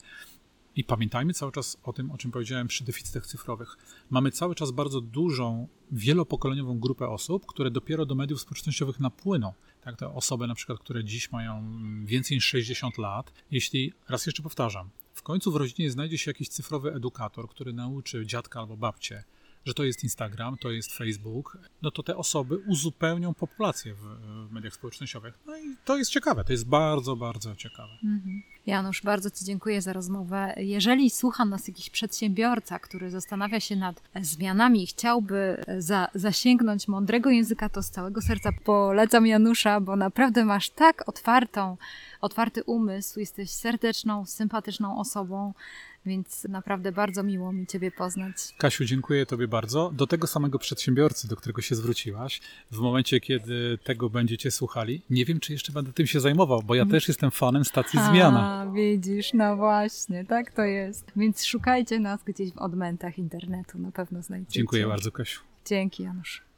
I 0.77 0.85
pamiętajmy 0.85 1.35
cały 1.35 1.53
czas 1.53 1.77
o 1.83 1.93
tym, 1.93 2.11
o 2.11 2.19
czym 2.19 2.31
powiedziałem 2.31 2.69
przy 2.69 2.85
deficytach 2.85 3.27
cyfrowych. 3.27 3.77
Mamy 4.11 4.31
cały 4.31 4.55
czas 4.55 4.71
bardzo 4.71 5.01
dużą, 5.01 5.69
wielopokoleniową 5.93 6.79
grupę 6.79 7.09
osób, 7.09 7.47
które 7.47 7.71
dopiero 7.71 8.07
do 8.07 8.15
mediów 8.15 8.41
społecznościowych 8.41 9.01
napłyną. 9.01 9.53
Tak, 9.83 9.97
te 9.97 10.15
osoby 10.15 10.47
na 10.47 10.55
przykład, 10.55 10.79
które 10.79 11.05
dziś 11.05 11.33
mają 11.33 11.65
więcej 12.05 12.37
niż 12.37 12.45
60 12.45 12.99
lat, 12.99 13.33
jeśli, 13.51 13.93
raz 14.09 14.27
jeszcze 14.27 14.43
powtarzam, 14.43 14.91
w 15.15 15.23
końcu 15.23 15.53
w 15.53 15.57
rodzinie 15.57 15.91
znajdzie 15.91 16.19
się 16.19 16.31
jakiś 16.31 16.49
cyfrowy 16.49 16.93
edukator, 16.93 17.49
który 17.49 17.73
nauczy 17.73 18.27
dziadka 18.27 18.61
albo 18.61 18.77
babcię, 18.77 19.25
że 19.65 19.75
to 19.75 19.85
jest 19.85 20.05
Instagram, 20.05 20.57
to 20.59 20.71
jest 20.71 20.93
Facebook, 20.93 21.59
no 21.83 21.91
to 21.91 22.03
te 22.03 22.17
osoby 22.17 22.59
uzupełnią 22.59 23.35
populację 23.35 23.95
w 23.95 24.53
mediach 24.53 24.75
społecznościowych. 24.75 25.39
No 25.47 25.57
i 25.57 25.77
to 25.85 25.97
jest 25.97 26.11
ciekawe, 26.11 26.45
to 26.45 26.53
jest 26.53 26.69
bardzo, 26.69 27.17
bardzo 27.17 27.57
ciekawe. 27.57 27.93
Mhm. 28.05 28.43
Janusz, 28.67 29.03
bardzo 29.03 29.31
Ci 29.31 29.45
dziękuję 29.45 29.83
za 29.83 29.93
rozmowę. 29.93 30.55
Jeżeli 30.57 31.11
słucha 31.11 31.45
nas 31.45 31.69
jakiś 31.69 31.91
przedsiębiorca, 31.91 32.79
który 32.79 33.11
zastanawia 33.11 33.61
się 33.61 33.77
nad 33.77 34.03
zmianami 34.21 34.83
i 34.83 34.87
chciałby 34.87 35.65
za, 35.79 36.09
zasięgnąć 36.15 36.89
mądrego 36.89 37.31
języka, 37.31 37.69
to 37.69 37.83
z 37.83 37.91
całego 37.91 38.23
serca 38.23 38.51
polecam 38.65 39.27
Janusza, 39.27 39.81
bo 39.81 39.97
naprawdę 39.97 40.45
masz 40.45 40.71
tak 40.71 41.09
otwartą, 41.09 41.77
otwarty 42.21 42.65
umysł, 42.65 43.21
jesteś 43.21 43.51
serdeczną, 43.51 44.27
sympatyczną 44.27 44.99
osobą, 44.99 45.53
więc 46.07 46.45
naprawdę 46.45 46.93
bardzo 46.93 47.23
miło 47.23 47.53
mi 47.53 47.67
Ciebie 47.67 47.91
poznać. 47.91 48.37
Kasiu, 48.59 48.85
dziękuję 48.85 49.27
Tobie 49.27 49.49
bardzo. 49.49 49.91
Do 49.95 50.07
tego 50.07 50.27
samego 50.27 50.59
przedsiębiorcy, 50.59 51.29
do 51.29 51.37
którego 51.37 51.63
się 51.63 51.75
zwróciłaś, 51.75 52.41
w 52.71 52.79
momencie, 52.79 53.21
kiedy 53.21 53.79
tego 53.85 54.11
będziecie 54.11 54.51
słuchali, 54.51 55.03
nie 55.11 55.25
wiem, 55.25 55.41
czy 55.41 55.53
jeszcze 55.53 55.73
będę 55.73 55.93
tym 55.93 56.07
się 56.07 56.21
zajmował, 56.21 56.63
bo 56.63 56.75
ja 56.75 56.87
też 56.87 57.09
jestem 57.09 57.31
fanem 57.31 57.65
stacji 57.65 58.01
Zmiana. 58.11 58.61
A, 58.61 58.73
widzisz, 58.73 59.33
no 59.33 59.57
właśnie, 59.57 60.25
tak 60.25 60.53
to 60.53 60.63
jest. 60.63 61.13
Więc 61.17 61.45
szukajcie 61.45 62.01
nas 62.01 62.25
gdzieś 62.25 62.53
w 62.53 62.59
odmętach 62.59 63.19
internetu, 63.19 63.79
na 63.79 63.93
pewno 63.93 64.23
znajdziecie. 64.23 64.53
Dziękuję 64.53 64.87
bardzo, 64.87 65.13
Kasiu. 65.13 65.41
Dzięki, 65.67 66.03
Janusz. 66.03 66.54